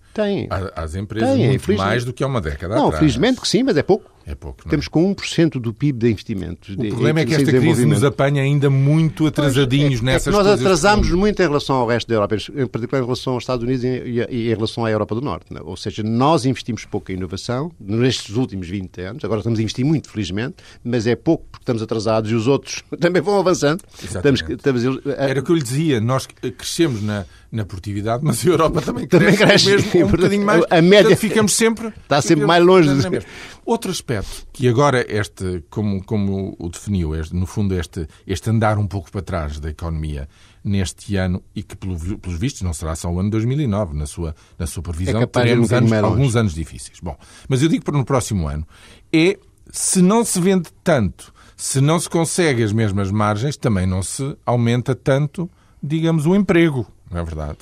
a- 0.51 0.83
às 0.83 0.95
empresas 0.95 1.31
Têm, 1.35 1.49
muito 1.49 1.73
mais 1.73 2.05
do 2.05 2.13
que 2.13 2.23
há 2.23 2.27
uma 2.27 2.43
década 2.43 2.75
Não, 2.75 2.89
atrás. 2.89 2.99
felizmente 2.99 3.41
que 3.41 3.49
sim, 3.49 3.63
mas 3.63 3.75
é 3.75 3.83
pouco. 3.83 4.11
É 4.29 4.35
pouco, 4.35 4.59
não 4.65 4.69
é? 4.69 4.71
Temos 4.71 4.89
com 4.89 5.15
1% 5.15 5.59
do 5.59 5.73
PIB 5.73 5.99
de 5.99 6.11
investimentos. 6.11 6.75
O 6.77 6.89
problema 6.89 7.21
é 7.21 7.25
que 7.25 7.35
esta 7.35 7.51
crise 7.51 7.87
nos 7.87 8.05
apanha 8.05 8.43
ainda 8.43 8.69
muito 8.69 9.27
atrasadinhos 9.27 10.03
É 10.03 10.05
nessas 10.05 10.25
que 10.25 10.39
nós 10.39 10.47
atrasámos 10.47 11.11
muito 11.11 11.41
em 11.41 11.47
relação 11.47 11.77
ao 11.77 11.87
resto 11.87 12.07
da 12.07 12.15
Europa, 12.15 12.37
em 12.37 12.67
particular 12.67 13.01
em 13.01 13.05
relação 13.07 13.33
aos 13.33 13.43
Estados 13.43 13.65
Unidos 13.65 13.83
e, 13.85 13.89
e 14.29 14.51
em 14.51 14.55
relação 14.55 14.85
à 14.85 14.91
Europa 14.91 15.15
do 15.15 15.23
Norte. 15.23 15.47
né? 15.53 15.61
Ou 15.65 15.79
seja, 15.79 16.03
nós 16.03 16.45
investimos 16.45 16.85
pouco 16.85 17.11
em 17.11 17.15
inovação 17.15 17.73
nestes 17.81 18.37
últimos 18.37 18.69
20 18.69 19.01
anos. 19.01 19.25
Agora 19.25 19.41
estamos 19.41 19.59
a 19.59 19.63
investir 19.63 19.85
muito, 19.85 20.11
felizmente, 20.11 20.57
mas 20.85 21.07
é 21.07 21.17
pouco 21.17 21.47
porque 21.51 21.63
estamos 21.63 21.81
atrasados 21.81 22.31
e 22.31 22.35
os 22.35 22.47
outros 22.47 22.85
também 23.01 23.23
vão 23.23 23.39
avançando. 23.39 23.81
Estamos, 23.95 24.43
Exatamente. 24.43 24.53
estamos, 24.53 25.07
Era 25.17 25.41
o 25.41 25.43
que 25.43 25.51
eu 25.51 25.57
lhe 25.57 25.63
dizia, 25.63 26.03
nós 26.03 26.27
crescemos 26.27 27.03
na, 27.03 27.25
na 27.51 27.65
produtividade, 27.65 28.23
mas 28.25 28.45
a 28.47 28.49
Europa 28.49 28.83
também 28.83 29.07
cresce, 29.07 29.37
também 29.37 29.47
cresce. 29.49 29.71
mesmo 29.71 30.07
um 30.07 30.11
bocadinho 30.11 30.45
mais. 30.45 30.65
A 30.71 30.83
média 30.83 31.17
ficamos 31.17 31.55
sempre 31.55 31.89
está 31.89 32.21
sempre 32.21 32.45
mais 32.45 32.65
longe. 32.65 32.95
De... 32.95 33.27
Outro 33.65 33.91
aspecto 33.91 34.47
que 34.53 34.69
agora 34.69 35.05
este, 35.09 35.65
como, 35.71 36.03
como 36.05 36.55
o 36.59 36.69
definiu, 36.69 37.15
este, 37.15 37.35
no 37.35 37.47
fundo 37.47 37.75
este, 37.75 38.07
este 38.27 38.51
andar 38.51 38.79
um 38.79 38.87
pouco 38.87 39.11
para 39.11 39.23
trás 39.23 39.59
da 39.59 39.71
economia 39.71 40.29
neste 40.63 41.17
ano 41.17 41.43
e 41.55 41.63
que 41.63 41.77
pelo, 41.77 42.19
pelos 42.19 42.39
vistos 42.39 42.63
não 42.63 42.73
será 42.73 42.95
só 42.95 43.11
o 43.11 43.19
ano 43.19 43.31
2009 43.31 43.97
na 43.97 44.07
sua 44.07 44.35
na 44.59 44.67
sua 44.67 44.83
previsão 44.83 45.23
é 45.23 45.27
teremos 45.27 45.73
anos, 45.73 45.93
alguns 45.93 46.37
anos 46.37 46.55
difíceis. 46.55 46.99
Bom, 47.01 47.17
mas 47.49 47.63
eu 47.63 47.69
digo 47.69 47.85
para 47.85 47.97
no 47.97 48.05
próximo 48.05 48.47
ano 48.47 48.67
é 49.13 49.39
se 49.71 50.03
não 50.03 50.25
se 50.25 50.41
vende 50.41 50.71
tanto, 50.83 51.33
se 51.57 51.81
não 51.81 51.99
se 51.99 52.09
consegue 52.09 52.63
as 52.63 52.73
mesmas 52.73 53.11
margens, 53.11 53.57
também 53.57 53.87
não 53.87 54.03
se 54.03 54.37
aumenta 54.45 54.95
tanto, 54.95 55.51
digamos, 55.83 56.27
o 56.27 56.35
emprego 56.35 56.87
não 57.11 57.21
é 57.21 57.25
verdade? 57.25 57.59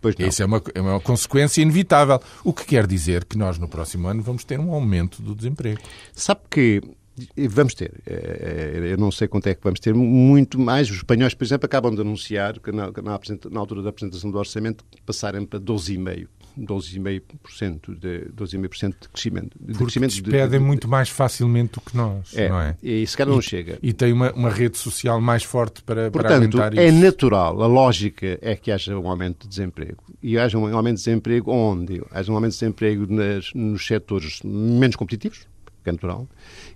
Pois 0.00 0.14
não. 0.16 0.26
Isso 0.26 0.42
é 0.42 0.46
uma, 0.46 0.62
é 0.74 0.80
uma 0.80 1.00
consequência 1.00 1.60
inevitável. 1.60 2.20
O 2.44 2.52
que 2.52 2.64
quer 2.64 2.86
dizer 2.86 3.24
que 3.24 3.36
nós, 3.36 3.58
no 3.58 3.68
próximo 3.68 4.06
ano, 4.06 4.22
vamos 4.22 4.44
ter 4.44 4.60
um 4.60 4.72
aumento 4.72 5.20
do 5.20 5.34
desemprego. 5.34 5.80
Sabe 6.12 6.40
que 6.50 6.82
Vamos 7.48 7.74
ter. 7.74 7.92
É, 8.06 8.12
é, 8.12 8.92
eu 8.92 8.96
não 8.96 9.10
sei 9.10 9.26
quanto 9.26 9.48
é 9.48 9.54
que 9.54 9.62
vamos 9.62 9.80
ter. 9.80 9.94
Muito 9.94 10.58
mais. 10.58 10.88
Os 10.88 10.98
espanhóis, 10.98 11.34
por 11.34 11.44
exemplo, 11.44 11.66
acabam 11.66 11.94
de 11.94 12.00
anunciar 12.00 12.58
que 12.60 12.70
na, 12.70 12.90
na, 12.92 13.60
altura 13.60 13.82
da 13.82 13.90
apresentação 13.90 14.30
do 14.30 14.38
orçamento 14.38 14.84
passarem 15.04 15.44
para 15.44 15.58
12,5%. 15.58 16.28
12,5% 16.58 17.98
de, 17.98 18.28
12 18.32 18.58
de 18.58 18.68
crescimento. 19.12 19.58
De 19.60 19.66
Porque 19.66 19.84
crescimento 19.84 20.10
despedem 20.10 20.58
de, 20.60 20.64
muito 20.64 20.88
mais 20.88 21.08
facilmente 21.08 21.74
do 21.74 21.80
que 21.80 21.96
nós, 21.96 22.34
é, 22.34 22.48
não 22.48 22.60
é? 22.60 22.76
E 22.82 23.06
se 23.06 23.16
calhar 23.16 23.34
não 23.34 23.40
chega. 23.40 23.78
E 23.82 23.92
tem 23.92 24.12
uma, 24.12 24.32
uma 24.32 24.50
rede 24.50 24.78
social 24.78 25.20
mais 25.20 25.42
forte 25.42 25.82
para, 25.82 26.10
Portanto, 26.10 26.50
para 26.56 26.66
aguentar 26.66 26.78
é 26.78 26.90
natural, 26.90 27.62
a 27.62 27.66
lógica 27.66 28.38
é 28.40 28.56
que 28.56 28.70
haja 28.70 28.98
um 28.98 29.08
aumento 29.08 29.42
de 29.42 29.48
desemprego. 29.48 30.02
E 30.22 30.38
haja 30.38 30.58
um 30.58 30.76
aumento 30.76 30.96
de 30.96 31.04
desemprego 31.04 31.50
onde? 31.50 32.02
Haja 32.10 32.32
um 32.32 32.34
aumento 32.34 32.52
de 32.52 32.58
desemprego 32.58 33.06
nas, 33.12 33.52
nos 33.54 33.86
setores 33.86 34.40
menos 34.42 34.96
competitivos, 34.96 35.46
que 35.82 35.90
é 35.90 35.92
natural, 35.92 36.28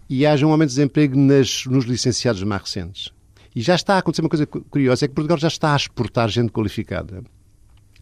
e 0.08 0.26
haja 0.26 0.46
um 0.46 0.50
aumento 0.50 0.70
de 0.70 0.76
desemprego 0.76 1.16
nas, 1.16 1.66
nos 1.66 1.84
licenciados 1.84 2.42
mais 2.42 2.62
recentes. 2.62 3.12
E 3.54 3.60
já 3.60 3.74
está 3.74 3.96
a 3.96 3.98
acontecer 3.98 4.22
uma 4.22 4.30
coisa 4.30 4.46
curiosa, 4.46 5.04
é 5.04 5.08
que 5.08 5.14
Portugal 5.14 5.36
já 5.38 5.48
está 5.48 5.74
a 5.74 5.76
exportar 5.76 6.28
gente 6.28 6.50
qualificada. 6.50 7.22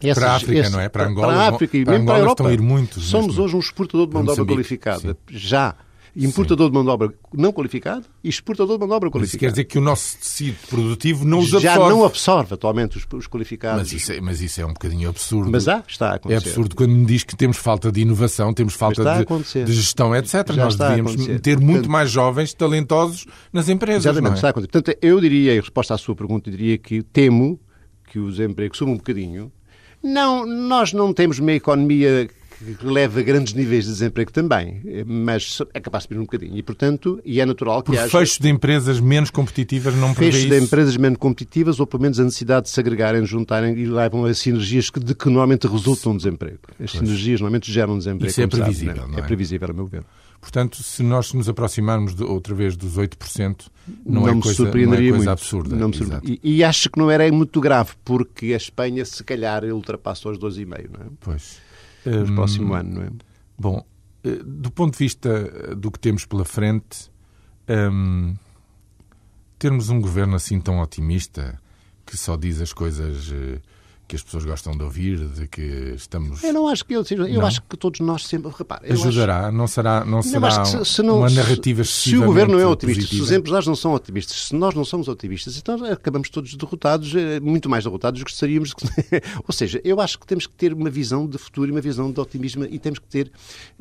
Essas, 0.09 0.23
para 0.23 0.31
a 0.31 0.35
África, 0.35 0.59
esse, 0.59 0.71
não 0.71 0.79
é? 0.79 0.89
Para 0.89 1.07
Angola, 1.07 1.27
para 1.27 1.41
a 1.41 1.49
África 1.49 1.77
e 1.77 1.83
para 1.83 1.93
mesmo 1.93 2.05
para 2.07 2.15
a 2.15 2.19
Europa. 2.19 2.33
Estão 2.33 2.47
a 2.47 2.53
ir 2.53 2.61
muitos 2.61 3.03
Somos 3.05 3.37
hoje 3.37 3.55
um 3.55 3.59
exportador 3.59 4.07
de 4.07 4.13
mão 4.13 4.23
de 4.23 4.31
obra 4.31 4.45
qualificada. 4.45 4.99
Sim. 4.99 5.15
Já. 5.29 5.75
Importador 6.13 6.67
Sim. 6.67 6.71
de 6.71 6.73
mão 6.75 6.83
de 6.83 6.89
obra 6.89 7.13
não 7.33 7.53
qualificada 7.53 8.03
e 8.21 8.27
exportador 8.27 8.75
de 8.75 8.79
mão 8.79 8.87
de 8.89 8.93
obra 8.93 9.09
qualificada. 9.09 9.25
Isso 9.25 9.39
quer 9.39 9.49
dizer 9.51 9.63
que 9.63 9.77
o 9.77 9.81
nosso 9.81 10.17
tecido 10.17 10.57
produtivo 10.67 11.23
não 11.23 11.39
os 11.39 11.53
absorve. 11.53 11.65
Já 11.65 11.89
não 11.89 12.03
absorve 12.03 12.53
atualmente 12.53 12.97
os, 12.97 13.07
os 13.13 13.27
qualificados. 13.27 13.79
Mas 13.79 13.93
isso, 13.93 14.11
é, 14.11 14.19
mas 14.19 14.41
isso, 14.41 14.59
é, 14.59 14.65
um 14.65 14.73
bocadinho 14.73 15.09
absurdo. 15.09 15.49
Mas 15.49 15.69
há, 15.69 15.81
está 15.87 16.09
a 16.09 16.15
acontecer. 16.15 16.45
É 16.45 16.49
absurdo 16.49 16.75
quando 16.75 16.91
me 16.91 17.05
diz 17.05 17.23
que 17.23 17.33
temos 17.33 17.55
falta 17.55 17.89
de 17.89 18.01
inovação, 18.01 18.53
temos 18.53 18.73
falta 18.73 19.03
de, 19.03 19.63
de, 19.63 19.71
gestão, 19.71 20.13
etc. 20.13 20.51
Já 20.51 20.65
Nós 20.65 20.75
devíamos 20.75 21.15
ter 21.41 21.57
muito 21.57 21.71
Portanto, 21.71 21.89
mais 21.89 22.11
jovens 22.11 22.53
talentosos 22.53 23.25
nas 23.53 23.69
empresas. 23.69 24.05
Exatamente, 24.05 24.33
é? 24.33 24.35
está 24.35 24.47
a 24.47 24.51
acontecer. 24.51 24.71
Portanto, 24.71 24.97
eu 25.01 25.21
diria, 25.21 25.55
em 25.55 25.59
resposta 25.61 25.93
à 25.93 25.97
sua 25.97 26.13
pergunta, 26.13 26.49
eu 26.49 26.57
diria 26.57 26.77
que 26.77 27.01
temo 27.03 27.57
que 28.11 28.19
o 28.19 28.29
desemprego 28.29 28.75
suba 28.75 28.91
um 28.91 28.97
bocadinho 28.97 29.49
não, 30.03 30.45
nós 30.45 30.93
não 30.93 31.13
temos 31.13 31.39
uma 31.39 31.53
economia 31.53 32.29
que 32.79 32.85
leva 32.85 33.19
a 33.19 33.23
grandes 33.23 33.53
níveis 33.53 33.85
de 33.85 33.91
desemprego 33.91 34.31
também, 34.31 34.81
mas 35.05 35.59
é 35.73 35.79
capaz 35.79 36.03
de 36.03 36.09
subir 36.09 36.19
um 36.19 36.25
bocadinho. 36.25 36.55
E, 36.55 36.61
portanto, 36.61 37.19
e 37.25 37.41
é 37.41 37.45
natural 37.45 37.81
que 37.81 37.91
Por 37.91 37.97
haja... 37.97 38.09
fecho 38.09 38.41
de 38.41 38.49
empresas 38.49 38.99
menos 38.99 39.31
competitivas 39.31 39.95
não 39.95 40.13
prevê 40.13 40.31
Fecho 40.31 40.47
de 40.47 40.59
empresas 40.59 40.97
menos 40.97 41.17
competitivas 41.17 41.79
ou, 41.79 41.87
pelo 41.87 42.03
menos, 42.03 42.19
a 42.19 42.23
necessidade 42.23 42.65
de 42.65 42.69
se 42.69 42.79
agregarem, 42.79 43.25
juntarem 43.25 43.75
e 43.77 43.85
levam 43.85 44.25
a 44.25 44.33
sinergias 44.33 44.89
que, 44.89 44.99
de 44.99 45.15
que 45.15 45.25
normalmente 45.25 45.67
resultam 45.67 46.15
desemprego. 46.15 46.59
As 46.71 46.77
pois. 46.77 46.91
sinergias 46.91 47.41
normalmente 47.41 47.71
geram 47.71 47.97
desemprego. 47.97 48.29
Isso 48.29 48.41
é 48.41 48.47
previsível, 48.47 48.95
sabe, 48.95 49.11
não 49.11 49.17
é? 49.17 49.21
É 49.21 49.23
previsível, 49.23 49.69
a 49.69 49.73
meu 49.73 49.85
ver. 49.85 50.03
Portanto, 50.41 50.81
se 50.81 51.03
nós 51.03 51.31
nos 51.33 51.47
aproximarmos 51.47 52.15
de, 52.15 52.23
outra 52.23 52.55
vez 52.55 52.75
dos 52.75 52.97
8%, 52.97 53.67
não, 54.03 54.23
não 54.23 54.27
é, 54.27 54.41
coisa, 54.41 54.63
não 54.63 54.69
é 54.71 54.97
coisa 54.97 55.13
muito. 55.13 55.29
absurda. 55.29 55.75
Não 55.75 55.91
e, 56.23 56.39
e, 56.43 56.63
acho 56.63 56.89
que 56.89 56.97
não 56.97 57.11
era 57.11 57.31
muito 57.31 57.61
grave, 57.61 57.91
porque 58.03 58.47
a 58.47 58.57
Espanha, 58.57 59.05
se 59.05 59.23
calhar, 59.23 59.63
ultrapassa 59.65 60.29
os 60.29 60.39
12,5%, 60.39 60.89
não 60.91 61.05
é? 61.05 61.09
Pois. 61.19 61.59
No 62.03 62.23
hum, 62.23 62.35
próximo 62.35 62.73
ano, 62.73 62.95
não 62.95 63.01
é? 63.03 63.09
Bom, 63.57 63.85
eh, 64.23 64.39
do 64.43 64.71
ponto 64.71 64.93
de 64.93 64.99
vista 64.99 65.29
eh, 65.29 65.75
do 65.75 65.91
que 65.91 65.99
temos 65.99 66.25
pela 66.25 66.43
frente, 66.43 67.11
hum, 67.69 68.35
termos 69.59 69.89
um 69.89 70.01
governo 70.01 70.35
assim 70.35 70.59
tão 70.59 70.79
otimista, 70.79 71.61
que 72.03 72.17
só 72.17 72.35
diz 72.35 72.59
as 72.59 72.73
coisas 72.73 73.31
eh, 73.31 73.59
que 74.11 74.17
as 74.17 74.23
pessoas 74.23 74.43
gostam 74.43 74.75
de 74.75 74.83
ouvir, 74.83 75.17
de 75.29 75.47
que 75.47 75.93
estamos. 75.95 76.43
Eu 76.43 76.53
não 76.53 76.67
acho 76.67 76.83
que 76.83 76.93
eu 76.93 77.03
seja. 77.03 77.23
Eu 77.23 77.39
não? 77.39 77.45
acho 77.45 77.61
que 77.61 77.77
todos 77.77 78.01
nós 78.01 78.27
sempre. 78.27 78.51
Repare, 78.51 78.91
Ajudará, 78.91 79.47
acho... 79.47 79.57
não 79.57 79.67
será, 79.67 80.03
não 80.03 80.21
será 80.21 80.65
se, 80.65 80.83
se 80.83 81.01
não, 81.01 81.19
uma 81.19 81.29
narrativa 81.29 81.81
Se 81.85 82.17
o 82.17 82.25
governo 82.25 82.55
não 82.55 82.59
é 82.59 82.65
otimista, 82.67 83.03
positiva. 83.03 83.25
se 83.25 83.31
os 83.31 83.37
empresários 83.37 83.67
não 83.67 83.75
são 83.75 83.93
otimistas, 83.93 84.47
se 84.47 84.55
nós 84.55 84.75
não 84.75 84.83
somos 84.83 85.07
otimistas, 85.07 85.55
então 85.55 85.85
acabamos 85.85 86.29
todos 86.29 86.53
derrotados, 86.55 87.15
eh, 87.15 87.39
muito 87.39 87.69
mais 87.69 87.85
derrotados 87.85 88.19
do 88.19 88.25
que 88.25 88.31
gostaríamos. 88.31 88.73
Ou 89.47 89.53
seja, 89.53 89.79
eu 89.81 90.01
acho 90.01 90.19
que 90.19 90.27
temos 90.27 90.45
que 90.45 90.53
ter 90.55 90.73
uma 90.73 90.89
visão 90.89 91.25
de 91.25 91.37
futuro 91.37 91.69
e 91.69 91.71
uma 91.71 91.81
visão 91.81 92.11
de 92.11 92.19
otimismo 92.19 92.65
e 92.65 92.77
temos 92.77 92.99
que 92.99 93.07
ter 93.07 93.31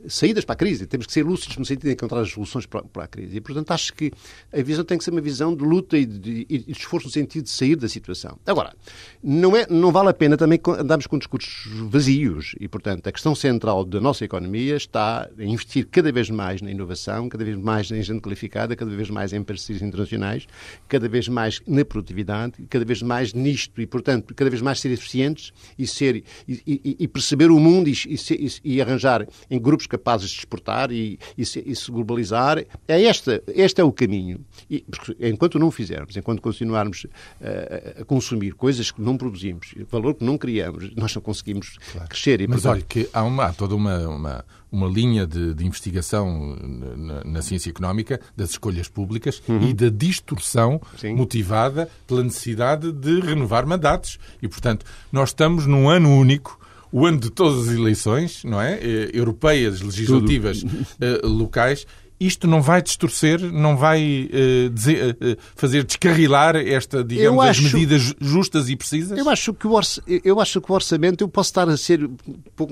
saídas 0.06 0.44
para 0.44 0.52
a 0.52 0.56
crise, 0.56 0.86
temos 0.86 1.06
que 1.06 1.12
ser 1.12 1.24
lúcidos 1.24 1.56
no 1.56 1.64
sentido 1.64 1.88
de 1.88 1.94
encontrar 1.94 2.20
as 2.20 2.30
soluções 2.30 2.66
para, 2.66 2.82
para 2.82 3.04
a 3.04 3.08
crise. 3.08 3.36
E, 3.36 3.40
portanto, 3.40 3.72
acho 3.72 3.92
que 3.94 4.12
a 4.52 4.62
visão 4.62 4.84
tem 4.84 4.96
que 4.96 5.02
ser 5.02 5.10
uma 5.10 5.20
visão 5.20 5.56
de 5.56 5.64
luta 5.64 5.98
e 5.98 6.06
de, 6.06 6.46
e 6.48 6.58
de 6.58 6.70
esforço 6.70 7.08
no 7.08 7.12
sentido 7.12 7.44
de 7.44 7.50
sair 7.50 7.74
da 7.74 7.88
situação. 7.88 8.38
Agora, 8.46 8.76
não, 9.20 9.56
é, 9.56 9.66
não 9.68 9.90
vale 9.90 10.10
a 10.10 10.19
pena 10.20 10.36
também 10.36 10.60
andar 10.78 11.00
estamos 11.00 11.06
com 11.06 11.18
discursos 11.18 11.66
vazios 11.88 12.54
e, 12.60 12.68
portanto, 12.68 13.06
a 13.06 13.12
questão 13.12 13.34
central 13.34 13.84
da 13.84 14.00
nossa 14.00 14.24
economia 14.24 14.76
está 14.76 15.28
a 15.38 15.42
investir 15.42 15.86
cada 15.86 16.12
vez 16.12 16.28
mais 16.28 16.60
na 16.60 16.70
inovação, 16.70 17.28
cada 17.28 17.44
vez 17.44 17.56
mais 17.56 17.90
em 17.90 18.02
gente 18.02 18.20
qualificada, 18.20 18.76
cada 18.76 18.90
vez 18.90 19.08
mais 19.08 19.32
em 19.32 19.42
parcerias 19.42 19.82
internacionais, 19.82 20.46
cada 20.88 21.08
vez 21.08 21.28
mais 21.28 21.62
na 21.66 21.84
produtividade, 21.84 22.54
cada 22.68 22.84
vez 22.84 23.02
mais 23.02 23.32
nisto 23.32 23.80
e, 23.80 23.86
portanto, 23.86 24.34
cada 24.34 24.50
vez 24.50 24.60
mais 24.60 24.80
ser 24.80 24.90
eficientes 24.90 25.52
e, 25.78 25.86
ser, 25.86 26.22
e, 26.46 26.62
e, 26.66 26.96
e 27.00 27.08
perceber 27.08 27.50
o 27.50 27.58
mundo 27.58 27.88
e, 27.88 28.80
arranjar 28.80 29.26
em 29.50 29.58
grupos 29.58 29.86
capazes 29.86 30.30
de 30.30 30.38
exportar 30.38 30.92
e, 30.92 31.18
se, 31.42 31.90
globalizar. 31.90 32.58
É 32.86 33.02
esta, 33.04 33.42
este 33.48 33.80
é 33.80 33.84
o 33.84 33.92
caminho. 33.92 34.44
E, 34.70 34.84
enquanto 35.20 35.58
não 35.58 35.70
fizermos, 35.70 36.16
enquanto 36.16 36.42
continuarmos 36.42 37.06
a, 37.40 38.02
a 38.02 38.04
consumir 38.04 38.52
coisas 38.54 38.90
que 38.90 39.00
não 39.00 39.16
produzimos, 39.16 39.74
valor 40.00 40.14
que 40.14 40.24
não 40.24 40.38
criamos, 40.38 40.90
nós 40.96 41.14
não 41.14 41.22
conseguimos 41.22 41.78
claro. 41.92 42.08
crescer. 42.08 42.40
E, 42.40 42.46
Mas 42.46 42.62
portanto... 42.62 42.72
olha 42.72 42.82
que 42.82 43.08
há, 43.12 43.22
uma, 43.22 43.46
há 43.46 43.52
toda 43.52 43.74
uma, 43.74 43.98
uma, 44.08 44.44
uma 44.70 44.86
linha 44.86 45.26
de, 45.26 45.54
de 45.54 45.66
investigação 45.66 46.56
na, 46.96 47.24
na, 47.24 47.42
ciência 47.42 47.70
económica 47.70 48.20
das 48.36 48.50
escolhas 48.50 48.88
públicas 48.88 49.42
uhum. 49.48 49.68
e 49.68 49.74
da 49.74 49.88
distorção 49.88 50.80
Sim. 50.96 51.14
motivada 51.14 51.88
pela 52.06 52.22
necessidade 52.22 52.92
de 52.92 53.20
renovar 53.20 53.66
mandatos. 53.66 54.18
E, 54.40 54.48
portanto, 54.48 54.84
nós 55.10 55.30
estamos 55.30 55.66
num 55.66 55.88
ano 55.88 56.10
único 56.10 56.58
o 56.92 57.06
ano 57.06 57.18
de 57.18 57.30
todas 57.30 57.68
as 57.68 57.74
eleições, 57.74 58.42
não 58.44 58.60
é? 58.60 58.74
Eh, 58.74 59.10
europeias, 59.14 59.80
legislativas, 59.80 60.62
uh, 60.62 61.26
locais, 61.26 61.86
isto 62.20 62.46
não 62.46 62.60
vai 62.60 62.82
distorcer, 62.82 63.40
não 63.40 63.76
vai 63.76 64.28
uh, 64.30 64.70
dizer, 64.70 65.16
uh, 65.16 65.36
fazer 65.56 65.84
descarrilar 65.84 66.54
esta, 66.54 67.02
digamos, 67.02 67.42
acho, 67.44 67.66
as 67.66 67.72
medidas 67.72 68.14
justas 68.20 68.68
e 68.68 68.76
precisas? 68.76 69.18
Eu 69.18 69.28
acho 69.30 69.54
que 69.54 69.66
o, 69.66 69.72
orça, 69.72 70.02
eu 70.06 70.38
acho 70.38 70.60
que 70.60 70.70
o 70.70 70.74
orçamento, 70.74 71.24
eu 71.24 71.28
posso 71.28 71.48
estar 71.48 71.68
a 71.68 71.76
ser 71.76 72.08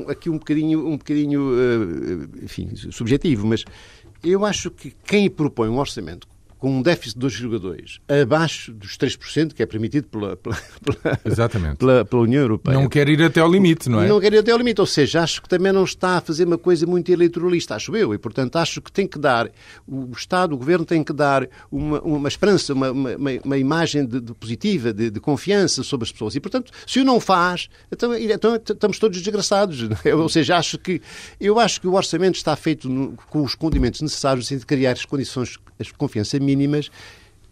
aqui 0.06 0.28
um 0.28 0.38
bocadinho, 0.38 0.86
um 0.86 0.98
bocadinho 0.98 1.40
uh, 1.40 2.44
enfim, 2.44 2.70
subjetivo, 2.90 3.46
mas 3.46 3.64
eu 4.22 4.44
acho 4.44 4.70
que 4.70 4.94
quem 5.04 5.30
propõe 5.30 5.68
um 5.68 5.78
orçamento 5.78 6.28
com 6.58 6.78
um 6.78 6.82
déficit 6.82 7.18
de 7.18 7.26
2,2 7.26 8.00
abaixo 8.22 8.72
dos 8.72 8.96
3%, 8.96 9.54
que 9.54 9.62
é 9.62 9.66
permitido 9.66 10.08
pela, 10.08 10.36
pela, 10.36 10.56
pela, 11.22 11.76
pela, 11.76 12.04
pela, 12.04 12.22
União 12.22 12.42
Europeia. 12.42 12.76
Não 12.76 12.88
quer 12.88 13.08
ir 13.08 13.22
até 13.22 13.40
ao 13.40 13.50
limite, 13.50 13.88
não 13.88 14.00
é? 14.00 14.08
Não 14.08 14.20
quer 14.20 14.32
ir 14.32 14.38
até 14.38 14.50
ao 14.50 14.58
limite, 14.58 14.80
ou 14.80 14.86
seja, 14.86 15.22
acho 15.22 15.42
que 15.42 15.48
também 15.48 15.72
não 15.72 15.84
está 15.84 16.18
a 16.18 16.20
fazer 16.20 16.46
uma 16.46 16.58
coisa 16.58 16.86
muito 16.86 17.10
eleitoralista, 17.10 17.76
acho 17.76 17.94
eu, 17.96 18.12
e 18.12 18.18
portanto 18.18 18.56
acho 18.56 18.80
que 18.82 18.90
tem 18.90 19.06
que 19.06 19.18
dar, 19.18 19.50
o 19.86 20.10
Estado, 20.12 20.54
o 20.54 20.58
Governo 20.58 20.84
tem 20.84 21.04
que 21.04 21.12
dar 21.12 21.48
uma, 21.70 22.00
uma 22.00 22.28
esperança, 22.28 22.72
uma, 22.72 22.90
uma, 22.90 23.10
uma 23.44 23.58
imagem 23.58 24.04
de, 24.04 24.20
de 24.20 24.34
positiva, 24.34 24.92
de, 24.92 25.10
de, 25.10 25.20
confiança 25.20 25.82
sobre 25.82 26.06
as 26.06 26.12
pessoas, 26.12 26.34
e 26.34 26.40
portanto, 26.40 26.72
se 26.86 27.00
o 27.00 27.04
não 27.04 27.20
faz, 27.20 27.68
então, 27.92 28.16
então 28.16 28.56
estamos 28.56 28.98
todos 28.98 29.20
desgraçados, 29.20 29.88
é? 30.04 30.14
ou 30.14 30.28
seja, 30.28 30.56
acho 30.56 30.78
que, 30.78 31.00
eu 31.40 31.58
acho 31.60 31.80
que 31.80 31.86
o 31.86 31.94
orçamento 31.94 32.36
está 32.36 32.56
feito 32.56 32.88
no, 32.88 33.12
com 33.30 33.42
os 33.42 33.54
condimentos 33.54 34.00
necessários 34.00 34.48
de 34.48 34.58
criar 34.66 34.92
as 34.92 35.04
condições, 35.04 35.56
as 35.78 35.92
confiança 35.92 36.36
mínimas 36.48 36.90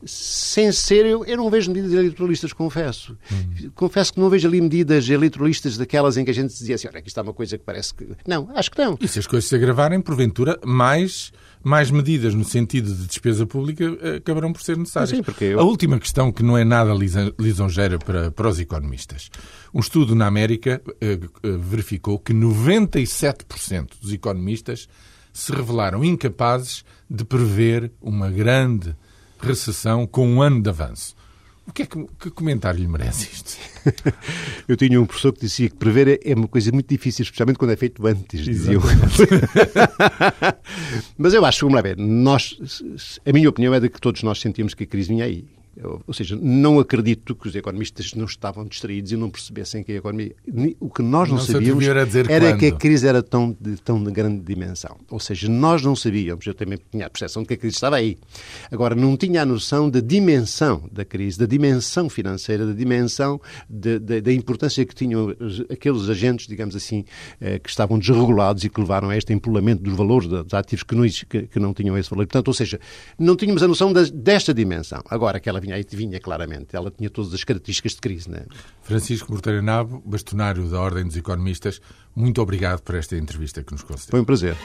sem 0.04 0.70
ser, 0.72 1.06
eu, 1.06 1.24
eu 1.24 1.36
não 1.36 1.50
vejo 1.50 1.70
medidas 1.70 1.92
eleitoralistas, 1.92 2.52
confesso. 2.52 3.16
Hum. 3.32 3.70
Confesso 3.74 4.12
que 4.12 4.20
não 4.20 4.28
vejo 4.28 4.46
ali 4.46 4.60
medidas 4.60 5.08
eleitoralistas 5.08 5.76
daquelas 5.76 6.16
em 6.16 6.24
que 6.24 6.30
a 6.30 6.34
gente 6.34 6.50
dizia 6.50 6.74
assim, 6.74 6.86
olha, 6.88 6.98
aqui 6.98 7.08
está 7.08 7.22
uma 7.22 7.32
coisa 7.32 7.56
que 7.56 7.64
parece 7.64 7.94
que... 7.94 8.06
Não, 8.26 8.50
acho 8.54 8.70
que 8.70 8.78
não. 8.78 8.98
E 9.00 9.08
se 9.08 9.18
as 9.18 9.26
coisas 9.26 9.48
se 9.48 9.54
agravarem, 9.54 10.00
porventura, 10.00 10.60
mais, 10.64 11.32
mais 11.64 11.90
medidas 11.90 12.34
no 12.34 12.44
sentido 12.44 12.94
de 12.94 13.06
despesa 13.06 13.46
pública 13.46 13.84
eh, 14.02 14.16
acabarão 14.16 14.52
por 14.52 14.62
ser 14.62 14.76
necessárias. 14.76 15.10
Sim, 15.10 15.22
porque 15.22 15.44
eu... 15.44 15.60
A 15.60 15.64
última 15.64 15.98
questão, 15.98 16.30
que 16.30 16.42
não 16.42 16.58
é 16.58 16.64
nada 16.64 16.92
lisonjeira 17.38 17.98
para, 17.98 18.30
para 18.30 18.48
os 18.48 18.60
economistas. 18.60 19.30
Um 19.72 19.80
estudo 19.80 20.14
na 20.14 20.26
América 20.26 20.82
eh, 21.00 21.18
eh, 21.42 21.48
verificou 21.58 22.18
que 22.18 22.34
97% 22.34 23.92
dos 24.00 24.12
economistas 24.12 24.88
se 25.32 25.52
revelaram 25.52 26.04
incapazes 26.04 26.84
de 27.08 27.24
prever 27.24 27.92
uma 28.00 28.30
grande 28.30 28.94
recessão 29.40 30.06
com 30.06 30.28
um 30.28 30.42
ano 30.42 30.60
de 30.60 30.68
avanço. 30.68 31.14
O 31.66 31.72
que, 31.72 31.82
é 31.82 31.86
que, 31.86 32.06
que 32.20 32.30
comentário 32.30 32.78
lhe 32.78 32.86
merece 32.86 33.28
isto? 33.32 33.58
Eu 34.68 34.76
tinha 34.76 35.00
um 35.00 35.06
professor 35.06 35.32
que 35.32 35.40
dizia 35.40 35.68
que 35.68 35.74
prever 35.74 36.20
é 36.24 36.34
uma 36.34 36.46
coisa 36.46 36.70
muito 36.70 36.88
difícil, 36.88 37.24
especialmente 37.24 37.58
quando 37.58 37.72
é 37.72 37.76
feito 37.76 38.06
antes, 38.06 38.44
diziam. 38.44 38.80
Mas 41.18 41.34
eu 41.34 41.44
acho, 41.44 41.66
vamos 41.66 41.74
lá 41.74 41.82
ver, 41.82 41.96
nós, 41.96 42.56
a 43.24 43.32
minha 43.32 43.48
opinião 43.48 43.74
é 43.74 43.80
de 43.80 43.88
que 43.88 44.00
todos 44.00 44.22
nós 44.22 44.40
sentimos 44.40 44.74
que 44.74 44.84
a 44.84 44.86
crise 44.86 45.08
vinha 45.08 45.24
aí. 45.24 45.44
Ou 46.06 46.14
seja, 46.14 46.38
não 46.40 46.78
acredito 46.78 47.34
que 47.34 47.48
os 47.48 47.54
economistas 47.54 48.14
não 48.14 48.24
estavam 48.24 48.64
distraídos 48.64 49.12
e 49.12 49.16
não 49.16 49.28
percebessem 49.28 49.82
que 49.82 49.92
a 49.92 49.96
economia. 49.96 50.34
O 50.80 50.88
que 50.88 51.02
nós 51.02 51.28
não, 51.28 51.36
não 51.36 51.44
sabíamos 51.44 51.84
era 52.28 52.56
que 52.56 52.66
a 52.66 52.72
crise 52.72 53.06
era 53.06 53.22
tão 53.22 53.56
de, 53.60 53.76
tão 53.76 54.02
de 54.02 54.10
grande 54.10 54.42
dimensão. 54.42 54.96
Ou 55.10 55.20
seja, 55.20 55.48
nós 55.48 55.82
não 55.82 55.94
sabíamos, 55.94 56.46
eu 56.46 56.54
também 56.54 56.78
tinha 56.90 57.06
a 57.06 57.10
percepção 57.10 57.42
de 57.42 57.48
que 57.48 57.54
a 57.54 57.56
crise 57.56 57.76
estava 57.76 57.96
aí. 57.96 58.16
Agora, 58.70 58.94
não 58.94 59.16
tinha 59.16 59.42
a 59.42 59.46
noção 59.46 59.90
da 59.90 60.00
dimensão 60.00 60.88
da 60.90 61.04
crise, 61.04 61.38
da 61.38 61.46
dimensão 61.46 62.08
financeira, 62.08 62.66
da 62.66 62.72
dimensão 62.72 63.40
de, 63.68 63.98
de, 63.98 64.20
da 64.20 64.32
importância 64.32 64.84
que 64.84 64.94
tinham 64.94 65.34
aqueles 65.70 66.08
agentes, 66.08 66.46
digamos 66.46 66.74
assim, 66.74 67.04
eh, 67.40 67.58
que 67.58 67.68
estavam 67.68 67.98
desregulados 67.98 68.64
e 68.64 68.70
que 68.70 68.80
levaram 68.80 69.10
a 69.10 69.16
este 69.16 69.32
empolamento 69.32 69.82
dos 69.82 69.94
valores 69.94 70.28
dos 70.28 70.54
ativos 70.54 70.82
que 70.82 70.94
não, 70.94 71.04
que, 71.04 71.42
que 71.48 71.58
não 71.58 71.74
tinham 71.74 71.96
esse 71.98 72.08
valor. 72.08 72.26
Portanto, 72.26 72.48
ou 72.48 72.54
seja, 72.54 72.80
não 73.18 73.36
tínhamos 73.36 73.62
a 73.62 73.68
noção 73.68 73.92
desta 73.92 74.54
dimensão. 74.54 75.02
Agora, 75.08 75.36
aquela 75.36 75.60
vinha, 75.66 75.84
vinha 75.90 76.20
claramente. 76.20 76.74
Ela 76.74 76.90
tinha 76.90 77.10
todas 77.10 77.34
as 77.34 77.44
características 77.44 77.92
de 77.92 78.00
crise. 78.00 78.30
Né? 78.30 78.44
Francisco 78.82 79.30
Morteiro 79.32 79.62
Nabo, 79.62 80.02
bastonário 80.04 80.68
da 80.68 80.80
Ordem 80.80 81.04
dos 81.04 81.16
Economistas, 81.16 81.80
muito 82.14 82.40
obrigado 82.40 82.80
por 82.82 82.94
esta 82.94 83.16
entrevista 83.16 83.62
que 83.62 83.72
nos 83.72 83.82
concedeu. 83.82 84.10
Foi 84.10 84.20
um 84.20 84.24
prazer. 84.24 84.56